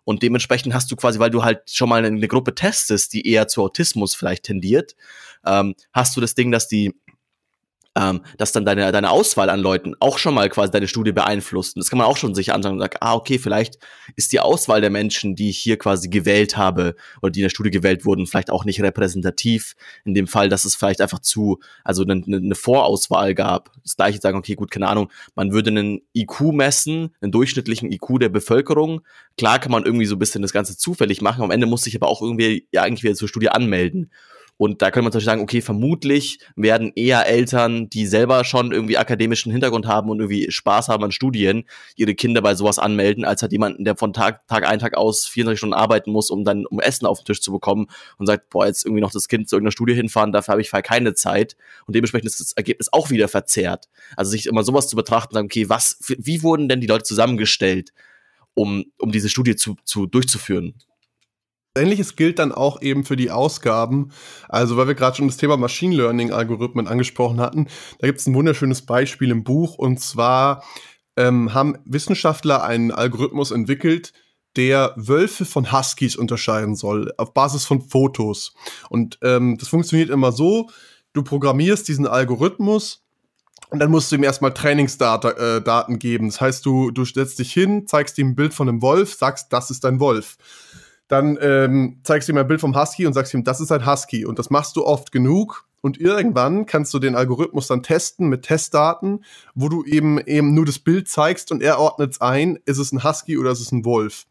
Und 0.05 0.23
dementsprechend 0.23 0.73
hast 0.73 0.91
du 0.91 0.97
quasi, 0.97 1.19
weil 1.19 1.31
du 1.31 1.43
halt 1.43 1.69
schon 1.71 1.89
mal 1.89 2.05
eine 2.05 2.29
Gruppe 2.29 2.55
testest, 2.55 3.13
die 3.13 3.29
eher 3.29 3.49
zu 3.49 3.63
Autismus 3.63 4.15
vielleicht 4.15 4.45
tendiert, 4.45 4.95
ähm, 5.45 5.75
hast 5.93 6.17
du 6.17 6.21
das 6.21 6.35
Ding, 6.35 6.53
dass 6.53 6.69
die 6.69 6.95
ähm, 7.97 8.21
dass 8.37 8.53
dann 8.53 8.67
deine, 8.67 8.93
deine 8.93 9.11
Auswahl 9.11 9.49
an 9.49 9.61
Leuten 9.61 9.95
auch 10.01 10.19
schon 10.19 10.35
mal 10.35 10.51
quasi 10.51 10.71
deine 10.71 10.87
Studie 10.87 11.13
beeinflusst. 11.13 11.75
Und 11.75 11.81
das 11.81 11.89
kann 11.89 11.99
man 11.99 12.07
auch 12.07 12.19
schon 12.19 12.35
sich 12.35 12.53
anschauen 12.53 12.75
und 12.75 12.81
sagen, 12.81 12.99
ah, 13.01 13.15
okay, 13.15 13.39
vielleicht 13.39 13.79
ist 14.17 14.33
die 14.33 14.41
Auswahl 14.41 14.83
der 14.83 14.91
Menschen, 14.91 15.35
die 15.35 15.49
ich 15.49 15.59
hier 15.59 15.79
quasi 15.79 16.09
gewählt 16.09 16.59
habe 16.59 16.95
oder 17.23 17.31
die 17.31 17.41
in 17.41 17.45
der 17.45 17.51
Studie 17.51 17.71
gewählt 17.71 18.05
wurden, 18.05 18.27
vielleicht 18.27 18.51
auch 18.51 18.67
nicht 18.67 18.83
repräsentativ. 18.83 19.77
In 20.05 20.13
dem 20.13 20.27
Fall, 20.27 20.51
dass 20.51 20.67
es 20.67 20.75
vielleicht 20.75 21.01
einfach 21.01 21.21
zu, 21.21 21.59
also 21.85 22.03
eine, 22.03 22.23
eine 22.27 22.55
Vorauswahl 22.55 23.35
gab. 23.35 23.73
Das 23.83 23.97
gleiche 23.97 24.21
sagen, 24.21 24.37
okay, 24.37 24.55
gut, 24.55 24.71
keine 24.71 24.89
Ahnung, 24.89 25.11
man 25.35 25.53
würde 25.53 25.71
einen 25.71 26.03
IQ 26.15 26.53
messen, 26.53 27.15
einen 27.23 27.33
durchschnittlichen 27.33 27.91
IQ 27.91 28.21
der 28.21 28.29
Bevölkerung. 28.29 29.01
Klar 29.39 29.59
kann 29.59 29.73
man 29.73 29.85
irgendwie 29.85 30.07
so 30.07 30.17
ein 30.17 30.19
bisschen 30.19 30.43
das 30.43 30.53
Ganze 30.53 30.77
zufällig 30.77 31.23
machen, 31.23 31.43
am 31.43 31.51
Ende 31.51 31.67
muss 31.67 31.83
sich 31.83 31.97
aber 31.97 32.09
auch 32.09 32.21
irgendwie 32.21 32.69
ja 32.73 32.83
eigentlich 32.83 33.05
wieder 33.05 33.15
zur 33.15 33.29
Studie 33.29 33.49
anmelden. 33.49 34.11
Und 34.59 34.81
da 34.81 34.91
könnte 34.91 35.05
man 35.05 35.13
zum 35.13 35.19
Beispiel 35.19 35.31
sagen, 35.31 35.43
okay, 35.43 35.61
vermutlich 35.61 36.39
werden 36.57 36.93
eher 36.95 37.27
Eltern, 37.27 37.91
die 37.91 38.07
selber 38.07 38.45
schon 38.45 38.73
irgendwie 38.73 38.97
akademischen 38.97 39.53
Hintergrund 39.53 39.87
haben 39.87 40.09
und 40.09 40.21
irgendwie 40.21 40.51
Spaß 40.51 40.89
haben 40.89 41.05
an 41.05 41.13
Studien, 41.13 41.65
ihre 41.95 42.15
Kinder 42.15 42.41
bei 42.41 42.55
sowas 42.55 42.79
anmelden, 42.79 43.25
als 43.25 43.43
halt 43.43 43.53
jemanden, 43.53 43.85
der 43.85 43.97
von 43.97 44.15
Tag, 44.15 44.47
Tag 44.47 44.67
ein, 44.67 44.79
Tag 44.79 44.97
aus 44.97 45.27
24 45.27 45.59
Stunden 45.59 45.75
arbeiten 45.75 46.11
muss, 46.11 46.31
um 46.31 46.45
dann 46.45 46.65
um 46.65 46.81
Essen 46.81 47.07
auf 47.07 47.21
den 47.21 47.27
Tisch 47.27 47.43
zu 47.43 47.53
bekommen 47.53 47.87
und 48.17 48.27
sagt, 48.27 48.49
boah, 48.49 48.67
jetzt 48.67 48.87
irgendwie 48.87 49.03
noch 49.03 49.13
das 49.13 49.29
Kind 49.29 49.49
zu 49.49 49.57
irgendeiner 49.57 49.73
Studie 49.73 49.95
hinfahren, 49.95 50.33
dafür 50.33 50.53
habe 50.53 50.63
ich 50.63 50.73
halt 50.73 50.87
keine 50.87 51.13
Zeit. 51.13 51.57
Und 51.87 51.95
dementsprechend 51.95 52.27
ist 52.27 52.41
das 52.41 52.53
Ergebnis 52.53 52.89
auch 52.93 53.11
wieder 53.11 53.29
verzerrt. 53.29 53.89
Also 54.17 54.31
sich 54.31 54.47
immer 54.47 54.63
sowas 54.63 54.89
zu 54.89 54.97
betrachten, 54.97 55.35
sagen, 55.35 55.47
okay, 55.47 55.69
was, 55.69 55.99
wie 56.01 56.43
wurden 56.43 56.69
denn 56.69 56.81
die 56.81 56.87
Leute 56.87 57.05
zusammengestellt, 57.05 57.93
um, 58.55 58.87
um 58.99 59.13
diese 59.13 59.29
Studie 59.29 59.57
zu, 59.57 59.77
zu 59.85 60.07
durchzuführen? 60.07 60.75
Ähnliches 61.77 62.17
gilt 62.17 62.39
dann 62.39 62.53
auch 62.53 62.83
eben 62.83 63.05
für 63.05 63.17
die 63.17 63.31
Ausgaben. 63.31 64.11
Also, 64.49 64.77
weil 64.77 64.89
wir 64.89 64.95
gerade 64.95 65.17
schon 65.17 65.29
das 65.29 65.37
Thema 65.37 65.57
Machine 65.57 65.95
Learning-Algorithmen 65.95 66.89
angesprochen 66.89 67.41
hatten, 67.41 67.69
da 67.99 68.07
gibt 68.07 68.21
es 68.21 68.27
ein 68.27 68.35
wunderschönes 68.35 68.83
Beispiel 68.83 69.31
im 69.31 69.45
Buch. 69.45 69.77
Und 69.77 70.01
zwar 70.01 70.65
ähm, 71.17 71.55
haben 71.55 71.79
Wissenschaftler 71.85 72.65
einen 72.65 72.91
Algorithmus 72.91 73.51
entwickelt, 73.51 74.13
der 74.57 74.95
Wölfe 74.97 75.45
von 75.45 75.71
Huskies 75.71 76.17
unterscheiden 76.17 76.75
soll, 76.77 77.13
auf 77.19 77.35
Basis 77.35 77.65
von 77.65 77.83
Fotos. 77.83 78.55
Und 78.89 79.19
ähm, 79.23 79.59
das 79.59 79.69
funktioniert 79.69 80.11
immer 80.11 80.33
so, 80.33 80.71
du 81.13 81.23
programmierst 81.23 81.87
diesen 81.89 82.07
Algorithmus 82.07 83.03
und 83.71 83.81
dann 83.81 83.91
musst 83.91 84.11
du 84.11 84.17
ihm 84.17 84.23
erstmal 84.23 84.55
Trainingsdaten 84.55 85.95
äh, 85.95 85.99
geben. 85.99 86.29
Das 86.29 86.41
heißt, 86.41 86.65
du, 86.65 86.91
du 86.91 87.05
stellst 87.05 87.39
dich 87.39 87.53
hin, 87.53 87.87
zeigst 87.87 88.19
ihm 88.19 88.29
ein 88.29 88.35
Bild 88.37 88.55
von 88.55 88.69
einem 88.69 88.83
Wolf, 88.83 89.15
sagst, 89.15 89.53
das 89.53 89.71
ist 89.71 89.85
ein 89.85 90.01
Wolf. 90.01 90.37
Dann 91.09 91.39
ähm, 91.41 92.01
zeigst 92.03 92.29
du 92.29 92.33
ihm 92.33 92.39
ein 92.39 92.49
Bild 92.49 92.61
vom 92.61 92.79
Husky 92.79 93.07
und 93.07 93.13
sagst 93.13 93.33
ihm, 93.33 93.45
das 93.45 93.61
ist 93.61 93.71
ein 93.71 93.87
Husky. 93.87 94.25
Und 94.25 94.39
das 94.39 94.51
machst 94.51 94.77
du 94.77 94.85
oft 94.85 95.13
genug. 95.13 95.67
Und 95.81 96.01
irgendwann 96.01 96.67
kannst 96.67 96.93
du 96.95 96.99
den 96.99 97.15
Algorithmus 97.15 97.69
dann 97.69 97.83
testen 97.83 98.29
mit 98.29 98.43
Testdaten, 98.43 99.25
wo 99.55 99.69
du 99.69 99.85
eben 99.85 100.19
eben 100.19 100.53
nur 100.53 100.67
das 100.67 100.81
Bild 100.81 101.09
zeigst 101.09 101.53
und 101.53 101.63
er 101.63 101.79
ordnet 101.79 102.13
es 102.13 102.21
ein, 102.21 102.59
ist 102.65 102.79
es 102.79 102.91
ein 102.91 103.05
Husky 103.05 103.39
oder 103.39 103.53
ist 103.53 103.61
es 103.61 103.71
ein 103.71 103.85
Wolf. 103.85 104.27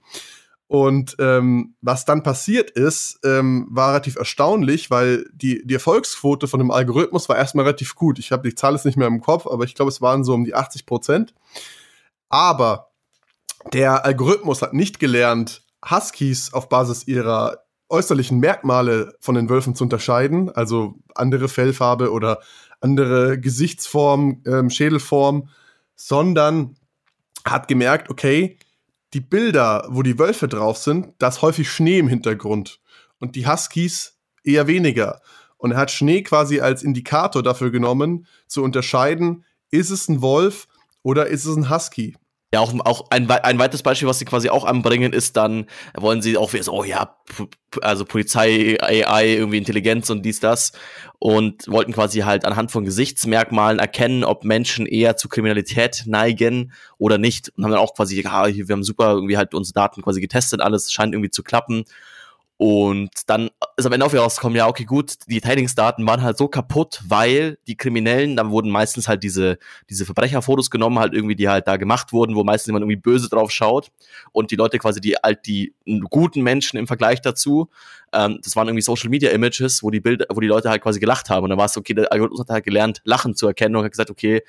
Und 0.67 1.15
ähm, 1.19 1.75
was 1.81 2.05
dann 2.05 2.23
passiert 2.23 2.71
ist, 2.71 3.19
ähm, 3.23 3.67
war 3.69 3.91
relativ 3.91 4.15
erstaunlich, 4.15 4.89
weil 4.89 5.25
die, 5.31 5.65
die 5.65 5.75
Erfolgsquote 5.75 6.47
von 6.47 6.59
dem 6.59 6.71
Algorithmus 6.71 7.29
war 7.29 7.37
erstmal 7.37 7.65
relativ 7.65 7.95
gut. 7.95 8.17
Ich 8.17 8.31
habe 8.31 8.49
die 8.49 8.55
Zahl 8.55 8.73
jetzt 8.73 8.85
nicht 8.85 8.97
mehr 8.97 9.07
im 9.07 9.21
Kopf, 9.21 9.45
aber 9.45 9.63
ich 9.63 9.75
glaube, 9.75 9.89
es 9.89 10.01
waren 10.01 10.23
so 10.23 10.33
um 10.33 10.43
die 10.43 10.55
80 10.55 10.85
Prozent. 10.87 11.35
Aber 12.29 12.89
der 13.73 14.05
Algorithmus 14.05 14.61
hat 14.63 14.73
nicht 14.73 14.99
gelernt, 14.99 15.64
Huskies 15.89 16.53
auf 16.53 16.69
Basis 16.69 17.07
ihrer 17.07 17.65
äußerlichen 17.89 18.39
Merkmale 18.39 19.13
von 19.19 19.35
den 19.35 19.49
Wölfen 19.49 19.75
zu 19.75 19.83
unterscheiden, 19.83 20.49
also 20.49 20.95
andere 21.13 21.47
Fellfarbe 21.47 22.11
oder 22.11 22.39
andere 22.81 23.39
Gesichtsform, 23.39 24.41
ähm, 24.45 24.69
Schädelform, 24.69 25.49
sondern 25.95 26.75
hat 27.45 27.67
gemerkt, 27.67 28.09
okay, 28.09 28.57
die 29.13 29.21
Bilder, 29.21 29.87
wo 29.89 30.01
die 30.01 30.19
Wölfe 30.19 30.47
drauf 30.47 30.77
sind, 30.77 31.13
da 31.19 31.27
ist 31.27 31.41
häufig 31.41 31.69
Schnee 31.69 31.99
im 31.99 32.07
Hintergrund 32.07 32.81
und 33.19 33.35
die 33.35 33.47
Huskies 33.47 34.17
eher 34.43 34.67
weniger. 34.67 35.21
Und 35.57 35.71
er 35.71 35.77
hat 35.77 35.91
Schnee 35.91 36.21
quasi 36.21 36.59
als 36.59 36.83
Indikator 36.83 37.41
dafür 37.41 37.71
genommen, 37.71 38.27
zu 38.47 38.61
unterscheiden, 38.61 39.45
ist 39.71 39.89
es 39.89 40.09
ein 40.09 40.21
Wolf 40.21 40.67
oder 41.01 41.27
ist 41.27 41.45
es 41.45 41.55
ein 41.55 41.69
Husky. 41.69 42.17
Ja, 42.53 42.61
auch, 42.61 42.73
auch 42.85 43.09
ein, 43.09 43.29
ein 43.29 43.59
weiteres 43.59 43.83
Beispiel, 43.83 44.07
was 44.07 44.19
sie 44.19 44.25
quasi 44.25 44.49
auch 44.49 44.63
anbringen, 44.65 45.13
ist 45.13 45.35
dann, 45.35 45.65
wollen 45.95 46.21
sie 46.21 46.37
auch 46.37 46.53
oh 46.69 46.83
ja, 46.83 47.17
also 47.81 48.05
Polizei, 48.05 48.77
AI, 48.79 49.35
irgendwie 49.35 49.57
Intelligenz 49.57 50.09
und 50.09 50.23
dies, 50.23 50.39
das. 50.39 50.71
Und 51.19 51.67
wollten 51.67 51.91
quasi 51.91 52.19
halt 52.19 52.45
anhand 52.45 52.71
von 52.71 52.85
Gesichtsmerkmalen 52.85 53.79
erkennen, 53.79 54.23
ob 54.23 54.45
Menschen 54.45 54.85
eher 54.85 55.17
zu 55.17 55.27
Kriminalität 55.27 56.03
neigen 56.05 56.71
oder 56.97 57.17
nicht. 57.17 57.51
Und 57.57 57.63
haben 57.63 57.71
dann 57.71 57.79
auch 57.79 57.95
quasi, 57.95 58.21
ja, 58.21 58.45
wir 58.47 58.73
haben 58.73 58.83
super 58.83 59.11
irgendwie 59.11 59.37
halt 59.37 59.53
unsere 59.53 59.73
Daten 59.73 60.01
quasi 60.01 60.21
getestet, 60.21 60.61
alles 60.61 60.91
scheint 60.91 61.13
irgendwie 61.13 61.31
zu 61.31 61.43
klappen. 61.43 61.85
Und 62.57 63.09
dann 63.27 63.49
ist 63.75 63.85
am 63.85 63.91
Ende 63.91 64.05
auch 64.05 64.13
wieder 64.13 64.21
rausgekommen, 64.21 64.55
ja, 64.55 64.67
okay, 64.67 64.85
gut, 64.85 65.15
die 65.27 65.41
Trainingsdaten 65.41 66.07
waren 66.07 66.21
halt 66.21 66.37
so 66.37 66.47
kaputt, 66.47 67.01
weil 67.05 67.57
die 67.67 67.75
Kriminellen, 67.75 68.37
da 68.37 68.49
wurden 68.49 68.71
meistens 68.71 69.09
halt 69.09 69.23
diese, 69.23 69.57
diese 69.89 70.05
Verbrecherfotos 70.05 70.69
genommen, 70.69 70.97
halt 70.99 71.13
irgendwie, 71.13 71.35
die 71.35 71.49
halt 71.49 71.67
da 71.67 71.75
gemacht 71.75 72.13
wurden, 72.13 72.33
wo 72.35 72.45
meistens 72.45 72.67
jemand 72.67 72.83
irgendwie 72.83 73.01
böse 73.01 73.27
drauf 73.27 73.51
schaut. 73.51 73.91
Und 74.31 74.51
die 74.51 74.55
Leute 74.55 74.79
quasi, 74.79 75.01
die 75.01 75.15
halt 75.15 75.45
die 75.45 75.73
guten 76.09 76.43
Menschen 76.43 76.77
im 76.77 76.87
Vergleich 76.87 77.21
dazu, 77.21 77.69
ähm, 78.13 78.39
das 78.41 78.55
waren 78.55 78.69
irgendwie 78.69 78.83
Social 78.83 79.09
Media 79.09 79.31
Images, 79.31 79.83
wo 79.83 79.91
die 79.91 79.99
Bilder, 79.99 80.25
wo 80.29 80.39
die 80.39 80.47
Leute 80.47 80.69
halt 80.69 80.81
quasi 80.81 81.01
gelacht 81.01 81.29
haben. 81.29 81.43
Und 81.43 81.49
dann 81.49 81.59
war 81.59 81.65
es 81.65 81.75
okay, 81.75 81.93
der 81.93 82.09
Algorithmus 82.09 82.39
hat 82.39 82.49
halt 82.49 82.63
gelernt, 82.63 83.01
Lachen 83.03 83.35
zu 83.35 83.47
erkennen 83.47 83.75
und 83.75 83.83
hat 83.83 83.91
gesagt, 83.91 84.09
okay, 84.09 84.43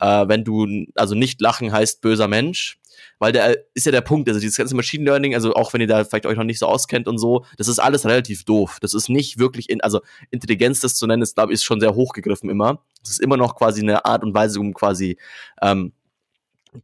äh, 0.00 0.28
wenn 0.28 0.44
du, 0.44 0.86
also 0.94 1.14
nicht 1.14 1.40
lachen 1.40 1.72
heißt 1.72 2.00
böser 2.00 2.28
Mensch, 2.28 2.78
weil 3.18 3.32
der 3.32 3.58
ist 3.74 3.86
ja 3.86 3.92
der 3.92 4.00
Punkt, 4.00 4.28
also 4.28 4.40
dieses 4.40 4.56
ganze 4.56 4.76
Machine 4.76 5.04
Learning, 5.04 5.34
also 5.34 5.54
auch 5.54 5.72
wenn 5.72 5.80
ihr 5.80 5.86
da 5.86 6.04
vielleicht 6.04 6.26
euch 6.26 6.36
noch 6.36 6.44
nicht 6.44 6.58
so 6.58 6.66
auskennt 6.66 7.08
und 7.08 7.18
so, 7.18 7.44
das 7.56 7.68
ist 7.68 7.78
alles 7.78 8.04
relativ 8.04 8.44
doof. 8.44 8.78
Das 8.80 8.94
ist 8.94 9.08
nicht 9.08 9.38
wirklich, 9.38 9.70
in, 9.70 9.80
also 9.80 10.00
Intelligenz, 10.30 10.80
das 10.80 10.94
zu 10.94 11.06
nennen, 11.06 11.22
ist, 11.22 11.34
glaube 11.34 11.52
ich, 11.52 11.62
schon 11.62 11.80
sehr 11.80 11.94
hochgegriffen 11.94 12.48
immer. 12.48 12.82
Das 13.00 13.10
ist 13.10 13.20
immer 13.20 13.36
noch 13.36 13.56
quasi 13.56 13.82
eine 13.82 14.04
Art 14.04 14.22
und 14.22 14.34
Weise, 14.34 14.60
um 14.60 14.72
quasi 14.72 15.18
ähm, 15.62 15.92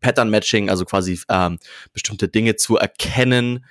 Pattern 0.01 0.31
Matching, 0.31 0.71
also 0.71 0.85
quasi 0.85 1.21
ähm, 1.29 1.59
bestimmte 1.93 2.29
Dinge 2.29 2.57
zu 2.57 2.77
erkennen 2.77 3.65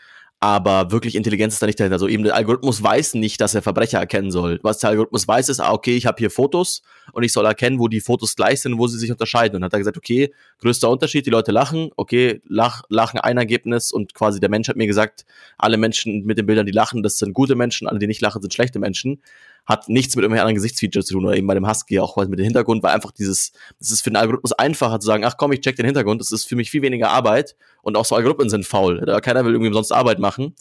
aber 0.44 0.92
wirklich 0.92 1.16
Intelligenz 1.16 1.54
ist 1.54 1.62
da 1.62 1.68
nicht 1.68 1.80
dahinter. 1.80 1.96
Also 1.96 2.10
eben 2.10 2.26
der 2.26 2.36
Algorithmus 2.36 2.84
weiß 2.84 3.14
nicht, 3.14 3.40
dass 3.40 3.56
er 3.56 3.62
Verbrecher 3.62 4.00
erkennen 4.00 4.30
soll. 4.30 4.60
Was 4.62 4.80
der 4.80 4.90
Algorithmus 4.90 5.26
weiß, 5.26 5.48
ist, 5.48 5.62
ah, 5.62 5.72
okay, 5.72 5.96
ich 5.96 6.06
habe 6.06 6.18
hier 6.18 6.30
Fotos 6.30 6.82
und 7.14 7.24
ich 7.24 7.32
soll 7.32 7.46
erkennen, 7.46 7.80
wo 7.80 7.88
die 7.88 8.02
Fotos 8.02 8.36
gleich 8.36 8.60
sind 8.60 8.74
und 8.74 8.80
wo 8.80 8.88
sie 8.88 9.00
sich 9.00 9.10
unterscheiden. 9.10 9.56
Und 9.56 9.64
hat 9.64 9.72
er 9.72 9.80
gesagt, 9.80 9.96
okay, 9.96 10.34
größter 10.60 10.90
Unterschied, 10.90 11.26
die 11.26 11.30
Leute 11.30 11.54
lachen, 11.54 11.92
okay, 11.96 12.42
lach, 12.46 12.82
lachen 12.90 13.22
ein 13.22 13.38
Ergebnis 13.38 13.94
und 13.94 14.14
quasi 14.14 14.42
der 14.42 14.50
Mensch 14.50 14.68
hat 14.68 14.76
mir 14.76 14.86
gesagt, 14.86 15.24
alle 15.58 15.78
Menschen 15.78 16.26
mit 16.26 16.38
den 16.38 16.46
Bildern, 16.46 16.66
die 16.66 16.74
lachen, 16.74 17.04
das 17.04 17.20
sind 17.20 17.34
gute 17.34 17.56
Menschen, 17.56 17.88
alle, 17.88 18.00
die 18.00 18.08
nicht 18.08 18.20
lachen, 18.20 18.42
sind 18.42 18.54
schlechte 18.54 18.80
Menschen 18.80 19.22
hat 19.66 19.88
nichts 19.88 20.16
mit 20.16 20.24
irgendwelchen 20.24 20.42
anderen 20.42 20.56
Gesichtsfeatures 20.56 21.06
zu 21.06 21.14
tun 21.14 21.26
oder 21.26 21.38
eben 21.38 21.48
bei 21.48 21.54
dem 21.54 21.68
Husky 21.68 22.00
auch 22.00 22.18
mit 22.18 22.38
dem 22.38 22.44
Hintergrund, 22.44 22.84
weil 22.84 22.94
einfach 22.94 23.12
dieses, 23.12 23.54
das 23.80 23.92
ist 23.92 24.02
für 24.02 24.10
den 24.10 24.18
Algorithmus 24.18 24.52
einfacher 24.54 25.00
zu 25.00 25.08
sagen, 25.08 25.24
ach 25.24 25.38
komm, 25.38 25.54
ich 25.54 25.62
check 25.62 25.76
den 25.76 25.86
Hintergrund, 25.86 26.20
das 26.20 26.32
ist 26.32 26.46
für 26.46 26.56
mich 26.56 26.70
viel 26.70 26.82
weniger 26.82 27.10
Arbeit 27.10 27.56
und 27.82 27.96
auch 27.96 28.06
so 28.06 28.16
Algorithmen 28.16 28.50
sind 28.50 28.66
faul. 28.66 29.06
Keiner 29.22 29.46
will 29.46 29.54
irgendwie 29.54 29.70
umsonst 29.70 29.94
Arbeit 29.94 30.20
machen. 30.20 30.56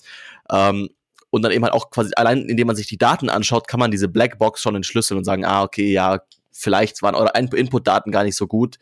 Ähm, 0.50 0.90
und 1.30 1.42
dann 1.42 1.50
eben 1.50 1.64
halt 1.64 1.72
auch 1.72 1.90
quasi 1.90 2.10
allein, 2.16 2.42
indem 2.42 2.66
man 2.66 2.76
sich 2.76 2.86
die 2.86 2.98
Daten 2.98 3.30
anschaut, 3.30 3.66
kann 3.66 3.80
man 3.80 3.90
diese 3.90 4.06
Blackbox 4.06 4.60
schon 4.60 4.76
entschlüsseln 4.76 5.16
und 5.16 5.24
sagen, 5.24 5.46
ah, 5.46 5.62
okay, 5.62 5.90
ja, 5.90 6.20
vielleicht 6.50 7.00
waren 7.00 7.14
eure 7.14 7.32
Input-Daten 7.34 8.12
gar 8.12 8.22
nicht 8.22 8.36
so 8.36 8.46
gut. 8.46 8.76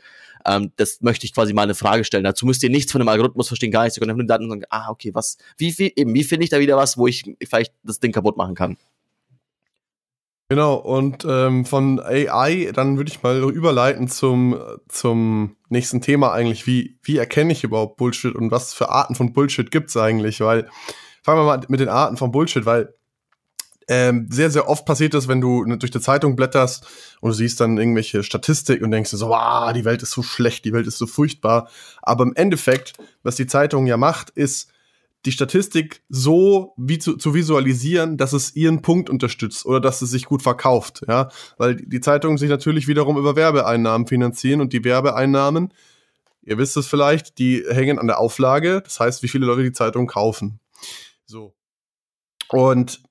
Ähm, 0.45 0.73
das 0.77 1.01
möchte 1.01 1.27
ich 1.27 1.33
quasi 1.33 1.53
mal 1.53 1.63
eine 1.63 1.77
Frage 1.77 2.03
stellen. 2.05 2.25
Dazu 2.25 2.47
müsst 2.47 2.63
ihr 2.65 2.71
nichts 2.71 2.91
von 2.91 2.99
dem 2.99 3.09
Algorithmus 3.09 3.47
verstehen, 3.47 3.71
gar 3.71 3.85
nichts. 3.85 3.97
Ihr 3.97 4.01
könnt 4.01 4.11
einfach 4.11 4.27
Daten 4.27 4.49
sagen, 4.49 4.65
ah, 4.69 4.91
okay, 4.91 5.15
was, 5.15 5.37
wie, 5.59 5.77
wie, 5.79 5.93
eben, 5.95 6.13
wie 6.13 6.25
finde 6.25 6.45
ich 6.45 6.51
da 6.51 6.59
wieder 6.59 6.77
was, 6.77 6.99
wo 6.99 7.07
ich 7.07 7.25
vielleicht 7.47 7.73
das 7.85 8.01
Ding 8.01 8.11
kaputt 8.11 8.37
machen 8.37 8.57
kann? 8.57 8.77
Genau, 10.51 10.75
und 10.75 11.25
ähm, 11.29 11.65
von 11.65 12.01
AI, 12.01 12.73
dann 12.75 12.97
würde 12.97 13.09
ich 13.09 13.23
mal 13.23 13.39
überleiten 13.53 14.09
zum, 14.09 14.59
zum 14.89 15.57
nächsten 15.69 16.01
Thema 16.01 16.33
eigentlich. 16.33 16.67
Wie, 16.67 16.99
wie 17.05 17.19
erkenne 17.19 17.53
ich 17.53 17.63
überhaupt 17.63 17.99
Bullshit 17.99 18.35
und 18.35 18.51
was 18.51 18.75
für 18.75 18.89
Arten 18.89 19.15
von 19.15 19.33
Bullshit 19.33 19.71
gibt's 19.71 19.97
eigentlich? 19.97 20.41
Weil, 20.41 20.69
fangen 21.23 21.39
wir 21.39 21.45
mal 21.45 21.61
mit 21.69 21.79
den 21.79 21.89
Arten 21.89 22.17
von 22.17 22.33
Bullshit, 22.33 22.67
weil 22.67 22.93
ähm, 23.87 24.27
sehr, 24.29 24.51
sehr 24.51 24.69
oft 24.69 24.85
passiert 24.87 25.15
das, 25.15 25.29
wenn 25.29 25.41
du 25.41 25.65
durch 25.77 25.93
die 25.93 26.01
Zeitung 26.01 26.35
blätterst 26.35 26.85
und 27.21 27.29
du 27.29 27.35
siehst 27.35 27.61
dann 27.61 27.79
irgendwelche 27.79 28.25
Statistik 28.25 28.83
und 28.83 28.91
denkst 28.91 29.13
dir 29.13 29.19
so, 29.19 29.29
wow, 29.29 29.73
die 29.73 29.85
Welt 29.85 30.03
ist 30.03 30.11
so 30.11 30.25
schlecht, 30.25 30.65
die 30.65 30.73
Welt 30.73 30.89
ist 30.89 30.99
so 30.99 31.07
furchtbar. 31.07 31.69
Aber 32.03 32.25
im 32.25 32.35
Endeffekt, 32.35 32.95
was 33.23 33.37
die 33.37 33.47
Zeitung 33.47 33.87
ja 33.87 33.97
macht, 33.97 34.31
ist, 34.31 34.69
die 35.27 35.33
Statistik 35.33 36.03
so 36.09 36.73
wie 36.77 36.99
zu, 36.99 37.17
zu 37.17 37.35
visualisieren, 37.35 38.17
dass 38.17 38.33
es 38.33 38.57
ihren 38.57 38.83
Punkt 38.83 39.11
unterstützt 39.11 39.67
oder 39.67 39.81
dass 39.81 40.01
es 40.03 40.11
sich 40.11 40.25
gut 40.25 40.43
verkauft, 40.43 41.03
ja, 41.09 41.29
weil 41.59 41.77
die 41.77 42.01
Zeitungen 42.01 42.39
sich 42.39 42.49
natürlich 42.49 42.89
wiederum 42.89 43.19
über 43.19 43.37
Werbeeinnahmen 43.37 44.07
finanzieren 44.07 44.61
und 44.61 44.73
die 44.73 44.85
Werbeeinnahmen, 44.85 45.75
ihr 46.43 46.59
wisst 46.59 46.77
es 46.77 46.87
vielleicht, 46.87 47.39
die 47.39 47.65
hängen 47.69 47.99
an 47.99 48.07
der 48.07 48.19
Auflage, 48.19 48.81
das 48.83 48.99
heißt, 48.99 49.23
wie 49.23 49.29
viele 49.29 49.47
Leute 49.47 49.63
die 49.63 49.73
Zeitung 49.73 50.07
kaufen. 50.07 50.59
So. 51.27 51.55
Und 52.49 53.03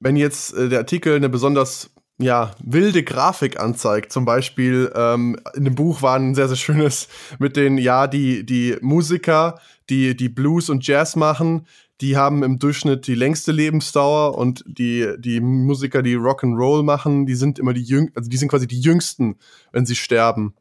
wenn 0.00 0.16
jetzt 0.16 0.54
äh, 0.54 0.68
der 0.68 0.78
Artikel 0.78 1.14
eine 1.14 1.28
besonders 1.28 1.90
ja, 2.18 2.50
wilde 2.62 3.04
Grafik 3.04 3.60
anzeigt. 3.60 4.12
Zum 4.12 4.24
Beispiel 4.24 4.92
ähm, 4.94 5.38
in 5.54 5.64
dem 5.64 5.74
Buch 5.74 6.02
war 6.02 6.16
ein 6.16 6.34
sehr, 6.34 6.48
sehr 6.48 6.56
schönes 6.56 7.08
mit 7.38 7.56
den, 7.56 7.78
ja, 7.78 8.06
die, 8.06 8.44
die 8.44 8.76
Musiker, 8.80 9.60
die, 9.88 10.16
die 10.16 10.28
Blues 10.28 10.68
und 10.68 10.86
Jazz 10.86 11.16
machen, 11.16 11.66
die 12.00 12.16
haben 12.16 12.42
im 12.42 12.58
Durchschnitt 12.58 13.06
die 13.06 13.14
längste 13.14 13.50
Lebensdauer 13.52 14.36
und 14.38 14.64
die, 14.66 15.14
die 15.18 15.40
Musiker, 15.40 16.02
die 16.02 16.16
Rock'n'Roll 16.16 16.82
machen, 16.84 17.26
die 17.26 17.34
sind 17.34 17.58
immer 17.58 17.72
die 17.72 17.82
jüngsten, 17.82 18.16
also 18.16 18.30
die 18.30 18.36
sind 18.36 18.48
quasi 18.48 18.66
die 18.68 18.80
jüngsten, 18.80 19.36
wenn 19.72 19.86
sie 19.86 19.96
sterben. 19.96 20.54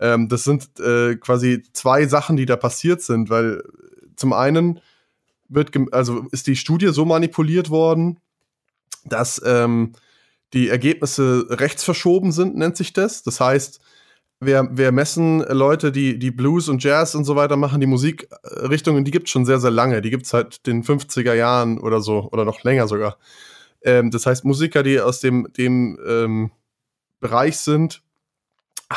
Ähm, 0.00 0.28
das 0.28 0.44
sind 0.44 0.80
äh, 0.80 1.16
quasi 1.16 1.62
zwei 1.72 2.06
Sachen, 2.06 2.36
die 2.36 2.46
da 2.46 2.56
passiert 2.56 3.02
sind, 3.02 3.30
weil 3.30 3.62
zum 4.16 4.32
einen 4.32 4.80
wird, 5.48 5.70
also 5.92 6.26
ist 6.30 6.46
die 6.46 6.56
Studie 6.56 6.88
so 6.88 7.04
manipuliert 7.04 7.70
worden, 7.70 8.18
dass 9.04 9.40
ähm, 9.44 9.92
die 10.52 10.68
Ergebnisse 10.68 11.46
rechts 11.48 11.84
verschoben 11.84 12.32
sind, 12.32 12.56
nennt 12.56 12.76
sich 12.76 12.92
das. 12.92 13.22
Das 13.22 13.40
heißt, 13.40 13.80
wir, 14.40 14.68
wir 14.72 14.92
messen 14.92 15.40
Leute, 15.40 15.92
die, 15.92 16.18
die 16.18 16.30
Blues 16.30 16.68
und 16.68 16.82
Jazz 16.82 17.14
und 17.14 17.24
so 17.24 17.36
weiter 17.36 17.56
machen, 17.56 17.80
die 17.80 17.86
Musikrichtungen, 17.86 19.04
die 19.04 19.10
gibt 19.10 19.26
es 19.26 19.30
schon 19.30 19.46
sehr, 19.46 19.60
sehr 19.60 19.70
lange. 19.70 20.02
Die 20.02 20.10
gibt 20.10 20.24
es 20.24 20.30
seit 20.30 20.66
den 20.66 20.82
50er 20.82 21.34
Jahren 21.34 21.78
oder 21.78 22.00
so, 22.00 22.28
oder 22.32 22.44
noch 22.44 22.62
länger 22.64 22.88
sogar. 22.88 23.18
Ähm, 23.82 24.10
das 24.10 24.26
heißt, 24.26 24.44
Musiker, 24.44 24.82
die 24.82 25.00
aus 25.00 25.20
dem, 25.20 25.48
dem 25.56 25.98
ähm, 26.06 26.50
Bereich 27.20 27.58
sind, 27.58 28.02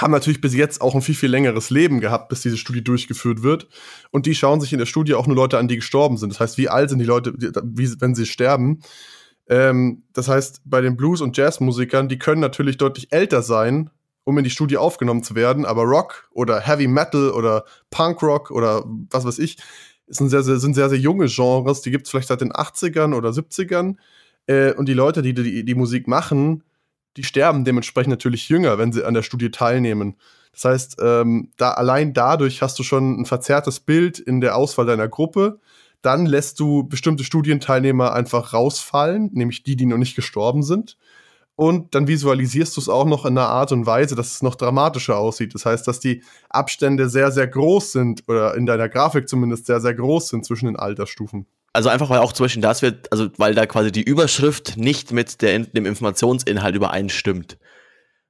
haben 0.02 0.12
natürlich 0.12 0.42
bis 0.42 0.54
jetzt 0.54 0.82
auch 0.82 0.96
ein 0.96 1.02
viel, 1.02 1.16
viel 1.16 1.30
längeres 1.30 1.70
Leben 1.70 2.02
gehabt, 2.02 2.30
bis 2.30 2.42
diese 2.42 2.58
Studie 2.58 2.84
durchgeführt 2.84 3.44
wird. 3.44 3.68
Und 4.12 4.26
die 4.26 4.36
schauen 4.36 4.60
sich 4.60 4.74
in 4.74 4.80
der 4.80 4.86
Studie 4.86 5.14
auch 5.14 5.28
nur 5.28 5.36
Leute 5.36 5.58
an, 5.58 5.68
die 5.68 5.78
gestorben 5.78 6.18
sind. 6.18 6.34
Das 6.34 6.40
heißt, 6.40 6.58
wie 6.58 6.70
alt 6.70 6.90
sind 6.90 7.00
die 7.00 7.06
Leute, 7.06 7.34
wie, 7.38 8.02
wenn 8.02 8.16
sie 8.16 8.26
sterben? 8.26 8.82
Ähm, 9.48 10.04
das 10.14 10.28
heißt, 10.28 10.62
bei 10.66 10.82
den 10.82 10.98
Blues- 10.98 11.22
und 11.22 11.38
Jazzmusikern, 11.38 12.10
die 12.10 12.20
können 12.20 12.42
natürlich 12.42 12.78
deutlich 12.78 13.12
älter 13.12 13.42
sein, 13.42 13.90
um 14.24 14.38
in 14.38 14.44
die 14.44 14.50
Studie 14.50 14.78
aufgenommen 14.78 15.24
zu 15.24 15.36
werden, 15.36 15.66
aber 15.66 15.84
Rock 15.84 16.30
oder 16.32 16.60
Heavy 16.60 16.88
Metal 16.88 17.30
oder 17.32 17.66
Punk 17.92 18.22
Rock 18.24 18.52
oder 18.52 18.84
was 19.12 19.26
weiß 19.26 19.40
ich, 19.40 19.58
sind 20.08 20.30
sehr, 20.30 20.44
sehr, 20.44 20.58
sind 20.58 20.74
sehr, 20.74 20.90
sehr 20.90 21.00
junge 21.00 21.28
Genres, 21.28 21.82
die 21.82 21.92
gibt 21.92 22.06
es 22.06 22.12
vielleicht 22.12 22.28
seit 22.28 22.42
den 22.42 22.52
80ern 22.52 23.16
oder 23.16 23.30
70ern. 23.30 23.96
Äh, 24.48 24.74
und 24.74 24.88
die 24.88 24.94
Leute, 24.94 25.22
die, 25.22 25.34
die 25.34 25.64
die 25.64 25.76
Musik 25.76 26.08
machen, 26.08 26.64
die 27.18 27.24
sterben 27.24 27.66
dementsprechend 27.66 28.12
natürlich 28.12 28.50
jünger, 28.50 28.78
wenn 28.78 28.92
sie 28.92 29.04
an 29.04 29.14
der 29.14 29.24
Studie 29.24 29.52
teilnehmen. 29.52 30.16
Das 30.52 30.66
heißt, 30.66 30.98
ähm, 31.02 31.52
da 31.58 31.72
allein 31.72 32.14
dadurch 32.14 32.62
hast 32.62 32.78
du 32.80 32.84
schon 32.84 33.22
ein 33.22 33.26
verzerrtes 33.26 33.80
Bild 33.80 34.20
in 34.20 34.42
der 34.42 34.56
Auswahl 34.56 34.86
deiner 34.86 35.08
Gruppe. 35.08 35.60
Dann 36.06 36.26
lässt 36.28 36.60
du 36.60 36.84
bestimmte 36.84 37.24
Studienteilnehmer 37.24 38.14
einfach 38.14 38.54
rausfallen, 38.54 39.32
nämlich 39.34 39.64
die, 39.64 39.76
die 39.76 39.88
noch 39.88 39.98
nicht 39.98 40.16
gestorben 40.16 40.62
sind. 40.62 40.98
Und 41.56 41.96
dann 41.96 42.08
visualisierst 42.08 42.76
du 42.76 42.82
es 42.82 42.90
auch 42.90 43.06
noch 43.06 43.26
in 43.26 43.38
einer 43.38 43.48
Art 43.48 43.72
und 43.72 43.86
Weise, 43.86 44.16
dass 44.16 44.34
es 44.34 44.44
noch 44.44 44.56
dramatischer 44.56 45.18
aussieht. 45.18 45.56
Das 45.56 45.66
heißt, 45.66 45.88
dass 45.88 46.02
die 46.02 46.22
Abstände 46.50 47.10
sehr, 47.10 47.32
sehr 47.32 47.48
groß 47.48 47.94
sind 47.94 48.24
oder 48.28 48.56
in 48.56 48.66
deiner 48.66 48.90
Grafik 48.90 49.30
zumindest 49.30 49.66
sehr, 49.66 49.80
sehr 49.80 49.94
groß 49.94 50.30
sind 50.30 50.46
zwischen 50.46 50.66
den 50.66 50.76
Altersstufen. 50.76 51.48
Also 51.72 51.90
einfach, 51.90 52.10
weil 52.10 52.20
auch 52.20 52.34
zum 52.34 52.46
Beispiel 52.46 52.62
das 52.62 52.82
wird, 52.82 53.12
also 53.12 53.30
weil 53.38 53.56
da 53.56 53.66
quasi 53.66 53.92
die 53.92 54.04
Überschrift 54.04 54.78
nicht 54.78 55.12
mit 55.12 55.42
der, 55.42 55.60
dem 55.60 55.86
Informationsinhalt 55.86 56.76
übereinstimmt. 56.76 57.58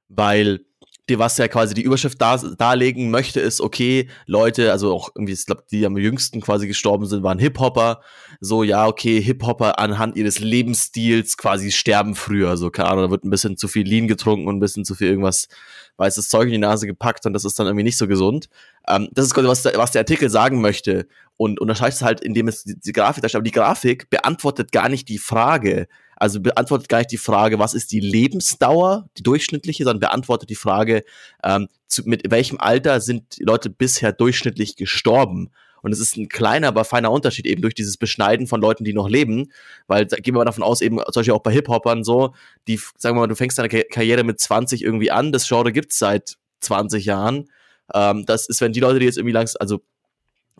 Weil 0.08 0.60
die, 1.08 1.18
was 1.18 1.38
ja 1.38 1.46
quasi 1.46 1.74
die 1.74 1.82
Überschrift 1.82 2.20
da, 2.20 2.36
darlegen 2.36 3.10
möchte, 3.10 3.40
ist, 3.40 3.60
okay, 3.60 4.08
Leute, 4.26 4.72
also 4.72 4.92
auch 4.92 5.10
irgendwie, 5.14 5.34
ich 5.34 5.46
glaube, 5.46 5.62
die 5.70 5.86
am 5.86 5.96
jüngsten 5.96 6.40
quasi 6.40 6.66
gestorben 6.66 7.06
sind, 7.06 7.22
waren 7.22 7.38
Hip-Hopper. 7.38 8.00
So, 8.40 8.64
ja, 8.64 8.86
okay, 8.86 9.20
Hip-Hopper 9.20 9.78
anhand 9.78 10.16
ihres 10.16 10.40
Lebensstils 10.40 11.36
quasi 11.36 11.70
sterben 11.70 12.16
früher. 12.16 12.56
So, 12.56 12.70
keine 12.70 12.88
Ahnung, 12.88 13.04
da 13.04 13.10
wird 13.10 13.24
ein 13.24 13.30
bisschen 13.30 13.56
zu 13.56 13.68
viel 13.68 13.86
Lean 13.86 14.08
getrunken 14.08 14.48
und 14.48 14.56
ein 14.56 14.60
bisschen 14.60 14.84
zu 14.84 14.94
viel 14.94 15.08
irgendwas 15.08 15.48
weißes 15.96 16.28
Zeug 16.28 16.46
in 16.46 16.52
die 16.52 16.58
Nase 16.58 16.86
gepackt 16.86 17.24
und 17.24 17.32
das 17.32 17.44
ist 17.44 17.58
dann 17.58 17.66
irgendwie 17.66 17.84
nicht 17.84 17.96
so 17.96 18.06
gesund. 18.06 18.48
Ähm, 18.88 19.08
das 19.12 19.26
ist 19.26 19.34
quasi, 19.34 19.48
was 19.48 19.62
der, 19.62 19.76
was 19.76 19.92
der 19.92 20.00
Artikel 20.00 20.28
sagen 20.28 20.60
möchte. 20.60 21.06
Und 21.38 21.60
unterscheidet 21.60 21.96
es 21.96 22.02
halt, 22.02 22.20
indem 22.22 22.48
es 22.48 22.64
die, 22.64 22.80
die 22.80 22.92
Grafik 22.92 23.22
darstellt. 23.22 23.40
Aber 23.40 23.44
die 23.44 23.52
Grafik 23.52 24.08
beantwortet 24.10 24.72
gar 24.72 24.88
nicht 24.88 25.08
die 25.08 25.18
Frage, 25.18 25.86
also 26.16 26.40
beantwortet 26.40 26.88
gar 26.88 26.98
nicht 26.98 27.12
die 27.12 27.18
Frage, 27.18 27.58
was 27.58 27.74
ist 27.74 27.92
die 27.92 28.00
Lebensdauer, 28.00 29.08
die 29.18 29.22
durchschnittliche, 29.22 29.84
sondern 29.84 30.00
beantwortet 30.00 30.50
die 30.50 30.54
Frage, 30.54 31.04
ähm, 31.44 31.68
zu, 31.86 32.02
mit 32.04 32.30
welchem 32.30 32.58
Alter 32.58 33.00
sind 33.00 33.38
die 33.38 33.44
Leute 33.44 33.70
bisher 33.70 34.12
durchschnittlich 34.12 34.76
gestorben. 34.76 35.50
Und 35.82 35.92
es 35.92 36.00
ist 36.00 36.16
ein 36.16 36.28
kleiner, 36.28 36.68
aber 36.68 36.84
feiner 36.84 37.12
Unterschied 37.12 37.46
eben 37.46 37.62
durch 37.62 37.74
dieses 37.74 37.96
Beschneiden 37.96 38.48
von 38.48 38.60
Leuten, 38.60 38.82
die 38.82 38.92
noch 38.92 39.08
leben. 39.08 39.52
Weil 39.86 40.06
gehen 40.06 40.34
wir 40.34 40.38
mal 40.38 40.44
davon 40.44 40.64
aus, 40.64 40.80
eben 40.80 40.98
zum 40.98 41.20
Beispiel 41.20 41.34
auch 41.34 41.42
bei 41.42 41.52
Hip-Hopern 41.52 42.02
so, 42.02 42.34
die, 42.66 42.80
sagen 42.96 43.14
wir 43.16 43.20
mal, 43.20 43.28
du 43.28 43.36
fängst 43.36 43.58
deine 43.58 43.68
Karriere 43.68 44.24
mit 44.24 44.40
20 44.40 44.82
irgendwie 44.82 45.12
an, 45.12 45.30
das 45.30 45.46
Genre 45.46 45.70
gibt's 45.70 45.98
seit 45.98 46.38
20 46.60 47.04
Jahren. 47.04 47.50
Ähm, 47.94 48.24
das 48.26 48.48
ist, 48.48 48.60
wenn 48.60 48.72
die 48.72 48.80
Leute, 48.80 48.98
die 48.98 49.04
jetzt 49.04 49.18
irgendwie 49.18 49.34
langsam, 49.34 49.58
also 49.60 49.80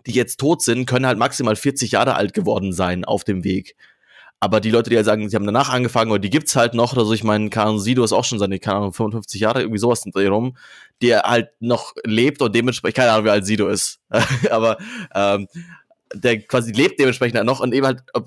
die 0.07 0.12
jetzt 0.12 0.38
tot 0.38 0.62
sind, 0.62 0.87
können 0.87 1.07
halt 1.07 1.19
maximal 1.19 1.57
40 1.57 1.90
Jahre 1.90 2.14
alt 2.14 2.33
geworden 2.33 2.73
sein 2.73 3.05
auf 3.05 3.25
dem 3.25 3.42
Weg. 3.42 3.75
Aber 4.38 4.61
die 4.61 4.70
Leute, 4.70 4.90
die 4.90 4.96
halt 4.96 5.07
sagen, 5.07 5.29
sie 5.29 5.37
haben 5.37 5.46
danach 5.46 5.70
angefangen 5.70 6.11
oder 6.11 6.20
die 6.20 6.31
gibt's 6.31 6.57
halt 6.57 6.75
noch, 6.75 6.92
oder 6.92 7.05
so, 7.05 7.14
ich 7.14 7.25
meine, 7.25 7.49
Karin 7.49 7.79
Sido 7.79 8.05
ist 8.05 8.12
auch 8.12 8.25
schon 8.25 8.38
seine, 8.38 8.59
keine 8.59 8.79
Ahnung, 8.79 8.92
55 8.92 9.40
Jahre, 9.40 9.61
irgendwie 9.61 9.79
sowas 9.79 10.05
in 10.05 10.12
Dreh 10.12 10.27
rum, 10.27 10.57
der 11.01 11.22
halt 11.22 11.51
noch 11.61 11.94
lebt 12.05 12.42
und 12.42 12.55
dementsprechend, 12.55 12.96
keine 12.96 13.12
Ahnung, 13.12 13.25
wie 13.25 13.31
alt 13.31 13.46
Sido 13.46 13.68
ist. 13.68 13.99
aber 14.51 14.77
ähm, 15.14 15.49
der 16.14 16.40
quasi 16.42 16.72
lebt 16.72 17.01
dementsprechend 17.01 17.37
halt 17.38 17.46
noch 17.46 17.61
und 17.61 17.72
eben 17.72 17.87
halt, 17.87 18.03
äh, 18.14 18.20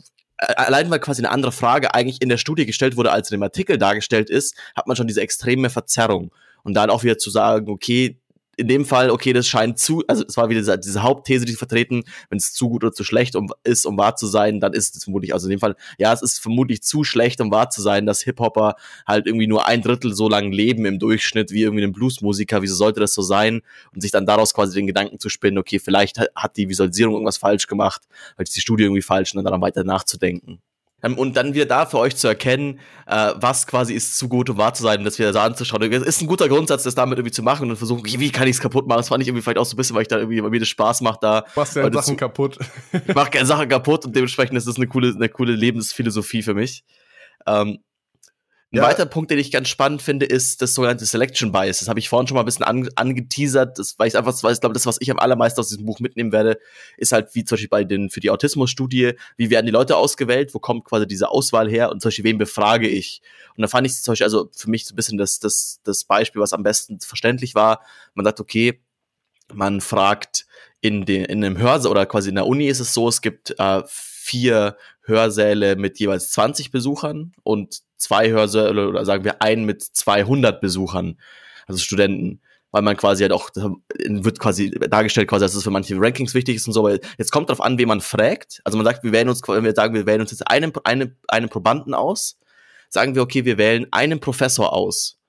allein 0.56 0.90
weil 0.90 1.00
quasi 1.00 1.22
eine 1.22 1.32
andere 1.32 1.52
Frage 1.52 1.94
eigentlich 1.94 2.22
in 2.22 2.30
der 2.30 2.38
Studie 2.38 2.66
gestellt 2.66 2.98
wurde, 2.98 3.12
als 3.12 3.30
in 3.30 3.38
dem 3.38 3.44
Artikel 3.44 3.78
dargestellt 3.78 4.30
ist, 4.30 4.56
hat 4.76 4.88
man 4.88 4.96
schon 4.96 5.08
diese 5.08 5.22
extreme 5.22 5.70
Verzerrung. 5.70 6.32
Und 6.64 6.74
dann 6.74 6.90
auch 6.90 7.04
wieder 7.04 7.18
zu 7.18 7.30
sagen, 7.30 7.70
okay, 7.70 8.20
in 8.60 8.68
dem 8.68 8.84
Fall, 8.84 9.10
okay, 9.10 9.32
das 9.32 9.48
scheint 9.48 9.80
zu, 9.80 10.04
also 10.08 10.26
es 10.28 10.36
war 10.36 10.50
wieder 10.50 10.60
diese, 10.60 10.78
diese 10.78 11.02
Hauptthese, 11.02 11.46
die 11.46 11.54
sie 11.54 11.58
vertreten, 11.58 12.04
wenn 12.30 12.38
es 12.38 12.52
zu 12.52 12.68
gut 12.68 12.84
oder 12.84 12.92
zu 12.92 13.06
schlecht 13.06 13.38
um, 13.38 13.54
ist, 13.64 13.86
um 13.86 13.98
wahr 13.98 14.18
zu 14.18 14.28
sein, 14.28 14.60
dann 14.60 14.74
ist 14.74 14.98
es 14.98 15.06
vermutlich, 15.06 15.34
also 15.34 15.48
in 15.48 15.52
dem 15.52 15.60
Fall, 15.62 15.78
ja, 15.98 16.12
es 16.12 16.22
ist 16.22 16.40
vermutlich 16.40 16.84
zu 16.84 17.06
schlecht, 17.06 17.40
um 17.40 17.52
wahr 17.52 17.70
zu 17.70 17.82
sein, 17.82 18.06
dass 18.06 18.22
Hip-Hopper 18.22 18.76
halt 19.08 19.28
irgendwie 19.28 19.48
nur 19.48 19.66
ein 19.66 19.82
Drittel 19.82 20.14
so 20.14 20.28
lang 20.28 20.52
leben 20.52 20.86
im 20.86 21.00
Durchschnitt 21.00 21.52
wie 21.52 21.62
irgendwie 21.62 21.86
ein 21.86 21.94
Bluesmusiker, 21.94 22.62
wieso 22.62 22.76
sollte 22.76 23.00
das 23.00 23.14
so 23.14 23.22
sein? 23.22 23.62
Und 23.94 24.02
sich 24.02 24.12
dann 24.12 24.26
daraus 24.26 24.54
quasi 24.54 24.76
den 24.76 24.88
Gedanken 24.88 25.20
zu 25.20 25.30
spinnen, 25.30 25.58
okay, 25.58 25.80
vielleicht 25.80 26.20
hat 26.20 26.58
die 26.58 26.68
Visualisierung 26.68 27.14
irgendwas 27.14 27.38
falsch 27.38 27.68
gemacht, 27.68 28.02
ist 28.38 28.56
die 28.58 28.62
Studie 28.62 28.84
irgendwie 28.84 29.02
falsch 29.02 29.34
und 29.34 29.38
dann 29.38 29.46
daran 29.46 29.62
weiter 29.62 29.86
nachzudenken. 29.86 30.62
Ähm, 31.04 31.18
und 31.18 31.36
dann 31.38 31.54
wieder 31.54 31.66
da 31.66 31.86
für 31.86 31.98
euch 31.98 32.16
zu 32.16 32.28
erkennen, 32.28 32.80
äh, 33.08 33.32
was 33.36 33.68
quasi 33.68 33.94
ist 33.94 34.18
zu 34.18 34.28
gut, 34.28 34.50
um 34.50 34.58
wahr 34.58 34.74
zu 34.74 34.84
sein, 34.84 35.04
das 35.04 35.20
wieder 35.20 35.32
da 35.32 35.46
anzuschauen. 35.46 35.82
Es 35.92 36.04
ist 36.04 36.22
ein 36.22 36.28
guter 36.28 36.48
Grundsatz, 36.48 36.84
das 36.84 36.96
damit 36.96 37.18
irgendwie 37.18 37.32
zu 37.32 37.44
machen 37.44 37.70
und 37.70 37.78
versuchen, 37.78 38.04
wie 38.06 38.32
kann 38.32 38.48
ich 38.48 38.58
es 38.58 38.62
kaputt 38.62 38.88
machen? 38.88 39.00
Das 39.00 39.10
fand 39.10 39.22
ich 39.22 39.28
irgendwie 39.28 39.42
vielleicht 39.42 39.58
auch 39.58 39.66
so 39.66 39.76
ein 39.76 39.78
bisschen, 39.78 39.96
weil 39.96 40.04
ich 40.04 40.08
da 40.08 40.18
irgendwie, 40.18 40.44
weil 40.44 40.50
mir 40.50 40.60
das 40.60 40.70
Spaß 40.70 41.02
macht, 41.02 41.24
da. 41.24 41.46
Machst 41.56 41.76
ja 41.76 41.92
Sachen 41.92 42.18
kaputt. 42.18 42.58
ich 42.92 43.16
mach 43.16 43.32
gerne 43.32 43.48
Sachen 43.48 43.70
kaputt 43.70 44.06
und 44.06 44.16
dementsprechend 44.16 44.58
ist 44.58 44.68
das 44.68 44.76
eine 44.76 44.88
coole, 44.88 45.14
eine 45.16 45.30
coole 45.30 45.54
Lebensphilosophie 45.54 46.44
für 46.44 46.54
mich. 46.54 46.84
Ähm, 47.48 47.80
ein 48.72 48.78
ja. 48.78 48.84
weiterer 48.84 49.08
Punkt, 49.08 49.32
den 49.32 49.40
ich 49.40 49.52
ganz 49.52 49.68
spannend 49.68 50.00
finde, 50.00 50.28
ist 50.28 50.62
das 50.62 50.76
sogenannte 50.76 51.04
Selection 51.04 51.52
Bias. 51.52 51.80
Das 51.80 51.88
habe 51.88 51.98
ich 51.98 52.08
vorhin 52.08 52.28
schon 52.28 52.36
mal 52.36 52.42
ein 52.42 52.46
bisschen 52.46 52.66
an, 52.66 52.88
angeteasert, 52.96 53.80
das, 53.80 53.98
weil 53.98 54.08
ich 54.08 54.16
einfach, 54.16 54.44
weil 54.44 54.54
ich 54.54 54.60
glaube, 54.60 54.74
das, 54.74 54.86
was 54.86 54.98
ich 55.00 55.10
am 55.10 55.18
allermeisten 55.18 55.60
aus 55.60 55.70
diesem 55.70 55.86
Buch 55.88 56.00
mitnehmen 56.00 56.32
werde, 56.32 56.60
ist 56.96 57.12
halt 57.12 57.34
wie 57.34 57.44
zum 57.44 57.56
Beispiel 57.56 57.70
bei 57.70 57.84
den, 57.84 58.12
für 58.12 58.20
die 58.20 58.30
Autismus-Studie, 58.30 59.14
wie 59.38 59.50
werden 59.50 59.66
die 59.66 59.72
Leute 59.72 59.98
ausgewählt, 59.98 60.54
wo 60.54 60.60
kommt 60.60 60.86
quasi 60.86 61.08
diese 61.08 61.30
Auswahl 61.30 61.68
her 61.68 61.90
und 61.90 62.02
zum 62.02 62.10
Beispiel, 62.10 62.26
wen 62.26 62.38
befrage 62.38 62.88
ich? 62.88 63.24
Und 63.58 63.64
da 63.64 63.68
fand 63.68 63.88
ich 63.88 63.96
zum 63.96 64.12
Beispiel, 64.12 64.26
also 64.26 64.50
für 64.56 64.70
mich 64.70 64.86
so 64.86 64.94
ein 64.94 64.98
bisschen 64.98 65.18
das, 65.18 65.40
das, 65.40 65.80
das 65.84 66.04
Beispiel, 66.04 66.40
was 66.40 66.54
am 66.54 66.62
besten 66.62 67.00
verständlich 67.00 67.56
war. 67.56 67.82
Man 68.14 68.24
sagt, 68.24 68.40
okay, 68.40 68.82
man 69.52 69.82
fragt 69.82 70.46
in, 70.82 71.06
den, 71.06 71.26
in 71.26 71.44
einem 71.44 71.58
Hörsaal 71.58 71.92
oder 71.92 72.06
quasi 72.06 72.30
in 72.30 72.36
der 72.36 72.46
Uni 72.46 72.68
ist 72.68 72.82
es 72.82 72.94
so, 72.94 73.08
es 73.08 73.22
gibt 73.22 73.56
äh, 73.58 73.82
vier 73.88 74.78
Hörsäle 75.02 75.76
mit 75.76 75.98
jeweils 75.98 76.30
20 76.30 76.70
Besuchern 76.70 77.34
und 77.42 77.82
zwei 78.00 78.30
Hörsäle 78.30 78.88
oder 78.88 79.06
sagen 79.06 79.24
wir 79.24 79.42
einen 79.42 79.66
mit 79.66 79.84
200 79.84 80.62
Besuchern, 80.62 81.20
also 81.68 81.80
Studenten, 81.80 82.42
weil 82.72 82.82
man 82.82 82.98
quasi 82.98 83.24
halt 83.24 83.32
auch, 83.32 83.50
wird 83.54 84.40
quasi 84.40 84.72
dargestellt, 84.72 85.28
quasi, 85.28 85.46
dass 85.46 85.56
es 85.56 85.64
für 85.64 85.72
manche 85.72 85.96
Rankings 86.00 86.34
wichtig 86.34 86.56
ist 86.56 86.68
und 86.68 86.74
so, 86.74 86.84
weil 86.84 87.00
jetzt 87.18 87.32
kommt 87.32 87.50
darauf 87.50 87.62
an, 87.62 87.78
wen 87.78 87.88
man 87.88 88.02
fragt. 88.02 88.62
Also 88.64 88.78
man 88.78 88.86
sagt, 88.86 89.04
wir 89.04 89.12
wählen 89.12 89.30
uns, 89.30 89.42
wenn 89.48 89.64
wir 89.64 89.74
sagen, 89.74 89.94
wir 89.94 90.06
wählen 90.06 90.22
uns 90.22 90.32
jetzt 90.32 90.50
einen, 90.50 90.72
einen, 90.84 91.18
einen 91.28 91.50
Probanden 91.50 91.94
aus, 91.94 92.40
sagen 92.90 93.16
wir, 93.16 93.22
okay, 93.22 93.46
wir 93.46 93.58
wählen 93.58 93.88
einen 93.92 94.20
Professor 94.20 94.74
aus 94.74 95.20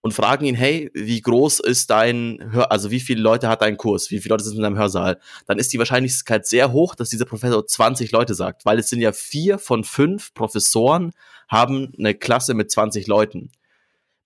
und 0.00 0.14
fragen 0.14 0.44
ihn, 0.44 0.54
hey, 0.54 0.90
wie 0.94 1.20
groß 1.20 1.60
ist 1.60 1.90
dein 1.90 2.38
Hör, 2.52 2.70
also 2.70 2.90
wie 2.90 3.00
viele 3.00 3.20
Leute 3.20 3.48
hat 3.48 3.62
dein 3.62 3.76
Kurs, 3.76 4.10
wie 4.10 4.20
viele 4.20 4.34
Leute 4.34 4.44
sind 4.44 4.56
in 4.56 4.62
deinem 4.62 4.78
Hörsaal, 4.78 5.20
dann 5.46 5.58
ist 5.58 5.72
die 5.72 5.78
Wahrscheinlichkeit 5.78 6.46
sehr 6.46 6.72
hoch, 6.72 6.94
dass 6.94 7.10
dieser 7.10 7.24
Professor 7.24 7.66
20 7.66 8.12
Leute 8.12 8.34
sagt, 8.34 8.64
weil 8.64 8.78
es 8.78 8.88
sind 8.88 9.00
ja 9.00 9.12
vier 9.12 9.58
von 9.58 9.84
fünf 9.84 10.34
Professoren 10.34 11.12
haben 11.48 11.92
eine 11.98 12.14
Klasse 12.14 12.54
mit 12.54 12.70
20 12.70 13.06
Leuten. 13.06 13.50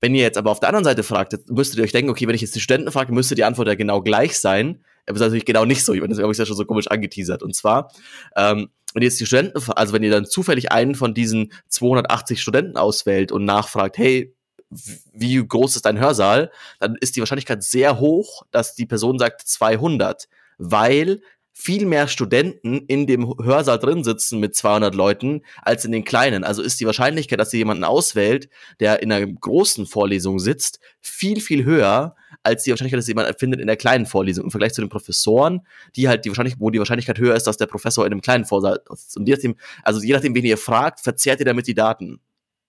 Wenn 0.00 0.14
ihr 0.14 0.22
jetzt 0.22 0.36
aber 0.36 0.50
auf 0.50 0.60
der 0.60 0.68
anderen 0.68 0.84
Seite 0.84 1.04
fragt, 1.04 1.48
müsstet 1.48 1.78
ihr 1.78 1.84
euch 1.84 1.92
denken, 1.92 2.10
okay, 2.10 2.26
wenn 2.26 2.34
ich 2.34 2.40
jetzt 2.40 2.56
die 2.56 2.60
Studenten 2.60 2.90
frage, 2.90 3.12
müsste 3.12 3.36
die 3.36 3.44
Antwort 3.44 3.68
ja 3.68 3.76
genau 3.76 4.02
gleich 4.02 4.38
sein. 4.38 4.84
Aber 5.06 5.14
das 5.14 5.20
ist 5.20 5.26
natürlich 5.28 5.44
genau 5.44 5.64
nicht 5.64 5.84
so. 5.84 5.92
Ich 5.92 6.00
meine, 6.00 6.12
das 6.12 6.20
habe 6.20 6.32
ich 6.32 6.38
ja 6.38 6.46
schon 6.46 6.56
so 6.56 6.64
komisch 6.64 6.88
angeteasert. 6.88 7.42
Und 7.42 7.54
zwar, 7.54 7.92
ähm, 8.36 8.70
wenn 8.94 9.02
ihr 9.02 9.08
jetzt 9.08 9.20
die 9.20 9.26
Studenten, 9.26 9.62
also 9.72 9.92
wenn 9.92 10.02
ihr 10.02 10.10
dann 10.10 10.26
zufällig 10.26 10.72
einen 10.72 10.96
von 10.96 11.14
diesen 11.14 11.52
280 11.68 12.42
Studenten 12.42 12.76
auswählt 12.76 13.30
und 13.32 13.44
nachfragt, 13.44 13.96
hey, 13.96 14.34
wie 15.12 15.46
groß 15.46 15.76
ist 15.76 15.86
dein 15.86 16.00
Hörsaal, 16.00 16.50
dann 16.80 16.96
ist 17.00 17.14
die 17.14 17.20
Wahrscheinlichkeit 17.20 17.62
sehr 17.62 18.00
hoch, 18.00 18.44
dass 18.50 18.74
die 18.74 18.86
Person 18.86 19.18
sagt 19.18 19.42
200, 19.42 20.28
weil 20.58 21.20
viel 21.52 21.86
mehr 21.86 22.08
Studenten 22.08 22.80
in 22.86 23.06
dem 23.06 23.34
Hörsaal 23.42 23.78
drin 23.78 24.04
sitzen 24.04 24.40
mit 24.40 24.56
200 24.56 24.94
Leuten 24.94 25.42
als 25.60 25.84
in 25.84 25.92
den 25.92 26.04
kleinen. 26.04 26.44
Also 26.44 26.62
ist 26.62 26.80
die 26.80 26.86
Wahrscheinlichkeit, 26.86 27.38
dass 27.38 27.50
sie 27.50 27.58
jemanden 27.58 27.84
auswählt, 27.84 28.48
der 28.80 29.02
in 29.02 29.12
einer 29.12 29.26
großen 29.26 29.86
Vorlesung 29.86 30.38
sitzt, 30.38 30.80
viel, 31.00 31.40
viel 31.40 31.64
höher 31.64 32.16
als 32.42 32.64
die 32.64 32.70
Wahrscheinlichkeit, 32.70 32.98
dass 32.98 33.08
jemand 33.08 33.38
findet 33.38 33.60
in 33.60 33.66
der 33.66 33.76
kleinen 33.76 34.06
Vorlesung. 34.06 34.44
Im 34.44 34.50
Vergleich 34.50 34.72
zu 34.72 34.80
den 34.80 34.88
Professoren, 34.88 35.66
die 35.94 36.08
halt 36.08 36.24
die 36.24 36.30
Wahrscheinlichkeit, 36.30 36.60
wo 36.60 36.70
die 36.70 36.78
Wahrscheinlichkeit 36.78 37.18
höher 37.18 37.34
ist, 37.34 37.46
dass 37.46 37.56
der 37.56 37.66
Professor 37.66 38.04
in 38.06 38.12
einem 38.12 38.22
kleinen 38.22 38.44
Vorsaal 38.44 38.80
sitzt. 38.90 39.16
Und 39.16 39.26
je 39.26 39.34
nachdem, 39.34 39.56
also 39.82 40.00
je 40.00 40.14
nachdem, 40.14 40.34
wen 40.34 40.44
ihr 40.44 40.58
fragt, 40.58 41.00
verzerrt 41.00 41.40
ihr 41.40 41.46
damit 41.46 41.66
die 41.66 41.74
Daten. 41.74 42.20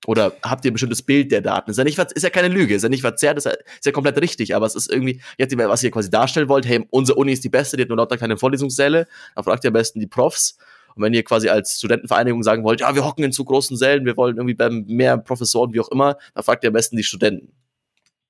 Oder 0.06 0.34
habt 0.44 0.66
ihr 0.66 0.72
ein 0.72 0.74
bestimmtes 0.74 1.02
Bild 1.02 1.32
der 1.32 1.42
Daten? 1.42 1.72
Ist 1.72 1.78
ja, 1.78 1.84
nicht, 1.84 1.98
ist 1.98 2.24
ja 2.24 2.30
keine 2.30 2.50
Lüge, 2.50 2.76
ist 2.76 2.84
ja 2.84 2.90
nicht 2.90 3.02
verzerrt, 3.02 3.38
ist 3.38 3.46
ja, 3.46 3.52
ist 3.52 3.86
ja 3.86 3.92
komplett 3.92 4.20
richtig, 4.20 4.56
aber 4.56 4.66
es 4.66 4.76
ist 4.76 4.92
irgendwie, 4.92 5.22
jetzt, 5.38 5.58
was 5.58 5.84
ihr 5.84 5.92
quasi 5.92 6.10
darstellen 6.10 6.50
wollt, 6.50 6.66
hey, 6.66 6.86
unsere 6.90 7.18
Uni 7.18 7.32
ist 7.32 7.44
die 7.44 7.50
beste, 7.50 7.78
die 7.78 7.84
hat 7.84 7.90
nur 7.90 7.98
lauter 7.98 8.18
kleine 8.18 8.38
Vorlesungssäle, 8.38 9.08
dann 9.36 9.44
fragt 9.44 9.64
ihr 9.64 9.70
am 9.70 9.74
besten 9.74 10.00
die 10.00 10.08
Profs. 10.08 10.58
Und 10.96 11.04
wenn 11.04 11.14
ihr 11.14 11.24
quasi 11.24 11.50
als 11.50 11.78
Studentenvereinigung 11.78 12.44
sagen 12.44 12.64
wollt, 12.64 12.82
ja, 12.82 12.94
wir 12.94 13.04
hocken 13.04 13.24
in 13.24 13.32
zu 13.32 13.46
großen 13.46 13.78
Sälen, 13.78 14.06
wir 14.06 14.18
wollen 14.18 14.38
irgendwie 14.38 14.94
mehr 14.94 15.18
Professoren, 15.18 15.74
wie 15.74 15.80
auch 15.80 15.90
immer, 15.90 16.18
dann 16.36 16.44
fragt 16.44 16.64
ihr 16.64 16.68
am 16.68 16.74
besten 16.74 16.98
die 16.98 17.04
Studenten. 17.04 17.54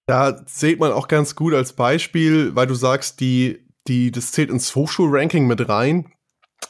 Da 0.05 0.43
sieht 0.45 0.79
man 0.79 0.91
auch 0.91 1.07
ganz 1.07 1.35
gut 1.35 1.53
als 1.53 1.73
Beispiel, 1.73 2.55
weil 2.55 2.67
du 2.67 2.75
sagst, 2.75 3.19
die, 3.19 3.65
die, 3.87 4.11
das 4.11 4.31
zählt 4.31 4.49
ins 4.49 4.75
Hochschulranking 4.75 5.47
mit 5.47 5.67
rein. 5.69 6.11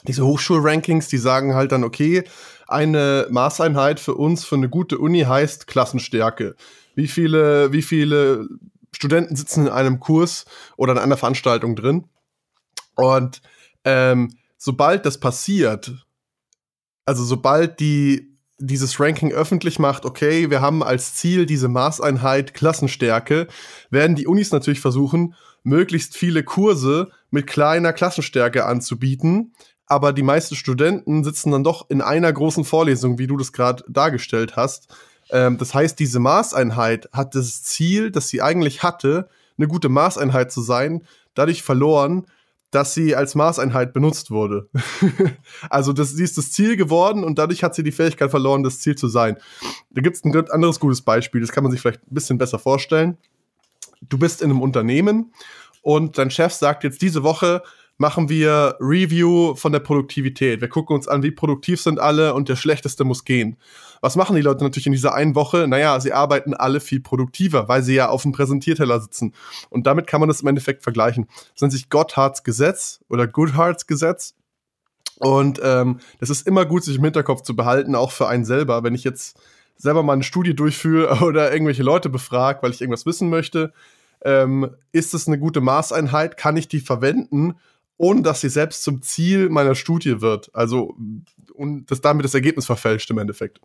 Diese 0.06 0.24
Hochschulrankings, 0.24 1.08
die 1.08 1.18
sagen 1.18 1.54
halt 1.54 1.72
dann, 1.72 1.84
okay, 1.84 2.24
eine 2.74 3.26
Maßeinheit 3.30 4.00
für 4.00 4.14
uns, 4.14 4.44
für 4.44 4.56
eine 4.56 4.68
gute 4.68 4.98
Uni 4.98 5.20
heißt 5.20 5.66
Klassenstärke. 5.66 6.56
Wie 6.94 7.08
viele, 7.08 7.72
wie 7.72 7.82
viele 7.82 8.48
Studenten 8.92 9.36
sitzen 9.36 9.66
in 9.66 9.72
einem 9.72 10.00
Kurs 10.00 10.44
oder 10.76 10.92
in 10.92 10.98
einer 10.98 11.16
Veranstaltung 11.16 11.76
drin? 11.76 12.04
Und 12.96 13.40
ähm, 13.84 14.36
sobald 14.58 15.06
das 15.06 15.18
passiert, 15.18 15.92
also 17.06 17.24
sobald 17.24 17.80
die 17.80 18.34
dieses 18.58 19.00
Ranking 19.00 19.32
öffentlich 19.32 19.78
macht, 19.78 20.04
okay, 20.04 20.48
wir 20.48 20.60
haben 20.60 20.82
als 20.82 21.14
Ziel 21.14 21.44
diese 21.44 21.68
Maßeinheit 21.68 22.54
Klassenstärke, 22.54 23.48
werden 23.90 24.16
die 24.16 24.26
Unis 24.26 24.52
natürlich 24.52 24.80
versuchen, 24.80 25.34
möglichst 25.64 26.16
viele 26.16 26.44
Kurse 26.44 27.10
mit 27.30 27.46
kleiner 27.46 27.92
Klassenstärke 27.92 28.64
anzubieten. 28.64 29.54
Aber 29.86 30.12
die 30.12 30.22
meisten 30.22 30.54
Studenten 30.54 31.24
sitzen 31.24 31.50
dann 31.52 31.64
doch 31.64 31.90
in 31.90 32.00
einer 32.00 32.32
großen 32.32 32.64
Vorlesung, 32.64 33.18
wie 33.18 33.26
du 33.26 33.36
das 33.36 33.52
gerade 33.52 33.84
dargestellt 33.88 34.56
hast. 34.56 34.88
Ähm, 35.30 35.58
das 35.58 35.74
heißt, 35.74 35.98
diese 35.98 36.20
Maßeinheit 36.20 37.08
hat 37.12 37.34
das 37.34 37.62
Ziel, 37.62 38.10
das 38.10 38.28
sie 38.28 38.42
eigentlich 38.42 38.82
hatte, 38.82 39.28
eine 39.58 39.68
gute 39.68 39.88
Maßeinheit 39.88 40.50
zu 40.50 40.62
sein, 40.62 41.06
dadurch 41.34 41.62
verloren, 41.62 42.26
dass 42.74 42.92
sie 42.92 43.14
als 43.14 43.36
Maßeinheit 43.36 43.92
benutzt 43.92 44.30
wurde. 44.30 44.68
also 45.70 45.92
das, 45.92 46.10
sie 46.10 46.24
ist 46.24 46.36
das 46.36 46.50
Ziel 46.50 46.76
geworden 46.76 47.22
und 47.22 47.38
dadurch 47.38 47.62
hat 47.62 47.74
sie 47.74 47.84
die 47.84 47.92
Fähigkeit 47.92 48.30
verloren, 48.30 48.64
das 48.64 48.80
Ziel 48.80 48.96
zu 48.96 49.06
sein. 49.06 49.36
Da 49.90 50.02
gibt 50.02 50.16
es 50.16 50.24
ein 50.24 50.34
anderes 50.50 50.80
gutes 50.80 51.02
Beispiel, 51.02 51.40
das 51.40 51.52
kann 51.52 51.62
man 51.62 51.70
sich 51.70 51.80
vielleicht 51.80 52.02
ein 52.02 52.14
bisschen 52.14 52.36
besser 52.36 52.58
vorstellen. 52.58 53.16
Du 54.00 54.18
bist 54.18 54.42
in 54.42 54.50
einem 54.50 54.60
Unternehmen 54.60 55.32
und 55.82 56.18
dein 56.18 56.30
Chef 56.30 56.52
sagt 56.52 56.82
jetzt 56.82 57.00
diese 57.00 57.22
Woche, 57.22 57.62
machen 57.96 58.28
wir 58.28 58.76
Review 58.80 59.54
von 59.54 59.72
der 59.72 59.80
Produktivität. 59.80 60.60
Wir 60.60 60.68
gucken 60.68 60.96
uns 60.96 61.06
an, 61.06 61.22
wie 61.22 61.30
produktiv 61.30 61.80
sind 61.80 62.00
alle 62.00 62.34
und 62.34 62.48
der 62.48 62.56
Schlechteste 62.56 63.04
muss 63.04 63.24
gehen. 63.24 63.56
Was 64.00 64.16
machen 64.16 64.36
die 64.36 64.42
Leute 64.42 64.64
natürlich 64.64 64.86
in 64.86 64.92
dieser 64.92 65.14
einen 65.14 65.34
Woche? 65.34 65.66
Naja, 65.68 65.98
sie 66.00 66.12
arbeiten 66.12 66.54
alle 66.54 66.80
viel 66.80 67.00
produktiver, 67.00 67.68
weil 67.68 67.82
sie 67.82 67.94
ja 67.94 68.08
auf 68.08 68.22
dem 68.22 68.32
Präsentierteller 68.32 69.00
sitzen. 69.00 69.32
Und 69.70 69.86
damit 69.86 70.06
kann 70.06 70.20
man 70.20 70.28
das 70.28 70.42
im 70.42 70.48
Endeffekt 70.48 70.82
vergleichen. 70.82 71.26
Das 71.52 71.62
nennt 71.62 71.72
sich 71.72 71.88
Gotthards 71.88 72.42
Gesetz 72.42 73.00
oder 73.08 73.26
Goodharts 73.26 73.86
Gesetz. 73.86 74.34
Und 75.20 75.60
ähm, 75.62 76.00
das 76.18 76.30
ist 76.30 76.46
immer 76.46 76.66
gut, 76.66 76.84
sich 76.84 76.96
im 76.96 77.04
Hinterkopf 77.04 77.42
zu 77.42 77.54
behalten, 77.54 77.94
auch 77.94 78.10
für 78.10 78.26
einen 78.26 78.44
selber. 78.44 78.82
Wenn 78.82 78.94
ich 78.94 79.04
jetzt 79.04 79.38
selber 79.76 80.02
mal 80.02 80.14
eine 80.14 80.24
Studie 80.24 80.54
durchführe 80.54 81.24
oder 81.24 81.52
irgendwelche 81.52 81.82
Leute 81.82 82.08
befrage, 82.08 82.62
weil 82.62 82.72
ich 82.72 82.80
irgendwas 82.80 83.06
wissen 83.06 83.30
möchte, 83.30 83.72
ähm, 84.24 84.70
ist 84.92 85.14
es 85.14 85.28
eine 85.28 85.38
gute 85.38 85.60
Maßeinheit? 85.60 86.36
Kann 86.36 86.56
ich 86.56 86.66
die 86.66 86.80
verwenden? 86.80 87.54
Ohne 87.96 88.22
dass 88.22 88.40
sie 88.40 88.48
selbst 88.48 88.82
zum 88.82 89.02
Ziel 89.02 89.48
meiner 89.48 89.74
Studie 89.74 90.20
wird. 90.20 90.50
Also, 90.54 90.96
und 91.54 91.90
das 91.90 92.00
damit 92.00 92.24
das 92.24 92.34
Ergebnis 92.34 92.66
verfälscht 92.66 93.10
im 93.10 93.18
Endeffekt. 93.18 93.60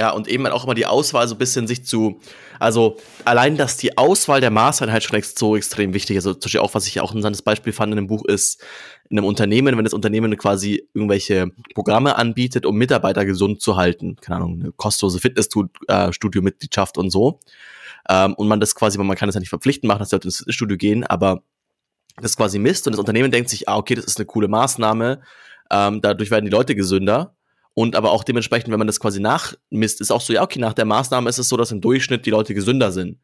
Ja, 0.00 0.12
und 0.12 0.28
eben 0.28 0.46
auch 0.46 0.62
immer 0.62 0.74
die 0.74 0.86
Auswahl 0.86 1.26
so 1.26 1.34
ein 1.34 1.38
bisschen 1.38 1.66
sich 1.66 1.84
zu, 1.84 2.20
also 2.60 2.98
allein, 3.24 3.56
dass 3.56 3.76
die 3.78 3.98
Auswahl 3.98 4.40
der 4.40 4.52
Maßeinheit 4.52 5.02
schon 5.02 5.20
so 5.22 5.56
extrem 5.56 5.92
wichtig 5.92 6.16
ist. 6.16 6.24
Also 6.24 6.38
zum 6.38 6.46
Beispiel 6.46 6.60
auch, 6.60 6.72
was 6.72 6.86
ich 6.86 7.00
auch 7.00 7.10
ein 7.10 7.16
interessantes 7.16 7.42
Beispiel 7.42 7.72
fand 7.72 7.92
in 7.92 7.96
dem 7.96 8.06
Buch 8.06 8.24
ist, 8.24 8.62
in 9.10 9.18
einem 9.18 9.26
Unternehmen, 9.26 9.76
wenn 9.76 9.84
das 9.84 9.94
Unternehmen 9.94 10.36
quasi 10.36 10.88
irgendwelche 10.94 11.50
Programme 11.74 12.14
anbietet, 12.14 12.64
um 12.64 12.76
Mitarbeiter 12.76 13.24
gesund 13.24 13.60
zu 13.60 13.76
halten, 13.76 14.14
keine 14.20 14.36
Ahnung, 14.36 14.60
eine 14.60 14.70
kostenlose 14.70 15.18
Fitnessstudio-Mitgliedschaft 15.18 16.96
und 16.96 17.10
so, 17.10 17.40
ähm, 18.08 18.34
und 18.34 18.46
man 18.46 18.60
das 18.60 18.76
quasi, 18.76 18.98
man 18.98 19.16
kann 19.16 19.26
das 19.26 19.34
ja 19.34 19.40
nicht 19.40 19.48
verpflichtend 19.48 19.88
machen, 19.88 19.98
dass 19.98 20.10
die 20.10 20.14
Leute 20.14 20.28
ins 20.28 20.36
Fitnessstudio 20.38 20.76
gehen, 20.76 21.02
aber 21.02 21.42
das 22.20 22.36
quasi 22.36 22.58
misst 22.58 22.86
und 22.86 22.92
das 22.92 23.00
Unternehmen 23.00 23.30
denkt 23.30 23.50
sich, 23.50 23.68
ah, 23.68 23.76
okay, 23.76 23.94
das 23.94 24.04
ist 24.04 24.18
eine 24.18 24.26
coole 24.26 24.48
Maßnahme, 24.48 25.20
ähm, 25.70 26.00
dadurch 26.00 26.30
werden 26.30 26.44
die 26.44 26.50
Leute 26.50 26.74
gesünder. 26.74 27.34
Und 27.74 27.94
aber 27.94 28.10
auch 28.10 28.24
dementsprechend, 28.24 28.72
wenn 28.72 28.78
man 28.78 28.88
das 28.88 28.98
quasi 28.98 29.20
nachmisst, 29.20 30.00
ist 30.00 30.10
auch 30.10 30.20
so, 30.20 30.32
ja, 30.32 30.42
okay, 30.42 30.58
nach 30.58 30.72
der 30.72 30.84
Maßnahme 30.84 31.30
ist 31.30 31.38
es 31.38 31.48
so, 31.48 31.56
dass 31.56 31.70
im 31.70 31.80
Durchschnitt 31.80 32.26
die 32.26 32.30
Leute 32.30 32.52
gesünder 32.52 32.90
sind. 32.90 33.18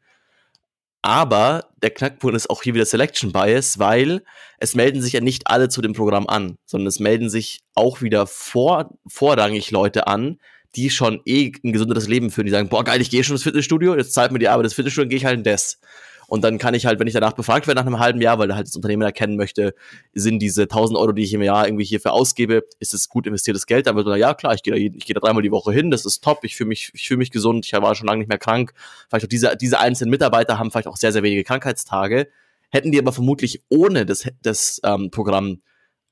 Aber 1.01 1.65
der 1.83 1.91
Knackpunkt 1.91 2.35
ist 2.35 2.49
auch 2.49 2.63
hier 2.63 2.73
wieder 2.73 2.85
Selection 2.85 3.31
Bias, 3.31 3.77
weil 3.77 4.23
es 4.57 4.73
melden 4.73 5.01
sich 5.01 5.13
ja 5.13 5.21
nicht 5.21 5.45
alle 5.45 5.69
zu 5.69 5.81
dem 5.81 5.93
Programm 5.93 6.25
an, 6.27 6.57
sondern 6.65 6.87
es 6.87 6.99
melden 6.99 7.29
sich 7.29 7.61
auch 7.75 8.01
wieder 8.01 8.25
vor, 8.25 8.97
vorrangig 9.05 9.69
Leute 9.71 10.07
an, 10.07 10.39
die 10.75 10.89
schon 10.89 11.21
eh 11.25 11.51
ein 11.63 11.73
gesünderes 11.73 12.07
Leben 12.07 12.31
führen. 12.31 12.45
Die 12.45 12.51
sagen, 12.51 12.69
boah, 12.69 12.83
geil, 12.83 13.01
ich 13.01 13.09
gehe 13.09 13.23
schon 13.23 13.35
ins 13.35 13.43
Fitnessstudio, 13.43 13.95
jetzt 13.95 14.13
zahlt 14.13 14.31
mir 14.31 14.39
die 14.39 14.47
Arbeit 14.47 14.65
des 14.65 14.73
Fitnessstudios, 14.73 15.09
gehe 15.09 15.17
ich 15.17 15.25
halt 15.25 15.37
in 15.37 15.43
das. 15.43 15.79
Und 16.27 16.43
dann 16.43 16.57
kann 16.57 16.73
ich 16.73 16.85
halt, 16.85 16.99
wenn 16.99 17.07
ich 17.07 17.13
danach 17.13 17.33
befragt 17.33 17.67
werde 17.67 17.79
nach 17.79 17.85
einem 17.85 17.99
halben 17.99 18.21
Jahr, 18.21 18.39
weil 18.39 18.53
halt 18.55 18.67
das 18.67 18.75
Unternehmen 18.75 19.03
erkennen 19.03 19.35
möchte, 19.35 19.75
sind 20.13 20.39
diese 20.39 20.63
1000 20.63 20.97
Euro, 20.97 21.11
die 21.11 21.23
ich 21.23 21.33
im 21.33 21.41
Jahr 21.41 21.67
irgendwie 21.67 21.85
hierfür 21.85 22.13
ausgebe, 22.13 22.63
ist 22.79 22.93
es 22.93 23.09
gut 23.09 23.27
investiertes 23.27 23.65
Geld? 23.65 23.87
Dann 23.87 23.95
wird 23.95 24.07
man, 24.07 24.19
ja 24.19 24.33
klar, 24.33 24.53
ich 24.53 24.63
gehe 24.63 24.73
da, 24.73 24.79
ich 24.79 25.05
gehe 25.05 25.13
da 25.13 25.19
dreimal 25.19 25.43
die 25.43 25.51
Woche 25.51 25.71
hin, 25.71 25.91
das 25.91 26.05
ist 26.05 26.23
top, 26.23 26.43
ich 26.43 26.55
fühle 26.55 26.69
mich, 26.69 26.91
ich 26.93 27.07
fühle 27.07 27.19
mich 27.19 27.31
gesund, 27.31 27.65
ich 27.65 27.73
war 27.73 27.95
schon 27.95 28.07
lange 28.07 28.19
nicht 28.19 28.29
mehr 28.29 28.37
krank. 28.37 28.73
Vielleicht 29.09 29.25
auch 29.25 29.29
diese, 29.29 29.55
diese 29.57 29.79
einzelnen 29.79 30.11
Mitarbeiter 30.11 30.57
haben 30.59 30.71
vielleicht 30.71 30.87
auch 30.87 30.97
sehr, 30.97 31.11
sehr 31.11 31.23
wenige 31.23 31.43
Krankheitstage. 31.43 32.27
Hätten 32.69 32.91
die 32.91 32.99
aber 32.99 33.13
vermutlich 33.13 33.63
ohne 33.69 34.05
das, 34.05 34.27
das 34.41 34.81
ähm, 34.83 35.11
Programm 35.11 35.61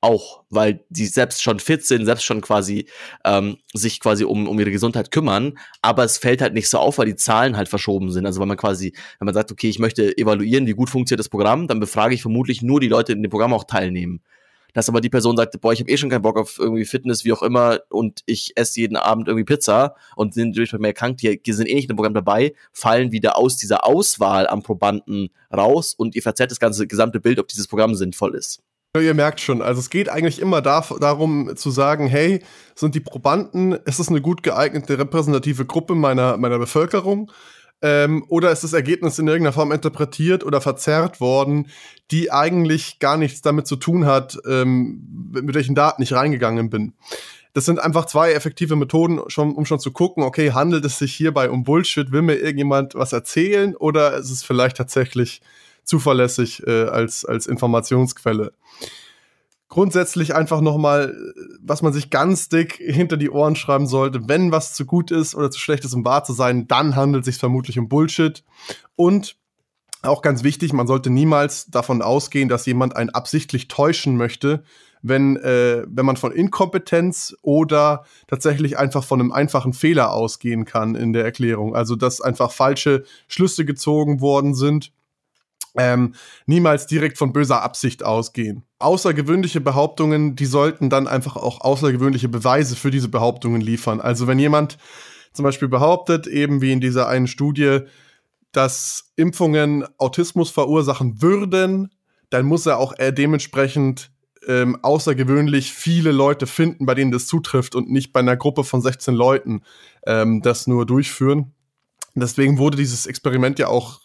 auch, 0.04 0.44
weil 0.50 0.84
die 0.90 1.06
selbst 1.06 1.42
schon 1.42 1.60
fit 1.60 1.86
sind, 1.86 2.06
selbst 2.06 2.26
schon 2.26 2.42
quasi 2.42 2.88
ähm, 3.24 3.58
sich 3.74 4.00
quasi 4.00 4.26
um, 4.26 4.48
um 4.48 4.60
ihre 4.60 4.72
Gesundheit 4.72 5.12
kümmern, 5.12 5.58
aber 5.82 6.04
es 6.04 6.18
fällt 6.18 6.42
halt 6.42 6.54
nicht 6.54 6.70
so 6.70 6.78
auf, 6.78 6.98
weil 6.98 7.06
die 7.06 7.16
Zahlen 7.16 7.56
halt 7.56 7.70
verschoben 7.70 8.12
sind. 8.12 8.26
Also 8.26 8.42
wenn 8.42 8.48
man 8.48 8.58
quasi, 8.58 8.94
wenn 9.20 9.26
man 9.26 9.34
sagt, 9.34 9.52
okay, 9.52 9.70
ich 9.70 9.80
möchte 9.80 10.16
evaluieren, 10.18 10.68
wie 10.68 10.74
gut 10.74 10.90
funktioniert 10.90 11.20
das 11.20 11.30
Programm, 11.30 11.68
dann 11.68 11.80
befrage 11.80 12.14
ich 12.14 12.22
vermutlich 12.22 12.62
nur 12.62 12.80
die 12.82 12.90
Leute, 12.90 13.14
die 13.14 13.18
in 13.18 13.24
dem 13.24 13.32
Programm 13.32 13.54
auch 13.54 13.64
teilnehmen. 13.64 14.22
Dass 14.74 14.90
aber 14.90 15.02
die 15.02 15.10
Person 15.10 15.38
sagt, 15.38 15.60
boah, 15.62 15.72
ich 15.72 15.80
habe 15.80 15.90
eh 15.92 15.98
schon 15.98 16.10
keinen 16.10 16.24
Bock 16.24 16.38
auf 16.38 16.58
irgendwie 16.60 16.84
Fitness, 16.84 17.24
wie 17.24 17.32
auch 17.32 17.44
immer, 17.44 17.80
und 17.90 18.22
ich 18.26 18.54
esse 18.56 18.80
jeden 18.82 18.98
Abend 18.98 19.28
irgendwie 19.28 19.46
Pizza 19.46 19.96
und 20.16 20.34
sind 20.34 20.58
durch 20.58 20.74
mehr 20.74 20.94
krank, 20.94 21.18
die, 21.18 21.42
die 21.42 21.54
sind 21.54 21.70
eh 21.70 21.76
nicht 21.76 21.90
dem 21.90 21.96
Programm 21.96 22.16
dabei, 22.16 22.54
fallen 22.72 23.12
wieder 23.12 23.38
aus 23.38 23.56
dieser 23.56 23.86
Auswahl 23.86 24.48
am 24.48 24.64
Probanden 24.64 25.30
raus 25.56 25.94
und 25.94 26.16
ihr 26.16 26.24
verzerrt 26.24 26.52
das 26.52 26.60
ganze 26.60 26.88
gesamte 26.88 27.20
Bild, 27.20 27.40
ob 27.40 27.48
dieses 27.48 27.68
Programm 27.68 27.94
sinnvoll 27.94 28.36
ist. 28.36 28.64
Ihr 28.96 29.16
merkt 29.16 29.42
schon, 29.42 29.64
also 29.64 29.80
es 29.80 29.90
geht 29.90 30.08
eigentlich 30.08 30.40
immer 30.40 30.62
da, 30.62 30.86
darum 31.00 31.56
zu 31.56 31.72
sagen, 31.72 32.06
hey, 32.06 32.44
sind 32.76 32.94
die 32.94 33.00
Probanden, 33.00 33.72
ist 33.72 33.98
es 33.98 34.10
eine 34.10 34.22
gut 34.22 34.44
geeignete 34.44 35.00
repräsentative 35.00 35.66
Gruppe 35.66 35.96
meiner, 35.96 36.38
meiner 36.38 36.60
Bevölkerung? 36.60 37.32
Ähm, 37.82 38.24
oder 38.30 38.52
ist 38.52 38.64
das 38.64 38.74
Ergebnis 38.74 39.18
in 39.18 39.28
irgendeiner 39.28 39.54
Form 39.54 39.72
interpretiert 39.72 40.44
oder 40.44 40.62
verzerrt 40.62 41.20
worden, 41.20 41.72
die 42.12 42.32
eigentlich 42.32 43.00
gar 43.00 43.18
nichts 43.18 43.42
damit 43.42 43.66
zu 43.66 43.78
tun 43.78 44.06
hat, 44.06 44.38
ähm, 44.48 45.32
mit 45.32 45.56
welchen 45.56 45.74
Daten 45.74 46.04
ich 46.04 46.14
reingegangen 46.14 46.70
bin? 46.70 46.94
Das 47.54 47.66
sind 47.66 47.80
einfach 47.80 48.06
zwei 48.06 48.34
effektive 48.34 48.76
Methoden, 48.76 49.22
schon, 49.26 49.56
um 49.56 49.66
schon 49.66 49.80
zu 49.80 49.92
gucken, 49.92 50.24
okay, 50.24 50.52
handelt 50.52 50.86
es 50.86 51.00
sich 51.00 51.16
hierbei 51.16 51.50
um 51.50 51.64
Bullshit? 51.64 52.12
Will 52.12 52.22
mir 52.22 52.36
irgendjemand 52.36 52.94
was 52.94 53.12
erzählen? 53.12 53.76
Oder 53.76 54.18
ist 54.18 54.30
es 54.30 54.44
vielleicht 54.44 54.78
tatsächlich 54.78 55.42
zuverlässig 55.84 56.66
äh, 56.66 56.86
als, 56.86 57.26
als 57.26 57.48
Informationsquelle. 57.48 58.54
Grundsätzlich 59.70 60.36
einfach 60.36 60.62
nochmal, 60.62 61.16
was 61.60 61.82
man 61.82 61.94
sich 61.94 62.12
ganz 62.12 62.48
dick 62.48 62.74
hinter 62.74 63.18
die 63.18 63.32
Ohren 63.32 63.56
schreiben 63.56 63.88
sollte, 63.88 64.28
wenn 64.28 64.52
was 64.52 64.76
zu 64.76 64.86
gut 64.86 65.10
ist 65.10 65.34
oder 65.34 65.50
zu 65.50 65.60
schlecht 65.60 65.84
ist, 65.84 65.96
um 65.96 66.06
wahr 66.06 66.24
zu 66.24 66.34
sein, 66.34 66.68
dann 66.68 66.96
handelt 66.96 67.24
es 67.24 67.26
sich 67.26 67.38
vermutlich 67.38 67.80
um 67.80 67.90
Bullshit. 67.90 68.44
Und 68.96 69.36
auch 70.04 70.22
ganz 70.22 70.44
wichtig, 70.44 70.74
man 70.74 70.86
sollte 70.86 71.10
niemals 71.10 71.68
davon 71.68 72.02
ausgehen, 72.02 72.50
dass 72.50 72.66
jemand 72.66 72.96
einen 72.96 73.10
absichtlich 73.10 73.68
täuschen 73.68 74.16
möchte, 74.18 74.64
wenn, 75.02 75.38
äh, 75.38 75.84
wenn 75.88 76.06
man 76.06 76.18
von 76.18 76.32
Inkompetenz 76.32 77.36
oder 77.42 78.06
tatsächlich 78.28 78.78
einfach 78.78 79.04
von 79.04 79.20
einem 79.20 79.32
einfachen 79.32 79.74
Fehler 79.74 80.12
ausgehen 80.12 80.66
kann 80.66 80.96
in 80.96 81.14
der 81.14 81.24
Erklärung. 81.24 81.76
Also, 81.76 81.96
dass 81.96 82.22
einfach 82.22 82.52
falsche 82.52 83.04
Schlüsse 83.28 83.66
gezogen 83.66 84.22
worden 84.22 84.54
sind 84.54 84.92
ähm, 85.76 86.14
niemals 86.46 86.88
direkt 86.88 87.18
von 87.18 87.34
böser 87.34 87.62
Absicht 87.64 88.04
ausgehen. 88.04 88.64
Außergewöhnliche 88.80 89.62
Behauptungen, 89.62 90.36
die 90.36 90.46
sollten 90.46 90.90
dann 90.90 91.08
einfach 91.08 91.36
auch 91.36 91.62
außergewöhnliche 91.62 92.30
Beweise 92.30 92.76
für 92.76 92.92
diese 92.92 93.10
Behauptungen 93.10 93.62
liefern. 93.62 94.02
Also 94.02 94.28
wenn 94.28 94.40
jemand 94.40 94.78
zum 95.34 95.44
Beispiel 95.44 95.68
behauptet, 95.68 96.28
eben 96.28 96.62
wie 96.62 96.72
in 96.72 96.82
dieser 96.82 97.08
einen 97.08 97.28
Studie, 97.28 97.80
dass 98.52 99.12
Impfungen 99.16 99.84
Autismus 99.98 100.52
verursachen 100.52 101.22
würden, 101.22 101.90
dann 102.30 102.46
muss 102.46 102.66
er 102.66 102.78
auch 102.78 102.98
äh, 103.00 103.12
dementsprechend 103.12 104.12
ähm, 104.48 104.78
außergewöhnlich 104.82 105.74
viele 105.74 106.12
Leute 106.12 106.48
finden, 106.48 106.86
bei 106.86 106.94
denen 106.94 107.12
das 107.12 107.26
zutrifft 107.28 107.76
und 107.76 107.90
nicht 107.90 108.14
bei 108.14 108.20
einer 108.20 108.38
Gruppe 108.38 108.64
von 108.64 108.82
16 108.82 109.16
Leuten 109.16 109.62
ähm, 110.06 110.42
das 110.42 110.68
nur 110.68 110.86
durchführen. 110.86 111.54
Deswegen 112.16 112.60
wurde 112.60 112.78
dieses 112.78 113.08
Experiment 113.08 113.58
ja 113.58 113.70
auch 113.70 114.02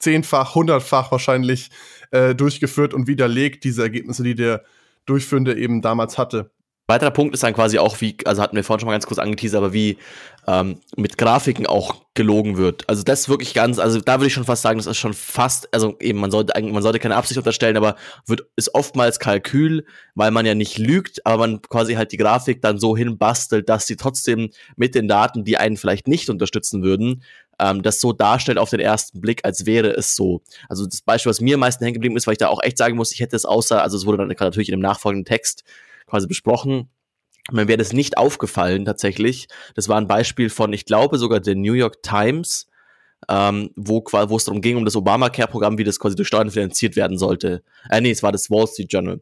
zehnfach, 0.00 0.54
hundertfach 0.54 1.12
wahrscheinlich 1.12 1.70
äh, 2.10 2.34
durchgeführt 2.34 2.94
und 2.94 3.06
widerlegt, 3.06 3.64
diese 3.64 3.82
Ergebnisse, 3.82 4.24
die 4.24 4.34
der 4.34 4.64
Durchführende 5.06 5.56
eben 5.56 5.82
damals 5.82 6.18
hatte. 6.18 6.50
Weiterer 6.90 7.12
Punkt 7.12 7.34
ist 7.34 7.44
dann 7.44 7.54
quasi 7.54 7.78
auch, 7.78 8.00
wie, 8.00 8.16
also 8.24 8.42
hatten 8.42 8.56
wir 8.56 8.64
vorhin 8.64 8.80
schon 8.80 8.88
mal 8.88 8.94
ganz 8.94 9.06
kurz 9.06 9.20
angeteasert, 9.20 9.58
aber 9.58 9.72
wie 9.72 9.96
ähm, 10.48 10.80
mit 10.96 11.18
Grafiken 11.18 11.66
auch 11.66 12.04
gelogen 12.14 12.56
wird. 12.56 12.88
Also 12.88 13.04
das 13.04 13.20
ist 13.20 13.28
wirklich 13.28 13.54
ganz, 13.54 13.78
also 13.78 14.00
da 14.00 14.14
würde 14.14 14.26
ich 14.26 14.32
schon 14.32 14.44
fast 14.44 14.62
sagen, 14.62 14.78
das 14.78 14.88
ist 14.88 14.96
schon 14.96 15.14
fast, 15.14 15.72
also 15.72 15.96
eben, 16.00 16.18
man 16.18 16.32
sollte 16.32 16.60
man 16.60 16.82
sollte 16.82 16.98
keine 16.98 17.14
Absicht 17.14 17.38
unterstellen, 17.38 17.76
aber 17.76 17.94
wird, 18.26 18.42
ist 18.56 18.74
oftmals 18.74 19.20
Kalkül, 19.20 19.86
weil 20.16 20.32
man 20.32 20.44
ja 20.46 20.56
nicht 20.56 20.78
lügt, 20.78 21.24
aber 21.24 21.46
man 21.46 21.62
quasi 21.62 21.94
halt 21.94 22.10
die 22.10 22.16
Grafik 22.16 22.60
dann 22.60 22.80
so 22.80 22.96
hinbastelt, 22.96 23.68
dass 23.68 23.86
sie 23.86 23.94
trotzdem 23.94 24.50
mit 24.74 24.96
den 24.96 25.06
Daten, 25.06 25.44
die 25.44 25.58
einen 25.58 25.76
vielleicht 25.76 26.08
nicht 26.08 26.28
unterstützen 26.28 26.82
würden, 26.82 27.22
ähm, 27.60 27.82
das 27.82 28.00
so 28.00 28.12
darstellt 28.12 28.58
auf 28.58 28.70
den 28.70 28.80
ersten 28.80 29.20
Blick, 29.20 29.44
als 29.44 29.66
wäre 29.66 29.90
es 29.90 30.16
so. 30.16 30.42
Also 30.68 30.86
das 30.86 31.02
Beispiel, 31.02 31.30
was 31.30 31.40
mir 31.40 31.54
am 31.54 31.60
meisten 31.60 31.84
hängen 31.84 31.94
geblieben 31.94 32.16
ist, 32.16 32.26
weil 32.26 32.32
ich 32.32 32.38
da 32.38 32.48
auch 32.48 32.62
echt 32.62 32.78
sagen 32.78 32.96
muss, 32.96 33.12
ich 33.12 33.20
hätte 33.20 33.36
es 33.36 33.44
außer, 33.44 33.82
also 33.82 33.96
es 33.96 34.06
wurde 34.06 34.18
dann 34.18 34.28
natürlich 34.28 34.68
in 34.68 34.76
dem 34.76 34.80
nachfolgenden 34.80 35.26
Text 35.26 35.64
quasi 36.06 36.26
besprochen. 36.26 36.88
Mir 37.52 37.68
wäre 37.68 37.78
das 37.78 37.92
nicht 37.92 38.16
aufgefallen 38.16 38.84
tatsächlich. 38.84 39.48
Das 39.74 39.88
war 39.88 39.98
ein 39.98 40.06
Beispiel 40.06 40.50
von, 40.50 40.72
ich 40.72 40.86
glaube 40.86 41.18
sogar 41.18 41.40
der 41.40 41.56
New 41.56 41.72
York 41.74 42.02
Times, 42.02 42.66
ähm, 43.28 43.70
wo, 43.76 44.02
wo 44.04 44.36
es 44.36 44.44
darum 44.44 44.60
ging, 44.62 44.76
um 44.76 44.84
das 44.84 44.96
Obamacare-Programm, 44.96 45.76
wie 45.78 45.84
das 45.84 45.98
quasi 45.98 46.16
durch 46.16 46.28
Steuern 46.28 46.50
finanziert 46.50 46.96
werden 46.96 47.18
sollte. 47.18 47.62
Äh, 47.90 48.00
nee, 48.00 48.10
es 48.10 48.22
war 48.22 48.32
das 48.32 48.50
Wall 48.50 48.66
Street 48.66 48.92
Journal. 48.92 49.20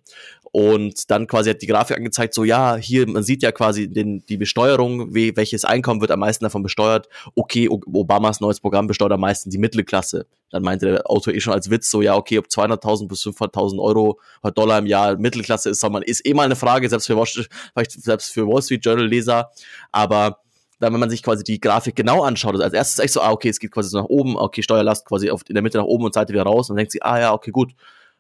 Und 0.51 1.11
dann 1.11 1.27
quasi 1.27 1.51
hat 1.51 1.61
die 1.61 1.67
Grafik 1.67 1.97
angezeigt, 1.97 2.33
so 2.33 2.45
ja, 2.45 2.77
hier, 2.77 3.07
man 3.09 3.23
sieht 3.23 3.43
ja 3.43 3.53
quasi 3.53 3.89
den, 3.89 4.25
die 4.27 4.37
Besteuerung, 4.39 5.15
wie, 5.15 5.37
welches 5.37 5.65
Einkommen 5.65 6.01
wird 6.01 6.11
am 6.11 6.21
meisten 6.21 6.45
davon 6.45 6.63
besteuert. 6.63 7.09
Okay, 7.35 7.69
Obamas 7.69 8.41
neues 8.41 8.61
Programm 8.61 8.87
besteuert 8.87 9.13
am 9.13 9.21
meisten 9.21 9.51
die 9.51 9.59
Mittelklasse. 9.59 10.27
Dann 10.51 10.63
meinte 10.63 10.87
der 10.87 11.11
Autor 11.11 11.35
eh 11.35 11.41
schon 11.41 11.53
als 11.53 11.71
Witz 11.71 11.91
so, 11.91 12.01
ja, 12.01 12.17
okay, 12.17 12.39
ob 12.39 12.47
200.000 12.47 13.09
bis 13.09 13.23
500.000 13.27 13.79
Euro 13.79 14.19
oder 14.43 14.53
Dollar 14.53 14.79
im 14.79 14.87
Jahr 14.87 15.17
Mittelklasse 15.19 15.71
ist, 15.71 15.83
man 15.89 16.03
ist 16.03 16.27
eh 16.27 16.33
mal 16.33 16.45
eine 16.45 16.57
Frage, 16.57 16.89
selbst 16.89 17.07
für, 17.07 17.23
vielleicht 17.27 17.93
selbst 17.93 18.33
für 18.33 18.47
Wall 18.47 18.63
Street 18.63 18.85
Journal 18.85 19.07
Leser. 19.07 19.51
Aber 19.93 20.41
dann, 20.81 20.93
wenn 20.93 21.01
man 21.01 21.11
sich 21.11 21.23
quasi 21.23 21.45
die 21.45 21.61
Grafik 21.61 21.97
genau 21.97 22.23
anschaut, 22.23 22.55
also 22.55 22.65
als 22.65 22.73
erstes 22.73 23.05
echt 23.05 23.15
so, 23.15 23.21
ah, 23.21 23.33
okay, 23.33 23.49
es 23.49 23.59
geht 23.59 23.73
quasi 23.73 23.91
so 23.91 23.99
nach 23.99 24.09
oben, 24.09 24.37
okay, 24.37 24.63
Steuerlast 24.63 25.07
quasi 25.07 25.31
auf, 25.31 25.43
in 25.49 25.55
der 25.55 25.63
Mitte 25.63 25.79
nach 25.79 25.85
oben 25.85 26.05
und 26.05 26.15
Seite 26.15 26.33
wieder 26.33 26.45
raus 26.45 26.71
und 26.71 26.75
dann 26.75 26.79
denkt 26.79 26.93
sie, 26.93 27.03
ah 27.03 27.19
ja, 27.19 27.33
okay, 27.33 27.51
gut, 27.51 27.73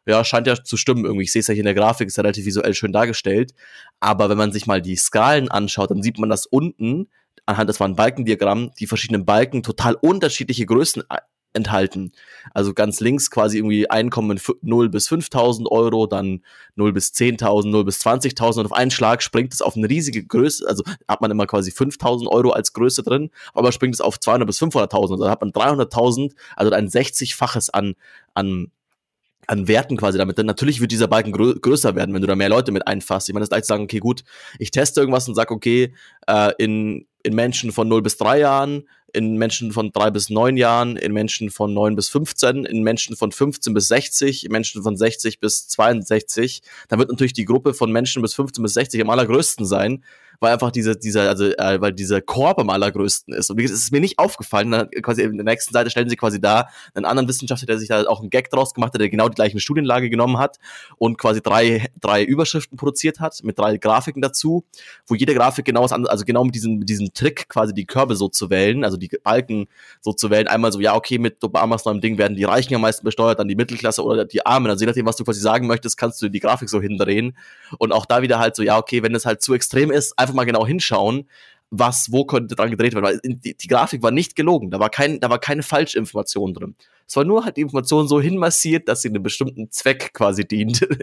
ja, 0.08 0.24
scheint 0.24 0.46
ja 0.46 0.62
zu 0.62 0.76
stimmen 0.76 1.04
irgendwie. 1.04 1.24
Ich 1.24 1.32
sehe 1.32 1.40
es 1.40 1.48
ja 1.48 1.54
hier 1.54 1.60
in 1.60 1.66
der 1.66 1.74
Grafik, 1.74 2.08
ist 2.08 2.16
ja 2.16 2.22
relativ 2.22 2.46
visuell 2.46 2.74
schön 2.74 2.92
dargestellt. 2.92 3.52
Aber 4.00 4.28
wenn 4.28 4.38
man 4.38 4.52
sich 4.52 4.66
mal 4.66 4.80
die 4.80 4.96
Skalen 4.96 5.50
anschaut, 5.50 5.90
dann 5.90 6.02
sieht 6.02 6.18
man, 6.18 6.30
dass 6.30 6.46
unten, 6.46 7.08
anhand, 7.46 7.68
das 7.68 7.78
war 7.80 7.88
Balkendiagramm, 7.88 8.70
die 8.78 8.86
verschiedenen 8.86 9.24
Balken 9.24 9.62
total 9.62 9.94
unterschiedliche 9.94 10.66
Größen 10.66 11.02
äh, 11.10 11.18
enthalten. 11.52 12.12
Also 12.54 12.72
ganz 12.74 13.00
links 13.00 13.30
quasi 13.30 13.58
irgendwie 13.58 13.90
Einkommen 13.90 14.40
0 14.62 14.88
bis 14.88 15.08
5000 15.08 15.70
Euro, 15.70 16.06
dann 16.06 16.42
0 16.76 16.92
bis 16.92 17.12
10.000, 17.12 17.68
0 17.68 17.84
bis 17.84 18.00
20.000 18.00 18.60
und 18.60 18.66
auf 18.66 18.72
einen 18.72 18.90
Schlag 18.90 19.22
springt 19.22 19.52
es 19.52 19.62
auf 19.62 19.76
eine 19.76 19.88
riesige 19.88 20.24
Größe, 20.24 20.66
also 20.68 20.84
hat 21.06 21.20
man 21.20 21.30
immer 21.30 21.46
quasi 21.46 21.70
5000 21.70 22.30
Euro 22.30 22.50
als 22.50 22.72
Größe 22.72 23.02
drin, 23.02 23.30
aber 23.54 23.72
springt 23.72 23.94
es 23.94 24.00
auf 24.00 24.20
200 24.20 24.46
bis 24.46 24.60
500.000, 24.60 25.00
also 25.00 25.16
dann 25.16 25.30
hat 25.30 25.40
man 25.40 25.52
300.000, 25.52 26.32
also 26.56 26.72
ein 26.72 26.88
60-faches 26.88 27.70
an, 27.70 27.94
an 28.34 28.70
an 29.48 29.66
Werten 29.66 29.96
quasi 29.96 30.18
damit. 30.18 30.38
Denn 30.38 30.46
natürlich 30.46 30.80
wird 30.80 30.92
dieser 30.92 31.08
Balken 31.08 31.32
grö 31.32 31.54
größer 31.60 31.96
werden, 31.96 32.14
wenn 32.14 32.20
du 32.20 32.28
da 32.28 32.36
mehr 32.36 32.48
Leute 32.48 32.70
mit 32.70 32.86
einfasst. 32.86 33.28
Ich 33.28 33.32
meine, 33.32 33.42
das 33.42 33.48
ist 33.48 33.52
leicht 33.52 33.64
zu 33.64 33.68
sagen, 33.68 33.84
okay, 33.84 33.98
gut, 33.98 34.22
ich 34.58 34.70
teste 34.70 35.00
irgendwas 35.00 35.26
und 35.28 35.34
sag, 35.34 35.50
okay, 35.50 35.92
äh, 36.28 36.52
in, 36.58 37.06
in 37.22 37.34
Menschen 37.34 37.72
von 37.72 37.88
0 37.88 38.02
bis 38.02 38.16
3 38.18 38.38
Jahren, 38.38 38.88
in 39.12 39.36
Menschen 39.36 39.72
von 39.72 39.90
3 39.90 40.10
bis 40.10 40.30
9 40.30 40.56
Jahren, 40.56 40.96
in 40.96 41.12
Menschen 41.12 41.50
von 41.50 41.72
9 41.72 41.96
bis 41.96 42.08
15, 42.10 42.64
in 42.66 42.82
Menschen 42.82 43.16
von 43.16 43.32
15 43.32 43.72
bis 43.74 43.88
60, 43.88 44.44
in 44.44 44.52
Menschen 44.52 44.82
von 44.82 44.96
60 44.96 45.40
bis 45.40 45.66
62, 45.68 46.62
dann 46.88 46.98
wird 46.98 47.10
natürlich 47.10 47.32
die 47.32 47.46
Gruppe 47.46 47.74
von 47.74 47.90
Menschen 47.90 48.22
bis 48.22 48.34
15 48.34 48.62
bis 48.62 48.74
60 48.74 49.00
am 49.00 49.10
allergrößten 49.10 49.64
sein 49.64 50.04
weil 50.40 50.52
einfach 50.52 50.70
diese, 50.70 50.96
dieser, 50.96 51.28
also, 51.28 51.46
äh, 51.46 51.80
weil 51.80 51.92
dieser 51.92 52.20
Korb 52.20 52.58
am 52.58 52.70
allergrößten 52.70 53.34
ist. 53.34 53.50
Und 53.50 53.60
es 53.60 53.70
ist 53.70 53.92
mir 53.92 54.00
nicht 54.00 54.18
aufgefallen. 54.18 54.70
Dann 54.70 54.90
quasi 55.02 55.22
in 55.22 55.36
der 55.36 55.44
nächsten 55.44 55.72
Seite 55.72 55.90
stellen 55.90 56.08
sie 56.08 56.16
quasi 56.16 56.40
da 56.40 56.68
einen 56.94 57.04
anderen 57.04 57.28
Wissenschaftler, 57.28 57.66
der 57.66 57.78
sich 57.78 57.88
da 57.88 58.04
auch 58.06 58.20
einen 58.20 58.30
Gag 58.30 58.50
draus 58.50 58.74
gemacht 58.74 58.94
hat, 58.94 59.00
der 59.00 59.08
genau 59.08 59.28
die 59.28 59.34
gleiche 59.34 59.58
Studienlage 59.58 60.10
genommen 60.10 60.38
hat 60.38 60.58
und 60.96 61.18
quasi 61.18 61.40
drei, 61.42 61.88
drei 62.00 62.22
Überschriften 62.22 62.76
produziert 62.76 63.20
hat 63.20 63.42
mit 63.42 63.58
drei 63.58 63.76
Grafiken 63.76 64.22
dazu, 64.22 64.64
wo 65.06 65.14
jede 65.14 65.34
Grafik 65.34 65.64
genau 65.64 65.82
was 65.82 65.92
anderes, 65.92 66.12
also 66.18 66.24
genau 66.24 66.44
mit 66.44 66.54
diesem, 66.54 66.78
mit 66.78 66.88
diesem 66.88 67.12
Trick 67.14 67.48
quasi 67.48 67.72
die 67.72 67.86
Körbe 67.86 68.16
so 68.16 68.28
zu 68.28 68.50
wählen, 68.50 68.84
also 68.84 68.96
die 68.96 69.08
Balken 69.22 69.68
so 70.00 70.12
zu 70.12 70.30
wählen. 70.30 70.48
Einmal 70.48 70.72
so, 70.72 70.80
ja, 70.80 70.94
okay, 70.96 71.18
mit 71.18 71.42
Obamas 71.44 71.84
neuem 71.84 72.00
Ding 72.00 72.18
werden 72.18 72.36
die 72.36 72.44
Reichen 72.44 72.74
am 72.74 72.80
meisten 72.80 73.04
besteuert, 73.04 73.38
dann 73.38 73.46
die 73.46 73.54
Mittelklasse 73.54 74.02
oder 74.02 74.24
die 74.24 74.44
Armen. 74.44 74.68
Also 74.70 74.82
je 74.82 74.86
nachdem, 74.86 75.06
was 75.06 75.16
du 75.16 75.24
quasi 75.24 75.40
sagen 75.40 75.68
möchtest, 75.68 75.96
kannst 75.96 76.20
du 76.20 76.28
die 76.28 76.40
Grafik 76.40 76.68
so 76.68 76.80
hindrehen. 76.80 77.36
Und 77.78 77.92
auch 77.92 78.04
da 78.04 78.20
wieder 78.22 78.38
halt 78.38 78.56
so, 78.56 78.62
ja, 78.62 78.76
okay, 78.76 79.02
wenn 79.02 79.14
es 79.14 79.24
halt 79.24 79.42
zu 79.42 79.54
extrem 79.54 79.90
ist, 79.90 80.18
einfach 80.18 80.34
mal 80.34 80.44
genau 80.44 80.66
hinschauen, 80.66 81.28
was, 81.70 82.10
wo 82.10 82.24
könnte 82.24 82.54
dran 82.54 82.70
gedreht 82.70 82.94
werden. 82.94 83.04
Weil 83.04 83.20
die, 83.22 83.54
die, 83.54 83.66
Grafik 83.66 84.02
war 84.02 84.10
nicht 84.10 84.36
gelogen, 84.36 84.70
da 84.70 84.80
war, 84.80 84.90
kein, 84.90 85.20
da 85.20 85.28
war 85.28 85.38
keine 85.38 85.62
Falschinformation 85.62 86.54
drin. 86.54 86.74
Es 87.06 87.16
war 87.16 87.24
nur 87.24 87.44
halt 87.44 87.56
die 87.56 87.62
Information 87.62 88.08
so 88.08 88.20
hinmassiert, 88.20 88.88
dass 88.88 89.02
sie 89.02 89.08
einem 89.08 89.22
bestimmten 89.22 89.70
Zweck 89.70 90.12
quasi 90.14 90.46
dient. 90.46 90.86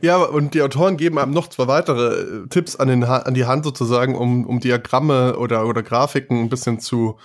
Ja, 0.00 0.16
und 0.16 0.54
die 0.54 0.62
Autoren 0.62 0.96
geben 0.96 1.18
einem 1.18 1.32
noch 1.32 1.48
zwei 1.48 1.66
weitere 1.66 2.44
äh, 2.44 2.48
Tipps 2.48 2.76
an, 2.76 2.88
den, 2.88 3.04
an 3.04 3.34
die 3.34 3.44
Hand 3.44 3.64
sozusagen, 3.64 4.14
um, 4.14 4.46
um 4.46 4.60
Diagramme 4.60 5.36
oder, 5.36 5.66
oder 5.66 5.82
Grafiken 5.82 6.40
ein 6.40 6.48
bisschen 6.48 6.80
zu, 6.80 7.18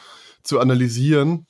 zu 0.43 0.59
analysieren. 0.59 1.47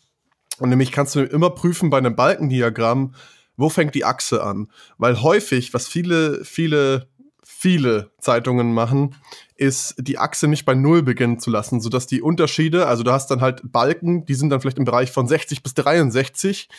Und 0.60 0.70
nämlich 0.70 0.92
kannst 0.92 1.16
du 1.16 1.24
immer 1.24 1.50
prüfen 1.50 1.90
bei 1.90 1.98
einem 1.98 2.16
Balkendiagramm, 2.16 3.16
wo 3.56 3.70
fängt 3.70 3.96
die 3.96 4.06
Achse 4.06 4.44
an? 4.44 4.68
Weil 5.00 5.24
häufig, 5.24 5.74
was 5.74 5.88
viele, 5.88 6.46
viele 6.46 7.10
viele 7.50 8.12
Zeitungen 8.20 8.74
machen, 8.74 9.16
ist 9.56 9.96
die 9.98 10.20
Achse 10.20 10.48
nicht 10.48 10.66
bei 10.66 10.76
Null 10.76 11.02
beginnen 11.02 11.40
zu 11.40 11.50
lassen, 11.50 11.80
sodass 11.80 12.06
die 12.06 12.22
Unterschiede, 12.22 12.88
also 12.88 13.04
du 13.04 13.12
hast 13.12 13.32
dann 13.32 13.42
halt 13.42 13.62
Balken, 13.64 14.26
die 14.26 14.36
sind 14.36 14.50
dann 14.50 14.60
vielleicht 14.60 14.78
im 14.78 14.86
Bereich 14.86 15.12
von 15.12 15.28
60 15.28 15.64
bis 15.64 15.74
63 15.74 16.70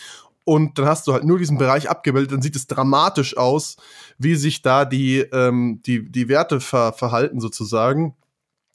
und 0.44 0.78
dann 0.78 0.86
hast 0.86 1.06
du 1.06 1.14
halt 1.14 1.24
nur 1.24 1.38
diesen 1.38 1.58
Bereich 1.58 1.90
abgebildet, 1.90 2.32
dann 2.32 2.42
sieht 2.42 2.54
es 2.54 2.66
dramatisch 2.66 3.36
aus, 3.36 3.76
wie 4.18 4.34
sich 4.34 4.62
da 4.62 4.84
die, 4.84 5.20
ähm, 5.32 5.80
die, 5.84 6.10
die 6.10 6.28
Werte 6.28 6.60
ver 6.60 6.92
verhalten 6.92 7.40
sozusagen. 7.40 8.14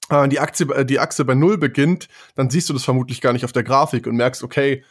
Wenn 0.09 0.29
die, 0.31 0.39
Aktie, 0.39 0.67
äh, 0.73 0.85
die 0.85 0.99
Achse 0.99 1.23
bei 1.23 1.35
Null 1.35 1.57
beginnt, 1.57 2.09
dann 2.35 2.49
siehst 2.49 2.69
du 2.69 2.73
das 2.73 2.83
vermutlich 2.83 3.21
gar 3.21 3.33
nicht 3.33 3.45
auf 3.45 3.53
der 3.53 3.63
Grafik 3.63 4.07
und 4.07 4.15
merkst, 4.15 4.43
okay, 4.43 4.83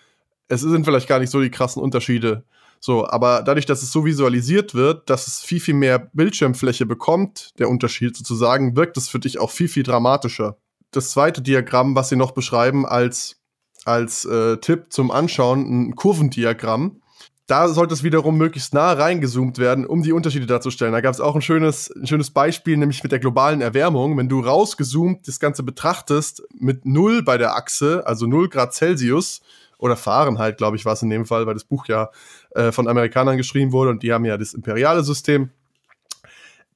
es 0.48 0.61
sind 0.61 0.84
vielleicht 0.84 1.09
gar 1.09 1.18
nicht 1.18 1.30
so 1.30 1.40
die 1.40 1.50
krassen 1.50 1.82
Unterschiede. 1.82 2.44
So, 2.85 3.09
aber 3.09 3.43
dadurch, 3.47 3.64
dass 3.64 3.85
es 3.85 3.93
so 3.93 4.05
visualisiert 4.05 4.74
wird, 4.74 5.09
dass 5.09 5.28
es 5.28 5.39
viel, 5.39 5.61
viel 5.61 5.74
mehr 5.74 6.01
Bildschirmfläche 6.01 6.85
bekommt, 6.85 7.53
der 7.61 7.68
Unterschied 7.68 8.16
sozusagen, 8.16 8.74
wirkt 8.74 8.97
es 8.97 9.09
für 9.09 9.20
dich 9.20 9.39
auch 9.39 9.53
viel, 9.53 9.68
viel 9.68 9.85
dramatischer. 9.85 10.57
Das 10.91 11.12
zweite 11.12 11.43
Diagramm, 11.43 11.95
was 11.95 12.09
sie 12.09 12.16
noch 12.16 12.33
beschreiben 12.33 12.85
als, 12.85 13.41
als 13.85 14.24
äh, 14.24 14.57
Tipp 14.57 14.87
zum 14.93 15.12
Anschauen, 15.12 15.91
ein 15.91 15.95
Kurvendiagramm. 15.95 17.01
Da 17.47 17.68
sollte 17.68 17.95
es 17.95 18.03
wiederum 18.03 18.37
möglichst 18.37 18.74
nah 18.74 18.93
reingezoomt 18.95 19.59
werden, 19.59 19.87
um 19.87 20.03
die 20.03 20.12
Unterschiede 20.12 20.47
darzustellen. 20.47 20.93
Da 20.93 21.01
gab 21.01 21.14
es 21.14 21.20
auch 21.20 21.37
ein 21.37 21.43
schönes, 21.43 21.89
ein 21.95 22.09
schönes 22.09 22.33
Beispiel, 22.33 22.76
nämlich 22.76 23.05
mit 23.05 23.12
der 23.12 23.20
globalen 23.20 23.61
Erwärmung. 23.61 24.16
Wenn 24.18 24.28
du 24.28 24.41
rausgezoomt 24.41 25.28
das 25.28 25.39
Ganze 25.39 25.62
betrachtest, 25.62 26.43
mit 26.59 26.85
0 26.85 27.22
bei 27.22 27.39
der 27.39 27.55
Achse, 27.55 28.05
also 28.09 28.26
0 28.26 28.49
Grad 28.49 28.74
Celsius, 28.74 29.41
oder 29.83 29.97
Fahrenheit, 29.97 30.59
glaube 30.59 30.76
ich, 30.76 30.85
war 30.85 30.93
es 30.93 31.03
in 31.03 31.11
dem 31.11 31.26
Fall, 31.26 31.45
weil 31.47 31.55
das 31.55 31.64
Buch 31.64 31.87
ja 31.89 32.11
äh, 32.55 32.72
von 32.72 32.88
Amerikanern 32.88 33.36
geschrieben 33.36 33.72
wurde 33.72 33.90
und 33.90 34.03
die 34.03 34.12
haben 34.12 34.24
ja 34.24 34.36
das 34.36 34.55
imperiale 34.55 35.05
System. 35.05 35.50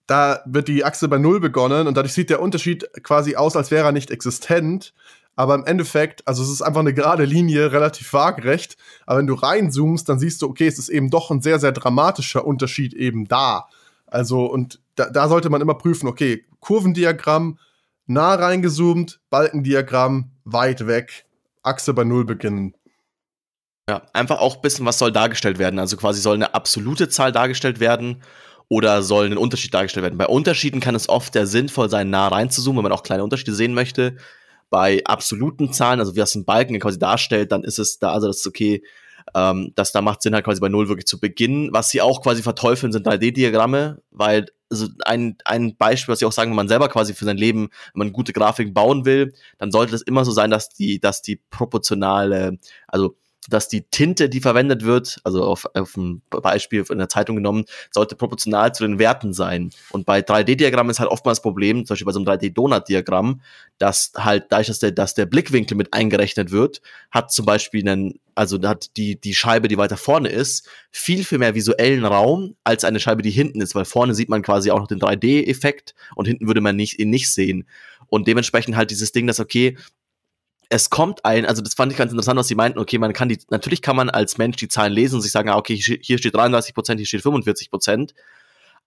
Da 0.07 0.41
wird 0.47 0.69
die 0.69 0.85
Achse 0.85 1.09
bei 1.09 1.19
Null 1.19 1.41
begonnen 1.41 1.87
und 1.87 1.97
dadurch 1.97 2.13
sieht 2.13 2.31
der 2.31 2.41
Unterschied 2.41 2.89
quasi 3.03 3.35
aus, 3.35 3.57
als 3.57 3.71
wäre 3.71 3.87
er 3.87 3.93
nicht 3.93 4.11
existent. 4.11 4.95
Aber 5.35 5.55
im 5.55 5.65
Endeffekt, 5.65 6.27
also 6.27 6.43
es 6.43 6.49
ist 6.49 6.63
einfach 6.63 6.81
eine 6.81 6.95
gerade 6.95 7.25
Linie, 7.25 7.73
relativ 7.73 8.13
waagerecht. 8.13 8.77
Aber 9.05 9.19
wenn 9.19 9.27
du 9.27 9.35
reinzoomst, 9.35 10.09
dann 10.09 10.19
siehst 10.19 10.41
du, 10.41 10.49
okay, 10.49 10.67
es 10.67 10.79
ist 10.79 10.89
eben 10.89 11.11
doch 11.11 11.31
ein 11.31 11.43
sehr, 11.43 11.59
sehr 11.59 11.73
dramatischer 11.73 12.47
Unterschied 12.47 12.95
eben 12.95 13.27
da. 13.27 13.69
Also, 14.07 14.47
und 14.47 14.81
da, 14.95 15.11
da 15.11 15.29
sollte 15.29 15.51
man 15.51 15.61
immer 15.61 15.75
prüfen, 15.75 16.09
okay, 16.09 16.47
Kurvendiagramm, 16.61 17.59
nah 18.07 18.35
reingezoomt, 18.35 19.21
Balkendiagramm, 19.29 20.31
weit 20.45 20.87
weg, 20.87 21.27
Achse 21.63 21.93
bei 21.93 22.05
Null 22.05 22.25
beginnen. 22.25 22.76
Ja, 23.89 24.03
einfach 24.13 24.41
auch 24.41 24.57
ein 24.57 24.63
bisschen, 24.63 24.85
was 24.85 24.99
soll 24.99 25.13
dargestellt 25.13 25.59
werden. 25.59 25.79
Also 25.79 25.97
quasi 25.97 26.21
soll 26.21 26.35
eine 26.35 26.55
absolute 26.55 27.09
Zahl 27.09 27.31
dargestellt 27.31 27.79
werden 27.79 28.21
oder 28.69 29.03
soll 29.03 29.27
ein 29.27 29.39
Unterschied 29.39 29.73
dargestellt 29.73 30.03
werden. 30.03 30.19
Bei 30.19 30.27
Unterschieden 30.27 30.81
kann 30.81 30.97
es 30.97 31.09
oft 31.09 31.35
sehr 31.35 31.47
sinnvoll 31.47 31.89
sein, 31.89 32.11
nah 32.11 32.27
reinzuzoomen, 32.27 32.79
wenn 32.79 32.91
man 32.91 32.99
auch 32.99 33.05
kleine 33.05 33.23
Unterschiede 33.23 33.55
sehen 33.55 33.75
möchte. 33.75 34.17
Bei 34.71 35.03
absoluten 35.05 35.73
Zahlen, 35.73 36.01
also 36.01 36.17
wie 36.17 36.19
das 36.19 36.35
ein 36.35 36.45
Balken 36.45 36.81
quasi 36.81 36.99
darstellt, 36.99 37.53
dann 37.53 37.63
ist 37.63 37.79
es 37.79 38.01
da, 38.01 38.11
also 38.11 38.27
das 38.27 38.39
ist 38.39 38.47
okay, 38.49 38.83
ähm, 39.37 39.73
dass 39.77 39.93
da 39.93 40.03
macht 40.03 40.23
Sinn 40.23 40.35
halt 40.35 40.45
quasi 40.45 40.61
bei 40.61 40.69
Null 40.69 40.89
wirklich 40.89 41.07
zu 41.07 41.21
beginnen. 41.21 41.69
Was 41.73 41.91
sie 41.91 42.03
auch 42.03 42.23
quasi 42.23 42.43
verteufeln, 42.43 42.91
sind 42.91 43.07
3D-Diagramme, 43.07 44.03
weil 44.11 44.47
also 44.69 44.89
ein, 45.05 45.37
ein 45.45 45.77
Beispiel, 45.77 46.13
was 46.13 46.21
ich 46.21 46.27
auch 46.27 46.33
sagen, 46.33 46.51
wenn 46.51 46.57
man 46.57 46.69
selber 46.69 46.89
quasi 46.89 47.15
für 47.15 47.25
sein 47.25 47.37
Leben, 47.37 47.69
wenn 47.95 47.99
man 48.07 48.13
gute 48.13 48.33
Grafiken 48.33 48.75
bauen 48.75 49.05
will, 49.05 49.33
dann 49.59 49.71
sollte 49.71 49.95
es 49.95 50.03
immer 50.03 50.25
so 50.25 50.33
sein, 50.33 50.51
dass 50.51 50.71
die, 50.71 50.99
dass 50.99 51.23
die 51.23 51.37
proportionale, 51.51 52.59
also 52.89 53.17
dass 53.49 53.69
die 53.69 53.83
Tinte, 53.83 54.29
die 54.29 54.41
verwendet 54.41 54.85
wird, 54.85 55.21
also 55.25 55.45
auf, 55.45 55.67
auf 55.75 55.97
ein 55.97 56.23
Beispiel 56.29 56.85
in 56.91 56.99
der 56.99 57.09
Zeitung 57.09 57.37
genommen, 57.37 57.65
sollte 57.91 58.17
proportional 58.17 58.75
zu 58.75 58.87
den 58.87 58.99
Werten 58.99 59.33
sein. 59.33 59.71
Und 59.91 60.07
bei 60.07 60.21
3D-Diagrammen 60.21 60.91
ist 60.91 61.01
halt 61.01 61.11
oftmals 61.11 61.39
das 61.39 61.43
Problem, 61.43 61.87
zum 61.87 61.95
Beispiel 61.95 62.07
bei 62.07 62.13
so 62.13 62.21
einem 62.21 62.29
3D-Donut-Diagramm, 62.29 63.41
dass 63.79 64.13
halt 64.17 64.47
dadurch, 64.51 64.69
dass 64.69 64.79
der, 64.79 64.93
dass 64.93 65.15
der 65.15 65.27
Blickwinkel 65.27 65.77
mit 65.77 65.93
eingerechnet 65.93 66.51
wird, 66.51 66.81
hat 67.11 67.31
zum 67.33 67.47
Beispiel 67.47 67.87
einen, 67.89 68.19
also 68.35 68.61
hat 68.63 68.97
die, 68.97 69.21
die 69.21 69.35
Scheibe, 69.35 69.69
die 69.69 69.79
weiter 69.79 69.97
vorne 69.97 70.29
ist, 70.29 70.69
viel, 70.91 71.25
viel 71.25 71.39
mehr 71.39 71.55
visuellen 71.55 72.05
Raum 72.05 72.57
als 72.65 72.85
eine 72.85 73.01
Scheibe, 73.01 73.23
die 73.23 73.31
hinten 73.31 73.61
ist, 73.61 73.75
weil 73.75 73.85
vorne 73.85 74.15
sieht 74.15 74.29
man 74.29 74.43
quasi 74.43 74.71
auch 74.71 74.81
noch 74.81 74.89
den 74.89 75.01
3D-Effekt 75.01 75.95
und 76.15 76.27
hinten 76.27 76.47
würde 76.47 76.61
man 76.61 76.77
nicht, 76.77 76.99
ihn 76.99 77.11
nicht 77.11 77.31
sehen. 77.31 77.67
Und 78.09 78.29
dementsprechend 78.29 78.77
halt 78.77 78.91
dieses 78.91 79.13
Ding, 79.13 79.27
dass 79.27 79.41
okay, 79.41 79.77
es 80.69 80.91
kommt 80.91 81.25
ein, 81.25 81.47
also 81.47 81.63
das 81.63 81.75
fand 81.75 81.93
ich 81.93 81.99
ganz 81.99 82.13
interessant, 82.13 82.39
was 82.39 82.49
sie 82.49 82.55
meinten, 82.55 82.79
okay, 82.79 82.99
man 82.99 83.13
kann 83.13 83.29
die, 83.29 83.39
natürlich 83.51 83.83
kann 83.83 83.97
man 83.97 84.11
als 84.11 84.39
Mensch 84.39 84.57
die 84.57 84.69
Zahlen 84.69 84.93
lesen 84.93 85.17
und 85.17 85.23
sich 85.23 85.33
sagen, 85.33 85.49
ah, 85.49 85.57
okay, 85.57 85.77
hier 85.77 86.19
steht 86.19 86.35
33 86.35 86.75
Prozent, 86.75 86.99
hier 86.99 87.07
steht 87.07 87.23
45 87.23 87.71
Prozent. 87.71 88.15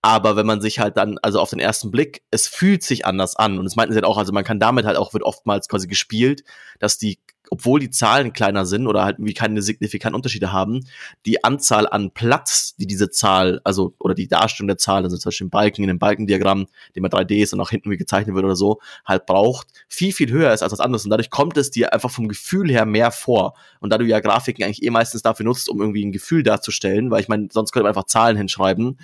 Aber 0.02 0.38
wenn 0.38 0.46
man 0.46 0.62
sich 0.62 0.80
halt 0.80 0.96
dann, 0.96 1.18
also 1.22 1.42
auf 1.42 1.50
den 1.50 1.60
ersten 1.60 1.92
Blick, 1.92 2.22
es 2.32 2.48
fühlt 2.48 2.84
sich 2.84 3.06
anders 3.06 3.36
an. 3.36 3.58
Und 3.58 3.66
das 3.66 3.76
meinten 3.76 3.94
sie 3.94 3.98
halt 3.98 4.06
auch, 4.06 4.18
also 4.18 4.32
man 4.32 4.46
kann 4.46 4.60
damit 4.60 4.86
halt 4.86 4.98
auch, 4.98 5.14
wird 5.14 5.24
oftmals 5.24 5.68
quasi 5.68 5.88
gespielt, 5.88 6.44
dass 6.80 6.98
die 6.98 7.20
obwohl 7.52 7.80
die 7.80 7.90
Zahlen 7.90 8.34
kleiner 8.34 8.66
sind 8.66 8.88
oder 8.88 9.04
halt 9.04 9.18
irgendwie 9.18 9.34
keine 9.34 9.62
signifikanten 9.62 10.16
Unterschiede 10.16 10.52
haben, 10.52 10.86
die 11.26 11.44
Anzahl 11.44 11.88
an 11.88 12.12
Platz, 12.12 12.76
die 12.78 12.88
diese 12.88 13.10
Zahl, 13.10 13.62
also 13.64 13.94
oder 14.00 14.14
die 14.14 14.28
Darstellung 14.28 14.68
der 14.68 14.78
Zahl, 14.78 15.04
also 15.04 15.18
zum 15.18 15.30
Beispiel 15.30 15.46
im 15.46 15.52
Balken, 15.52 15.84
in 15.84 15.90
einem 15.90 16.00
Balkendiagramm, 16.00 16.68
dem 16.96 17.02
man 17.02 17.12
3D 17.12 17.42
ist 17.42 17.54
und 17.54 17.62
auch 17.62 17.70
hinten 17.70 17.90
wie 17.92 17.98
gezeichnet 17.98 18.36
wird 18.36 18.46
oder 18.46 18.56
so, 18.56 18.80
halt 19.06 19.26
braucht, 19.26 19.68
viel, 19.88 20.14
viel 20.14 20.32
höher 20.32 20.54
ist 20.54 20.64
als 20.64 20.72
was 20.72 20.80
anderes. 20.80 21.04
Und 21.04 21.12
dadurch 21.12 21.30
kommt 21.30 21.58
es 21.58 21.72
dir 21.72 21.94
einfach 21.94 22.12
vom 22.12 22.28
Gefühl 22.28 22.70
her 22.70 22.86
mehr 22.86 23.12
vor. 23.12 23.54
Und 23.80 23.92
da 23.92 23.98
du 23.98 24.06
ja 24.06 24.20
Grafiken 24.20 24.64
eigentlich 24.64 24.84
eh 24.84 24.90
meistens 24.90 25.22
dafür 25.22 25.46
nutzt, 25.46 25.70
um 25.70 25.82
irgendwie 25.82 26.06
ein 26.06 26.12
Gefühl 26.12 26.44
darzustellen, 26.44 27.12
weil 27.12 27.22
ich 27.22 27.28
meine, 27.28 27.48
sonst 27.52 27.72
könnte 27.72 27.84
man 27.84 27.90
einfach 27.90 28.06
Zahlen 28.06 28.38
hinschreiben, 28.38 29.00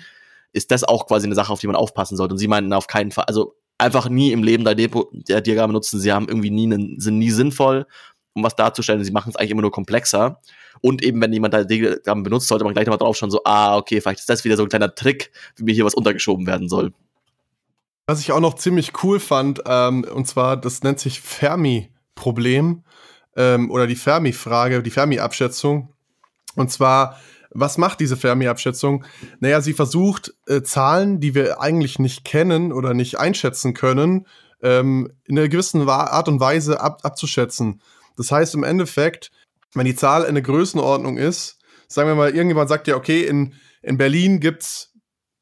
ist 0.52 0.70
das 0.70 0.84
auch 0.84 1.06
quasi 1.06 1.26
eine 1.26 1.34
Sache, 1.34 1.52
auf 1.52 1.60
die 1.60 1.66
man 1.66 1.76
aufpassen 1.76 2.16
sollte. 2.16 2.34
Und 2.34 2.38
sie 2.38 2.48
meinten 2.48 2.72
auf 2.72 2.86
keinen 2.86 3.10
Fall, 3.10 3.24
also 3.26 3.56
einfach 3.78 4.08
nie 4.08 4.32
im 4.32 4.42
Leben 4.42 4.66
3D-Diagramme 4.66 5.72
nutzen. 5.72 6.00
Sie 6.00 6.12
haben 6.12 6.28
irgendwie 6.28 6.50
nie, 6.50 6.98
sind 6.98 7.18
nie 7.18 7.30
sinnvoll 7.30 7.86
um 8.36 8.44
was 8.44 8.54
darzustellen. 8.54 9.02
Sie 9.02 9.10
machen 9.10 9.30
es 9.30 9.36
eigentlich 9.36 9.50
immer 9.50 9.62
nur 9.62 9.72
komplexer. 9.72 10.40
Und 10.82 11.02
eben, 11.02 11.20
wenn 11.20 11.32
jemand 11.32 11.54
da 11.54 11.64
Diagramm 11.64 12.22
benutzt, 12.22 12.48
sollte 12.48 12.64
man 12.64 12.74
gleich 12.74 12.86
nochmal 12.86 12.98
drauf 12.98 13.16
schauen, 13.16 13.30
so, 13.30 13.40
ah, 13.44 13.76
okay, 13.76 14.00
vielleicht 14.00 14.20
ist 14.20 14.28
das 14.28 14.44
wieder 14.44 14.56
so 14.56 14.62
ein 14.62 14.68
kleiner 14.68 14.94
Trick, 14.94 15.32
wie 15.56 15.64
mir 15.64 15.74
hier 15.74 15.86
was 15.86 15.94
untergeschoben 15.94 16.46
werden 16.46 16.68
soll. 16.68 16.92
Was 18.06 18.20
ich 18.20 18.30
auch 18.30 18.40
noch 18.40 18.54
ziemlich 18.54 18.92
cool 19.02 19.18
fand, 19.18 19.62
ähm, 19.66 20.04
und 20.04 20.28
zwar, 20.28 20.56
das 20.56 20.82
nennt 20.82 21.00
sich 21.00 21.20
Fermi-Problem 21.20 22.84
ähm, 23.36 23.70
oder 23.70 23.86
die 23.86 23.96
Fermi-Frage, 23.96 24.82
die 24.82 24.90
Fermi-Abschätzung. 24.90 25.92
Und 26.54 26.70
zwar, 26.70 27.18
was 27.50 27.78
macht 27.78 28.00
diese 28.00 28.16
Fermi-Abschätzung? 28.16 29.04
Naja, 29.40 29.62
sie 29.62 29.72
versucht, 29.72 30.34
äh, 30.46 30.62
Zahlen, 30.62 31.20
die 31.20 31.34
wir 31.34 31.60
eigentlich 31.60 31.98
nicht 31.98 32.24
kennen 32.24 32.70
oder 32.70 32.92
nicht 32.92 33.18
einschätzen 33.18 33.72
können, 33.72 34.26
ähm, 34.62 35.10
in 35.24 35.38
einer 35.38 35.48
gewissen 35.48 35.88
Art 35.88 36.28
und 36.28 36.38
Weise 36.38 36.80
ab 36.80 37.00
abzuschätzen. 37.02 37.80
Das 38.16 38.30
heißt 38.30 38.54
im 38.54 38.64
Endeffekt, 38.64 39.30
wenn 39.74 39.86
die 39.86 39.94
Zahl 39.94 40.24
eine 40.24 40.42
Größenordnung 40.42 41.18
ist, 41.18 41.58
sagen 41.88 42.08
wir 42.08 42.14
mal, 42.14 42.30
irgendjemand 42.30 42.68
sagt 42.68 42.88
ja, 42.88 42.96
okay, 42.96 43.24
in, 43.24 43.54
in 43.82 43.98
Berlin 43.98 44.40
gibt's 44.40 44.92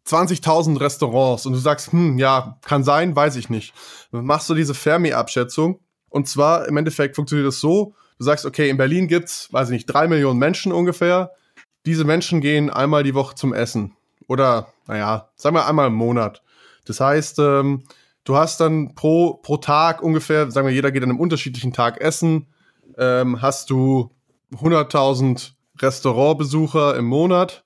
20.000 0.06 0.80
Restaurants 0.80 1.46
und 1.46 1.54
du 1.54 1.58
sagst, 1.58 1.92
hm, 1.92 2.18
ja, 2.18 2.58
kann 2.62 2.84
sein, 2.84 3.16
weiß 3.16 3.36
ich 3.36 3.48
nicht. 3.48 3.72
Dann 4.12 4.26
machst 4.26 4.50
du 4.50 4.54
diese 4.54 4.74
Fermi-Abschätzung 4.74 5.80
und 6.10 6.28
zwar 6.28 6.68
im 6.68 6.76
Endeffekt 6.76 7.16
funktioniert 7.16 7.48
das 7.48 7.60
so, 7.60 7.94
du 8.18 8.24
sagst, 8.24 8.44
okay, 8.44 8.68
in 8.68 8.76
Berlin 8.76 9.08
gibt's, 9.08 9.52
weiß 9.52 9.68
ich 9.68 9.72
nicht, 9.72 9.86
drei 9.86 10.06
Millionen 10.08 10.38
Menschen 10.38 10.72
ungefähr. 10.72 11.32
Diese 11.86 12.04
Menschen 12.04 12.40
gehen 12.40 12.70
einmal 12.70 13.02
die 13.02 13.14
Woche 13.14 13.34
zum 13.34 13.52
Essen 13.52 13.96
oder, 14.28 14.72
naja, 14.86 15.30
sagen 15.36 15.56
wir 15.56 15.66
einmal 15.66 15.88
im 15.88 15.94
Monat. 15.94 16.42
Das 16.84 17.00
heißt, 17.00 17.38
ähm, 17.38 17.84
du 18.24 18.36
hast 18.36 18.60
dann 18.60 18.94
pro, 18.94 19.34
pro 19.34 19.56
Tag 19.56 20.02
ungefähr, 20.02 20.50
sagen 20.50 20.66
wir, 20.66 20.74
jeder 20.74 20.92
geht 20.92 21.02
an 21.02 21.10
einem 21.10 21.20
unterschiedlichen 21.20 21.72
Tag 21.72 22.00
essen, 22.00 22.46
ähm, 22.98 23.42
hast 23.42 23.70
du 23.70 24.10
100.000 24.52 25.52
Restaurantbesucher 25.80 26.96
im 26.96 27.06
Monat 27.06 27.64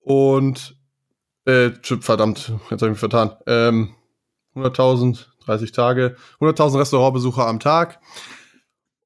und 0.00 0.76
äh, 1.44 1.70
verdammt, 1.82 2.52
jetzt 2.70 2.82
habe 2.82 2.86
ich 2.86 2.90
mich 2.90 2.98
vertan. 2.98 3.36
Ähm, 3.46 3.94
100.000, 4.56 5.26
30 5.44 5.72
Tage, 5.72 6.16
100.000 6.40 6.80
Restaurantbesucher 6.80 7.46
am 7.46 7.60
Tag. 7.60 8.00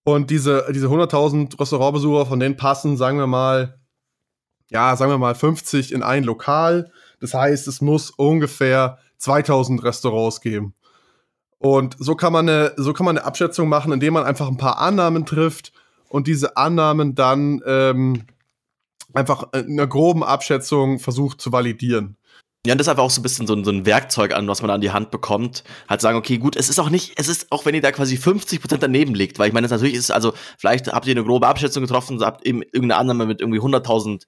Und 0.05 0.31
diese, 0.31 0.67
diese 0.73 0.89
100.000 0.89 1.59
Restaurantbesucher, 1.59 2.27
von 2.27 2.41
denen 2.41 2.57
passen, 2.57 2.97
sagen 2.97 3.19
wir 3.19 3.27
mal, 3.27 3.79
ja, 4.69 4.97
sagen 4.97 5.11
wir 5.11 5.19
mal 5.19 5.35
50 5.35 5.93
in 5.93 6.03
ein 6.03 6.25
Lokal. 6.25 6.91
Das 7.21 7.35
heißt, 7.35 7.69
es 7.69 7.81
muss 7.81 8.11
ungefähr 8.11 8.99
2000 9.19 9.83
Restaurants 9.83 10.41
geben. 10.41 10.75
Und 11.59 11.97
so 11.99 12.15
kann 12.15 12.33
man 12.33 12.49
eine, 12.49 12.73
so 12.77 12.93
kann 12.93 13.07
man 13.07 13.17
eine 13.17 13.27
Abschätzung 13.27 13.69
machen, 13.69 13.93
indem 13.93 14.15
man 14.15 14.25
einfach 14.25 14.49
ein 14.49 14.57
paar 14.57 14.79
Annahmen 14.79 15.25
trifft 15.27 15.73
und 16.09 16.27
diese 16.27 16.57
Annahmen 16.57 17.15
dann 17.15 17.63
ähm, 17.67 18.27
einfach 19.15 19.53
in 19.53 19.73
einer 19.73 19.87
groben 19.87 20.23
Abschätzung 20.23 20.99
versucht 20.99 21.41
zu 21.41 21.53
validieren. 21.53 22.17
Ja, 22.67 22.73
und 22.73 22.79
das 22.79 22.87
ist 22.87 22.91
einfach 22.91 23.03
auch 23.03 23.11
so 23.11 23.21
ein 23.21 23.23
bisschen 23.23 23.47
so 23.47 23.55
ein, 23.55 23.63
so 23.63 23.71
ein 23.71 23.85
Werkzeug 23.85 24.35
an, 24.35 24.49
was 24.49 24.63
man 24.63 24.71
an 24.71 24.81
die 24.81 24.91
Hand 24.91 25.11
bekommt. 25.11 25.65
Halt 25.87 26.01
sagen, 26.01 26.17
okay, 26.17 26.39
gut, 26.39 26.57
es 26.57 26.71
ist 26.71 26.79
auch 26.79 26.89
nicht, 26.89 27.13
es 27.17 27.29
ist 27.29 27.53
auch 27.53 27.67
wenn 27.67 27.75
ihr 27.75 27.83
da 27.83 27.93
quasi 27.93 28.17
50 28.17 28.61
Prozent 28.61 28.83
daneben 28.83 29.15
liegt, 29.15 29.39
weil 29.39 29.49
ich 29.49 29.53
meine, 29.53 29.67
es 29.67 29.71
natürlich 29.71 29.95
ist, 29.95 30.11
also 30.11 30.33
vielleicht 30.57 30.91
habt 30.91 31.07
ihr 31.07 31.13
eine 31.13 31.25
grobe 31.25 31.47
Abschätzung 31.47 31.83
getroffen, 31.83 32.23
habt 32.23 32.47
eben 32.47 32.63
irgendeine 32.63 32.97
Annahme 32.97 33.27
mit 33.27 33.43
irgendwie 33.43 33.61
100.000 33.61 34.25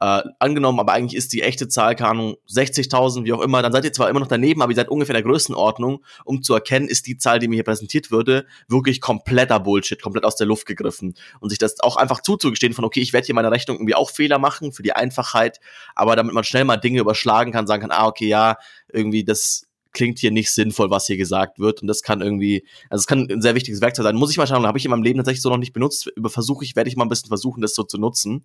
äh, 0.00 0.22
angenommen, 0.38 0.80
aber 0.80 0.92
eigentlich 0.92 1.16
ist 1.16 1.32
die 1.32 1.42
echte 1.42 1.68
Zahl, 1.68 1.94
keine 1.94 2.10
Ahnung, 2.10 2.36
60.000, 2.48 3.24
wie 3.24 3.32
auch 3.32 3.40
immer, 3.40 3.62
dann 3.62 3.72
seid 3.72 3.84
ihr 3.84 3.92
zwar 3.92 4.08
immer 4.08 4.20
noch 4.20 4.26
daneben, 4.26 4.62
aber 4.62 4.72
ihr 4.72 4.76
seid 4.76 4.88
ungefähr 4.88 5.14
in 5.14 5.22
der 5.22 5.30
Größenordnung, 5.30 6.04
um 6.24 6.42
zu 6.42 6.54
erkennen, 6.54 6.88
ist 6.88 7.06
die 7.06 7.18
Zahl, 7.18 7.38
die 7.38 7.48
mir 7.48 7.56
hier 7.56 7.64
präsentiert 7.64 8.10
würde, 8.10 8.46
wirklich 8.68 9.00
kompletter 9.00 9.60
Bullshit, 9.60 10.00
komplett 10.00 10.24
aus 10.24 10.36
der 10.36 10.46
Luft 10.46 10.66
gegriffen. 10.66 11.14
Und 11.40 11.50
sich 11.50 11.58
das 11.58 11.80
auch 11.80 11.96
einfach 11.96 12.22
zuzugestehen 12.22 12.72
von, 12.72 12.84
okay, 12.84 13.00
ich 13.00 13.12
werde 13.12 13.26
hier 13.26 13.34
meine 13.34 13.50
Rechnung 13.50 13.76
irgendwie 13.76 13.94
auch 13.94 14.10
Fehler 14.10 14.38
machen 14.38 14.72
für 14.72 14.82
die 14.82 14.92
Einfachheit, 14.92 15.60
aber 15.94 16.16
damit 16.16 16.34
man 16.34 16.44
schnell 16.44 16.64
mal 16.64 16.78
Dinge 16.78 17.00
überschlagen 17.00 17.52
kann, 17.52 17.66
sagen 17.66 17.82
kann, 17.82 17.90
ah, 17.90 18.06
okay, 18.06 18.28
ja, 18.28 18.56
irgendwie 18.92 19.24
das 19.24 19.66
klingt 19.92 20.18
hier 20.18 20.30
nicht 20.30 20.50
sinnvoll, 20.50 20.90
was 20.90 21.06
hier 21.06 21.18
gesagt 21.18 21.58
wird. 21.58 21.82
Und 21.82 21.88
das 21.88 22.02
kann 22.02 22.22
irgendwie, 22.22 22.66
also 22.88 23.02
es 23.02 23.06
kann 23.06 23.28
ein 23.30 23.42
sehr 23.42 23.54
wichtiges 23.54 23.82
Werkzeug 23.82 24.04
sein. 24.04 24.16
Muss 24.16 24.30
ich 24.30 24.38
mal 24.38 24.46
schauen, 24.46 24.66
habe 24.66 24.78
ich 24.78 24.86
in 24.86 24.90
meinem 24.90 25.02
Leben 25.02 25.18
tatsächlich 25.18 25.42
so 25.42 25.50
noch 25.50 25.58
nicht 25.58 25.74
benutzt. 25.74 26.10
Über 26.16 26.30
versuche 26.30 26.64
ich, 26.64 26.76
werde 26.76 26.88
ich 26.88 26.96
mal 26.96 27.04
ein 27.04 27.10
bisschen 27.10 27.28
versuchen, 27.28 27.60
das 27.60 27.74
so 27.74 27.82
zu 27.82 27.98
nutzen 27.98 28.42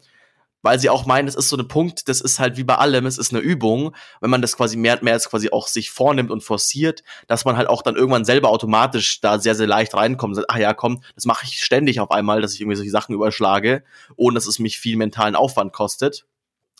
weil 0.62 0.80
sie 0.80 0.90
auch 0.90 1.06
meinen, 1.06 1.28
es 1.28 1.36
ist 1.36 1.50
so 1.50 1.58
ein 1.58 1.68
Punkt, 1.68 2.10
das 2.10 2.22
ist 2.22 2.40
halt 2.40 2.58
wie 2.58 2.64
bei 2.64 2.76
allem, 2.76 3.06
es 3.06 3.18
ist 3.18 3.34
eine 3.34 3.42
Übung, 3.42 3.96
wenn 4.22 4.30
man 4.30 4.42
das 4.42 4.58
quasi 4.58 4.78
mehr 4.78 4.96
und 4.96 5.04
mehr 5.04 5.14
jetzt 5.14 5.30
quasi 5.30 5.50
auch 5.52 5.68
sich 5.68 5.92
vornimmt 5.92 6.32
und 6.32 6.44
forciert, 6.44 7.04
dass 7.28 7.46
man 7.46 7.58
halt 7.58 7.70
auch 7.70 7.82
dann 7.82 7.96
irgendwann 7.96 8.26
selber 8.26 8.50
automatisch 8.50 9.22
da 9.22 9.40
sehr, 9.40 9.56
sehr 9.56 9.68
leicht 9.68 9.94
reinkommt 9.94 10.32
und 10.32 10.36
sagt, 10.36 10.50
ach 10.50 10.58
ja, 10.58 10.74
komm, 10.74 11.02
das 11.16 11.26
mache 11.26 11.46
ich 11.46 11.64
ständig 11.64 12.00
auf 12.00 12.12
einmal, 12.12 12.42
dass 12.42 12.54
ich 12.54 12.62
irgendwie 12.62 12.78
solche 12.78 12.92
Sachen 12.92 13.14
überschlage, 13.14 13.84
ohne 14.16 14.36
dass 14.36 14.48
es 14.48 14.60
mich 14.60 14.80
viel 14.80 14.98
mentalen 14.98 15.36
Aufwand 15.36 15.74
kostet 15.74 16.26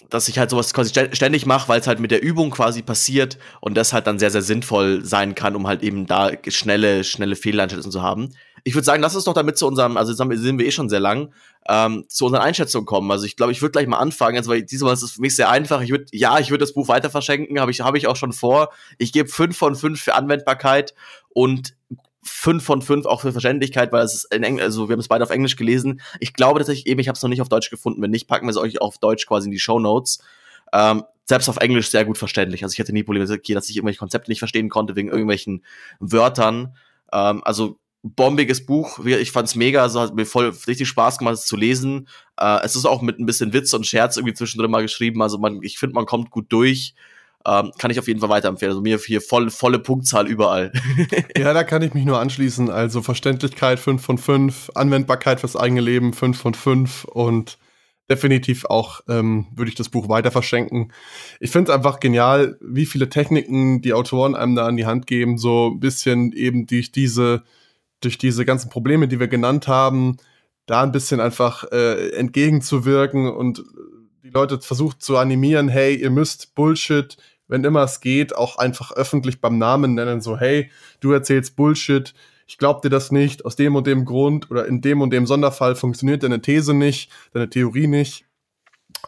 dass 0.10 0.28
ich 0.28 0.40
halt 0.40 0.50
sowas 0.50 0.74
quasi 0.74 0.94
ständig 1.12 1.46
mache, 1.46 1.68
weil 1.68 1.80
es 1.80 1.88
halt 1.88 2.00
mit 2.00 2.12
der 2.12 2.22
Übung 2.22 2.52
quasi 2.52 2.82
passiert 2.82 3.38
und 3.62 3.76
das 3.76 3.94
halt 3.94 4.08
dann 4.08 4.20
sehr, 4.20 4.32
sehr 4.32 4.42
sinnvoll 4.42 5.04
sein 5.04 5.36
kann, 5.36 5.56
um 5.56 5.68
halt 5.68 5.84
eben 5.84 6.06
da 6.06 6.32
schnelle, 6.48 7.04
schnelle 7.04 7.36
Fehleinschätzungen 7.36 7.92
zu 7.92 8.02
haben. 8.02 8.30
Ich 8.68 8.76
würde 8.76 8.84
sagen, 8.84 9.02
lass 9.02 9.16
uns 9.16 9.24
doch 9.24 9.34
damit 9.34 9.58
zu 9.58 9.66
unserem, 9.66 9.96
also 9.96 10.12
sind 10.12 10.60
wir 10.60 10.66
eh 10.66 10.72
schon 10.72 10.90
sehr 10.90 11.00
lang, 11.00 11.34
ähm, 11.70 12.04
zu 12.10 12.26
unseren 12.26 12.42
Einschätzungen 12.42 12.86
kommen. 12.86 13.10
Also 13.10 13.26
ich 13.26 13.38
glaube, 13.38 13.54
ich 13.54 13.62
würde 13.62 13.72
gleich 13.72 13.88
mal 13.88 13.98
anfangen, 13.98 14.36
also 14.36 14.52
weil 14.52 14.62
diesmal 14.62 14.94
ist 14.94 15.04
es 15.04 15.12
für 15.12 15.22
mich 15.22 15.38
sehr 15.38 15.50
einfach. 15.50 15.82
Ich 15.82 15.90
würde, 15.90 16.04
ja, 16.12 16.38
ich 16.40 16.50
würde 16.50 16.64
das 16.64 16.74
Buch 16.74 16.90
weiter 16.90 17.10
verschenken, 17.10 17.62
habe 17.62 17.72
ich, 17.72 17.80
habe 17.80 17.98
ich 17.98 18.08
auch 18.08 18.18
schon 18.18 18.34
vor. 18.34 18.74
Ich 18.98 19.14
gebe 19.14 19.30
fünf 19.30 19.56
von 19.58 19.74
fünf 19.76 20.02
für 20.02 20.16
Anwendbarkeit 20.16 20.94
und 21.30 21.78
fünf 22.22 22.66
von 22.66 22.82
fünf 22.82 23.06
auch 23.06 23.22
für 23.22 23.32
Verständlichkeit, 23.32 23.94
weil 23.94 24.04
es 24.04 24.14
ist 24.14 24.34
in 24.34 24.44
Englisch, 24.44 24.66
also 24.66 24.90
wir 24.90 24.94
haben 24.94 25.00
es 25.00 25.08
beide 25.08 25.24
auf 25.24 25.30
Englisch 25.30 25.56
gelesen. 25.56 26.02
Ich 26.20 26.34
glaube 26.34 26.60
tatsächlich 26.60 26.88
eben, 26.88 27.00
ich 27.00 27.08
habe 27.08 27.16
es 27.16 27.24
noch 27.24 27.30
nicht 27.30 27.42
auf 27.42 27.48
Deutsch 27.48 27.70
gefunden. 27.70 28.02
Wenn 28.02 28.12
nicht, 28.12 28.28
packen 28.28 28.48
wir 28.48 28.52
es 28.52 28.58
euch 28.58 28.82
auf 28.82 28.98
Deutsch 28.98 29.28
quasi 29.28 29.48
in 29.48 29.52
die 29.52 29.60
Show 29.60 29.80
Notes. 29.80 30.20
Ähm, 30.74 31.06
selbst 31.24 31.48
auf 31.48 31.58
Englisch 31.58 31.90
sehr 31.90 32.04
gut 32.04 32.18
verständlich. 32.18 32.64
Also 32.64 32.74
ich 32.74 32.80
hatte 32.82 32.92
nie 32.92 33.04
Probleme, 33.04 33.26
dass 33.26 33.70
ich 33.70 33.78
irgendwelche 33.78 34.00
Konzepte 34.00 34.30
nicht 34.30 34.40
verstehen 34.40 34.68
konnte 34.68 34.98
wegen 34.98 35.08
irgendwelchen 35.08 35.64
Wörtern. 36.00 36.76
Ähm, 37.14 37.42
also 37.46 37.80
bombiges 38.04 38.66
Buch. 38.66 39.04
Ich 39.06 39.32
fand's 39.32 39.56
mega, 39.56 39.82
also 39.82 40.02
hat 40.02 40.16
mir 40.16 40.26
voll 40.26 40.54
richtig 40.68 40.88
Spaß 40.88 41.18
gemacht, 41.18 41.36
es 41.36 41.46
zu 41.46 41.56
lesen. 41.56 42.08
Äh, 42.40 42.60
es 42.64 42.76
ist 42.76 42.86
auch 42.86 43.02
mit 43.02 43.20
ein 43.20 43.26
bisschen 43.26 43.54
Witz 43.54 43.74
und 43.74 43.86
Scherz 43.86 44.18
irgendwie 44.18 44.34
zwischendrin 44.34 44.72
mal 44.72 44.82
geschrieben. 44.82 45.22
Also 45.22 45.38
man, 45.38 45.60
ich 45.62 45.78
finde, 45.80 45.96
man 45.96 46.06
kommt 46.06 46.30
gut 46.30 46.46
durch. 46.50 46.94
Ähm, 47.46 47.72
kann 47.78 47.92
ich 47.92 48.00
auf 48.00 48.08
jeden 48.08 48.20
Fall 48.20 48.30
weiterempfehlen. 48.30 48.72
Also 48.72 48.82
mir 48.82 48.98
hier 48.98 49.22
voll, 49.22 49.50
volle 49.50 49.80
Punktzahl 49.80 50.28
überall. 50.28 50.72
ja, 51.38 51.54
da 51.54 51.64
kann 51.64 51.82
ich 51.82 51.94
mich 51.94 52.06
nur 52.06 52.20
anschließen. 52.20 52.70
Also 52.70 53.02
Verständlichkeit 53.02 53.80
5 53.80 54.04
von 54.04 54.18
5, 54.18 54.72
Anwendbarkeit 54.76 55.40
fürs 55.40 55.56
eigene 55.56 55.82
Leben 55.82 56.14
5 56.14 56.38
von 56.38 56.54
5 56.54 57.06
und 57.06 57.58
definitiv 58.10 58.66
auch 58.66 59.02
ähm, 59.08 59.48
würde 59.56 59.70
ich 59.70 59.76
das 59.76 59.90
Buch 59.90 60.10
weiter 60.10 60.32
verschenken. 60.32 60.92
Ich 61.40 61.52
finde 61.52 61.72
es 61.72 61.76
einfach 61.78 62.00
genial, 62.00 62.58
wie 62.62 62.86
viele 62.86 63.10
Techniken 63.10 63.82
die 63.82 63.94
Autoren 63.94 64.36
einem 64.36 64.56
da 64.56 64.66
an 64.66 64.78
die 64.78 64.86
Hand 64.86 65.08
geben, 65.08 65.38
so 65.38 65.72
ein 65.74 65.80
bisschen 65.80 66.32
eben 66.32 66.68
durch 66.68 66.92
diese, 66.92 67.44
durch 68.02 68.18
diese 68.18 68.46
ganzen 68.46 68.70
Probleme, 68.70 69.08
die 69.08 69.20
wir 69.20 69.28
genannt 69.28 69.68
haben, 69.68 70.18
da 70.66 70.84
ein 70.84 70.92
bisschen 70.92 71.20
einfach 71.20 71.64
äh, 71.72 72.10
entgegenzuwirken 72.12 73.30
und 73.30 73.64
die 74.24 74.30
Leute 74.30 74.60
versucht 74.60 75.02
zu 75.02 75.18
animieren, 75.18 75.70
hey, 75.70 75.96
ihr 75.96 76.10
müsst 76.10 76.54
Bullshit, 76.54 77.18
wenn 77.48 77.64
immer 77.64 77.84
es 77.84 78.02
geht, 78.02 78.36
auch 78.36 78.58
einfach 78.58 78.92
öffentlich 78.92 79.40
beim 79.40 79.58
Namen 79.58 79.94
nennen, 79.96 80.22
so, 80.22 80.38
hey, 80.38 80.70
du 81.00 81.14
erzählst 81.14 81.56
Bullshit, 81.56 82.14
ich 82.46 82.58
glaub 82.58 82.82
dir 82.82 82.90
das 82.90 83.12
nicht, 83.12 83.46
aus 83.46 83.56
dem 83.56 83.76
und 83.76 83.88
dem 83.88 84.06
Grund 84.06 84.52
oder 84.52 84.66
in 84.66 84.82
dem 84.82 85.02
und 85.02 85.12
dem 85.12 85.26
Sonderfall 85.26 85.76
funktioniert 85.76 86.24
deine 86.24 86.42
These 86.42 86.74
nicht, 86.74 87.12
deine 87.34 87.50
Theorie 87.50 87.88
nicht. 87.88 88.26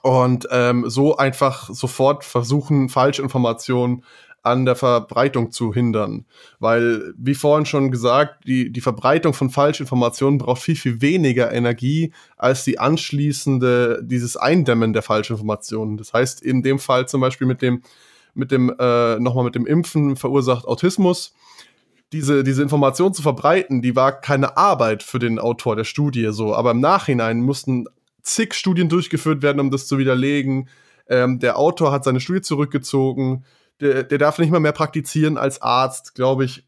Und 0.02 0.48
ähm, 0.52 0.90
so 0.90 1.18
einfach 1.18 1.70
sofort 1.70 2.24
versuchen, 2.24 2.90
Falschinformationen 2.90 4.04
an 4.44 4.66
der 4.66 4.76
Verbreitung 4.76 5.52
zu 5.52 5.74
hindern. 5.74 6.26
Weil, 6.60 7.14
wie 7.18 7.36
vorhin 7.36 7.66
schon 7.66 7.92
gesagt, 7.92 8.46
die, 8.48 8.72
die 8.72 8.82
Verbreitung 8.82 9.34
von 9.34 9.50
Falschinformationen 9.50 10.38
braucht 10.38 10.62
viel, 10.62 10.76
viel 10.76 11.02
weniger 11.02 11.52
Energie 11.52 12.14
als 12.38 12.64
die 12.64 12.80
anschließende, 12.80 14.02
dieses 14.04 14.38
Eindämmen 14.38 14.94
der 14.94 15.02
Falschinformationen. 15.02 15.98
Das 15.98 16.14
heißt, 16.14 16.42
in 16.42 16.64
dem 16.64 16.80
Fall 16.80 17.08
zum 17.08 17.22
Beispiel 17.22 17.48
mit 17.48 17.62
dem, 17.62 17.82
mit 18.34 18.52
dem, 18.52 18.74
äh, 18.80 19.20
nochmal 19.20 19.46
mit 19.46 19.56
dem 19.56 19.66
Impfen 19.66 20.16
verursacht 20.16 20.66
Autismus. 20.66 21.34
Diese, 22.12 22.44
diese 22.44 22.64
Information 22.64 23.14
zu 23.14 23.22
verbreiten, 23.22 23.84
die 23.84 23.96
war 23.96 24.20
keine 24.20 24.58
Arbeit 24.58 25.04
für 25.04 25.20
den 25.20 25.38
Autor 25.38 25.76
der 25.76 25.84
Studie, 25.84 26.30
so. 26.32 26.56
Aber 26.56 26.72
im 26.72 26.80
Nachhinein 26.80 27.42
mussten 27.42 27.86
zig 28.24 28.54
Studien 28.56 28.90
durchgeführt 28.90 29.44
werden, 29.44 29.60
um 29.60 29.70
das 29.70 29.88
zu 29.88 29.98
widerlegen. 30.00 30.70
Ähm, 31.08 31.40
der 31.40 31.58
Autor 31.58 31.92
hat 31.92 32.04
seine 32.04 32.20
Studie 32.20 32.42
zurückgezogen 32.42 33.44
der, 33.82 34.04
der 34.04 34.18
darf 34.18 34.40
nicht 34.40 34.52
mal 34.52 34.60
mehr 34.60 34.72
praktizieren 34.72 35.38
als 35.38 35.62
Arzt, 35.62 36.16
glaube 36.16 36.46
ich. 36.46 36.66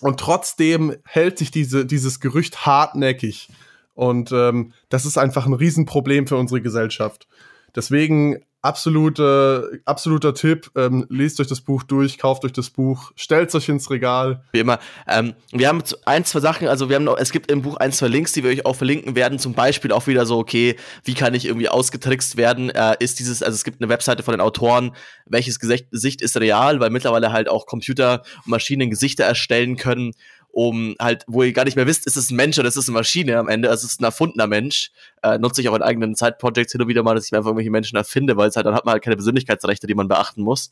Und 0.00 0.20
trotzdem 0.20 0.96
hält 1.04 1.38
sich 1.38 1.50
diese, 1.50 1.86
dieses 1.86 2.20
Gerücht 2.20 2.66
hartnäckig. 2.66 3.48
Und 3.94 4.32
ähm, 4.32 4.72
das 4.88 5.06
ist 5.06 5.18
einfach 5.18 5.46
ein 5.46 5.52
Riesenproblem 5.52 6.26
für 6.26 6.36
unsere 6.36 6.60
Gesellschaft. 6.60 7.26
Deswegen 7.74 8.44
absolute, 8.64 9.82
absoluter 9.84 10.32
Tipp. 10.32 10.70
Ähm, 10.74 11.06
lest 11.10 11.38
euch 11.38 11.46
das 11.46 11.60
Buch 11.60 11.82
durch, 11.82 12.18
kauft 12.18 12.44
euch 12.44 12.52
das 12.52 12.70
Buch, 12.70 13.12
stellt 13.14 13.54
euch 13.54 13.68
ins 13.68 13.90
Regal. 13.90 14.42
Wie 14.52 14.60
immer. 14.60 14.78
Ähm, 15.06 15.34
wir 15.52 15.68
haben 15.68 15.82
ein, 16.06 16.24
zwei 16.24 16.40
Sachen, 16.40 16.66
also 16.66 16.88
wir 16.88 16.96
haben 16.96 17.04
noch, 17.04 17.18
es 17.18 17.30
gibt 17.30 17.50
im 17.50 17.60
Buch 17.60 17.76
ein, 17.76 17.92
zwei 17.92 18.08
Links, 18.08 18.32
die 18.32 18.42
wir 18.42 18.50
euch 18.50 18.64
auch 18.64 18.74
verlinken 18.74 19.14
werden. 19.14 19.38
Zum 19.38 19.52
Beispiel 19.52 19.92
auch 19.92 20.06
wieder 20.06 20.24
so, 20.24 20.38
okay, 20.38 20.76
wie 21.04 21.14
kann 21.14 21.34
ich 21.34 21.44
irgendwie 21.44 21.68
ausgetrickst 21.68 22.38
werden? 22.38 22.70
Äh, 22.70 22.96
ist 23.00 23.18
dieses, 23.18 23.42
also 23.42 23.54
es 23.54 23.64
gibt 23.64 23.82
eine 23.82 23.90
Webseite 23.90 24.22
von 24.22 24.32
den 24.32 24.40
Autoren, 24.40 24.96
welches 25.26 25.60
Gesicht 25.60 26.22
ist 26.22 26.36
real, 26.38 26.80
weil 26.80 26.90
mittlerweile 26.90 27.32
halt 27.32 27.50
auch 27.50 27.66
Computer 27.66 28.22
und 28.44 28.48
Maschinen 28.48 28.88
Gesichter 28.88 29.24
erstellen 29.24 29.76
können 29.76 30.12
um 30.54 30.94
halt, 31.00 31.24
wo 31.26 31.42
ihr 31.42 31.52
gar 31.52 31.64
nicht 31.64 31.76
mehr 31.76 31.86
wisst, 31.86 32.06
ist 32.06 32.16
es 32.16 32.30
ein 32.30 32.36
Mensch 32.36 32.58
oder 32.58 32.68
ist 32.68 32.76
es 32.76 32.88
eine 32.88 32.94
Maschine 32.94 33.38
am 33.38 33.48
Ende, 33.48 33.68
also 33.70 33.84
es 33.86 33.92
ist 33.92 34.00
ein 34.00 34.04
erfundener 34.04 34.46
Mensch. 34.46 34.90
Äh, 35.22 35.38
nutze 35.38 35.60
ich 35.60 35.68
auch 35.68 35.74
in 35.74 35.82
eigenen 35.82 36.14
Side-Projects 36.14 36.72
hin 36.72 36.82
und 36.82 36.88
wieder 36.88 37.02
mal, 37.02 37.14
dass 37.14 37.26
ich 37.26 37.32
mir 37.32 37.38
einfach 37.38 37.50
irgendwelche 37.50 37.70
Menschen 37.70 37.96
erfinde, 37.96 38.36
weil 38.36 38.48
es 38.48 38.56
halt, 38.56 38.66
dann 38.66 38.74
hat 38.74 38.84
man 38.84 38.92
halt 38.92 39.02
keine 39.02 39.16
Persönlichkeitsrechte, 39.16 39.86
die 39.86 39.94
man 39.94 40.08
beachten 40.08 40.42
muss. 40.42 40.70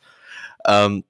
Ähm, 0.66 1.04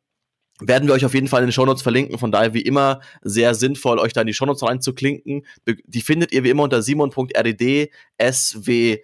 werden 0.61 0.87
wir 0.89 0.95
euch 0.95 1.05
auf 1.05 1.15
jeden 1.15 1.29
Fall 1.29 1.43
in 1.43 1.49
den 1.49 1.53
Shownotes 1.53 1.83
verlinken. 1.83 2.19
Von 2.19 2.33
daher 2.33 2.55
wie 2.55 2.63
immer 2.63 3.01
sehr 3.23 3.55
sinnvoll, 3.55 3.99
euch 3.99 4.13
da 4.13 4.21
in 4.23 4.27
die 4.27 4.35
Shownotes 4.35 4.63
reinzuklinken. 4.63 5.45
Die 5.67 6.01
findet 6.01 6.33
ihr 6.33 6.45
wie 6.45 6.51
immer 6.51 6.63
unter 6.63 6.83
simon.rdd 6.83 7.91
sw8 8.19 8.99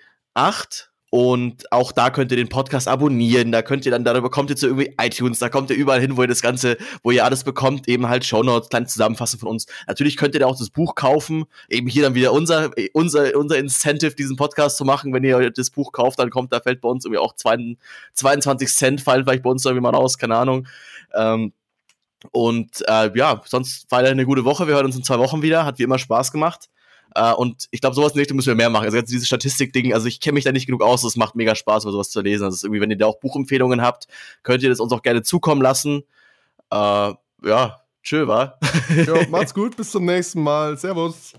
und 1.11 1.73
auch 1.73 1.93
da 1.93 2.11
könnt 2.11 2.31
ihr 2.33 2.37
den 2.37 2.51
Podcast 2.51 2.87
abonnieren, 2.87 3.51
da 3.51 3.63
könnt 3.63 3.87
ihr 3.87 3.93
dann, 3.93 4.05
darüber 4.05 4.31
kommt 4.31 4.51
ihr 4.51 4.57
zu 4.57 4.67
irgendwie 4.67 4.95
iTunes, 5.01 5.39
da 5.39 5.49
kommt 5.49 5.71
ihr 5.71 5.77
überall 5.77 6.01
hin, 6.01 6.17
wo 6.17 6.23
ihr 6.23 6.29
das 6.29 6.43
Ganze, 6.43 6.77
wo 7.03 7.11
ihr 7.11 7.25
alles 7.25 7.45
bekommt, 7.45 7.89
eben 7.89 8.09
halt 8.09 8.27
Shownotes, 8.27 8.69
kleine 8.69 8.87
Zusammenfassung 8.87 9.41
von 9.41 9.49
uns. 9.49 9.67
Natürlich 9.87 10.19
könnt 10.19 10.35
ihr 10.35 10.41
da 10.41 10.47
auch 10.47 10.59
das 10.59 10.69
Buch 10.69 10.95
kaufen, 10.95 11.47
eben 11.71 11.89
hier 11.89 12.03
dann 12.03 12.15
wieder 12.15 12.33
unser, 12.33 12.71
unser, 12.93 13.35
unser 13.37 13.57
Incentive, 13.57 14.15
diesen 14.15 14.37
Podcast 14.37 14.77
zu 14.77 14.85
machen. 14.85 15.15
Wenn 15.15 15.25
ihr 15.25 15.51
das 15.51 15.71
Buch 15.71 15.93
kauft, 15.93 16.19
dann 16.19 16.29
kommt, 16.29 16.53
da 16.53 16.61
fällt 16.61 16.83
bei 16.83 16.89
uns 16.89 17.07
irgendwie 17.07 17.21
auch 17.21 17.35
22 17.35 18.69
Cent, 18.69 19.01
fallen 19.01 19.25
vielleicht 19.25 19.43
bei 19.43 19.51
uns 19.51 19.65
irgendwie 19.65 19.83
mal 19.83 19.95
raus, 19.95 20.19
keine 20.19 20.37
Ahnung. 20.37 20.67
Ähm, 21.15 21.53
und 22.33 22.83
äh, 22.87 23.17
ja, 23.17 23.41
sonst 23.47 23.91
war 23.91 24.01
eine 24.01 24.27
gute 24.27 24.45
Woche. 24.45 24.67
Wir 24.67 24.75
hören 24.75 24.87
uns 24.87 24.97
in 24.97 25.05
zwei 25.05 25.19
Wochen 25.19 25.41
wieder. 25.41 25.65
Hat 25.65 25.79
wie 25.79 25.85
immer 25.85 25.99
Spaß 25.99 26.33
gemacht. 26.33 26.69
Uh, 27.17 27.35
und 27.37 27.67
ich 27.71 27.81
glaube, 27.81 27.97
sowas 27.97 28.13
in 28.13 28.17
der 28.17 28.23
Richtung 28.23 28.37
müssen 28.37 28.49
wir 28.49 28.55
mehr 28.55 28.71
machen. 28.71 28.85
Also 28.85 29.01
diese 29.01 29.27
Statistik-Ding, 29.27 29.95
also 29.95 30.07
ich 30.07 30.21
kenne 30.21 30.35
mich 30.35 30.45
da 30.45 30.53
nicht 30.53 30.67
genug 30.67 30.83
aus, 30.83 31.05
es 31.05 31.17
macht 31.17 31.35
mega 31.35 31.55
Spaß, 31.55 31.85
über 31.85 31.93
sowas 31.93 32.11
zu 32.11 32.21
lesen. 32.21 32.45
Also 32.45 32.67
irgendwie, 32.67 32.81
wenn 32.81 32.91
ihr 32.91 32.99
da 32.99 33.07
auch 33.07 33.19
Buchempfehlungen 33.19 33.81
habt, 33.81 34.09
könnt 34.43 34.63
ihr 34.63 34.69
das 34.69 34.81
uns 34.81 34.93
auch 34.93 35.03
gerne 35.03 35.23
zukommen 35.23 35.63
lassen. 35.63 36.05
Uh, 36.73 37.15
ja, 37.43 37.81
tschö, 38.03 38.27
wa? 38.27 38.59
ja, 39.07 39.27
macht's 39.31 39.55
gut, 39.55 39.77
bis 39.77 39.91
zum 39.91 40.05
nächsten 40.05 40.43
Mal. 40.43 40.77
Servus. 40.77 41.33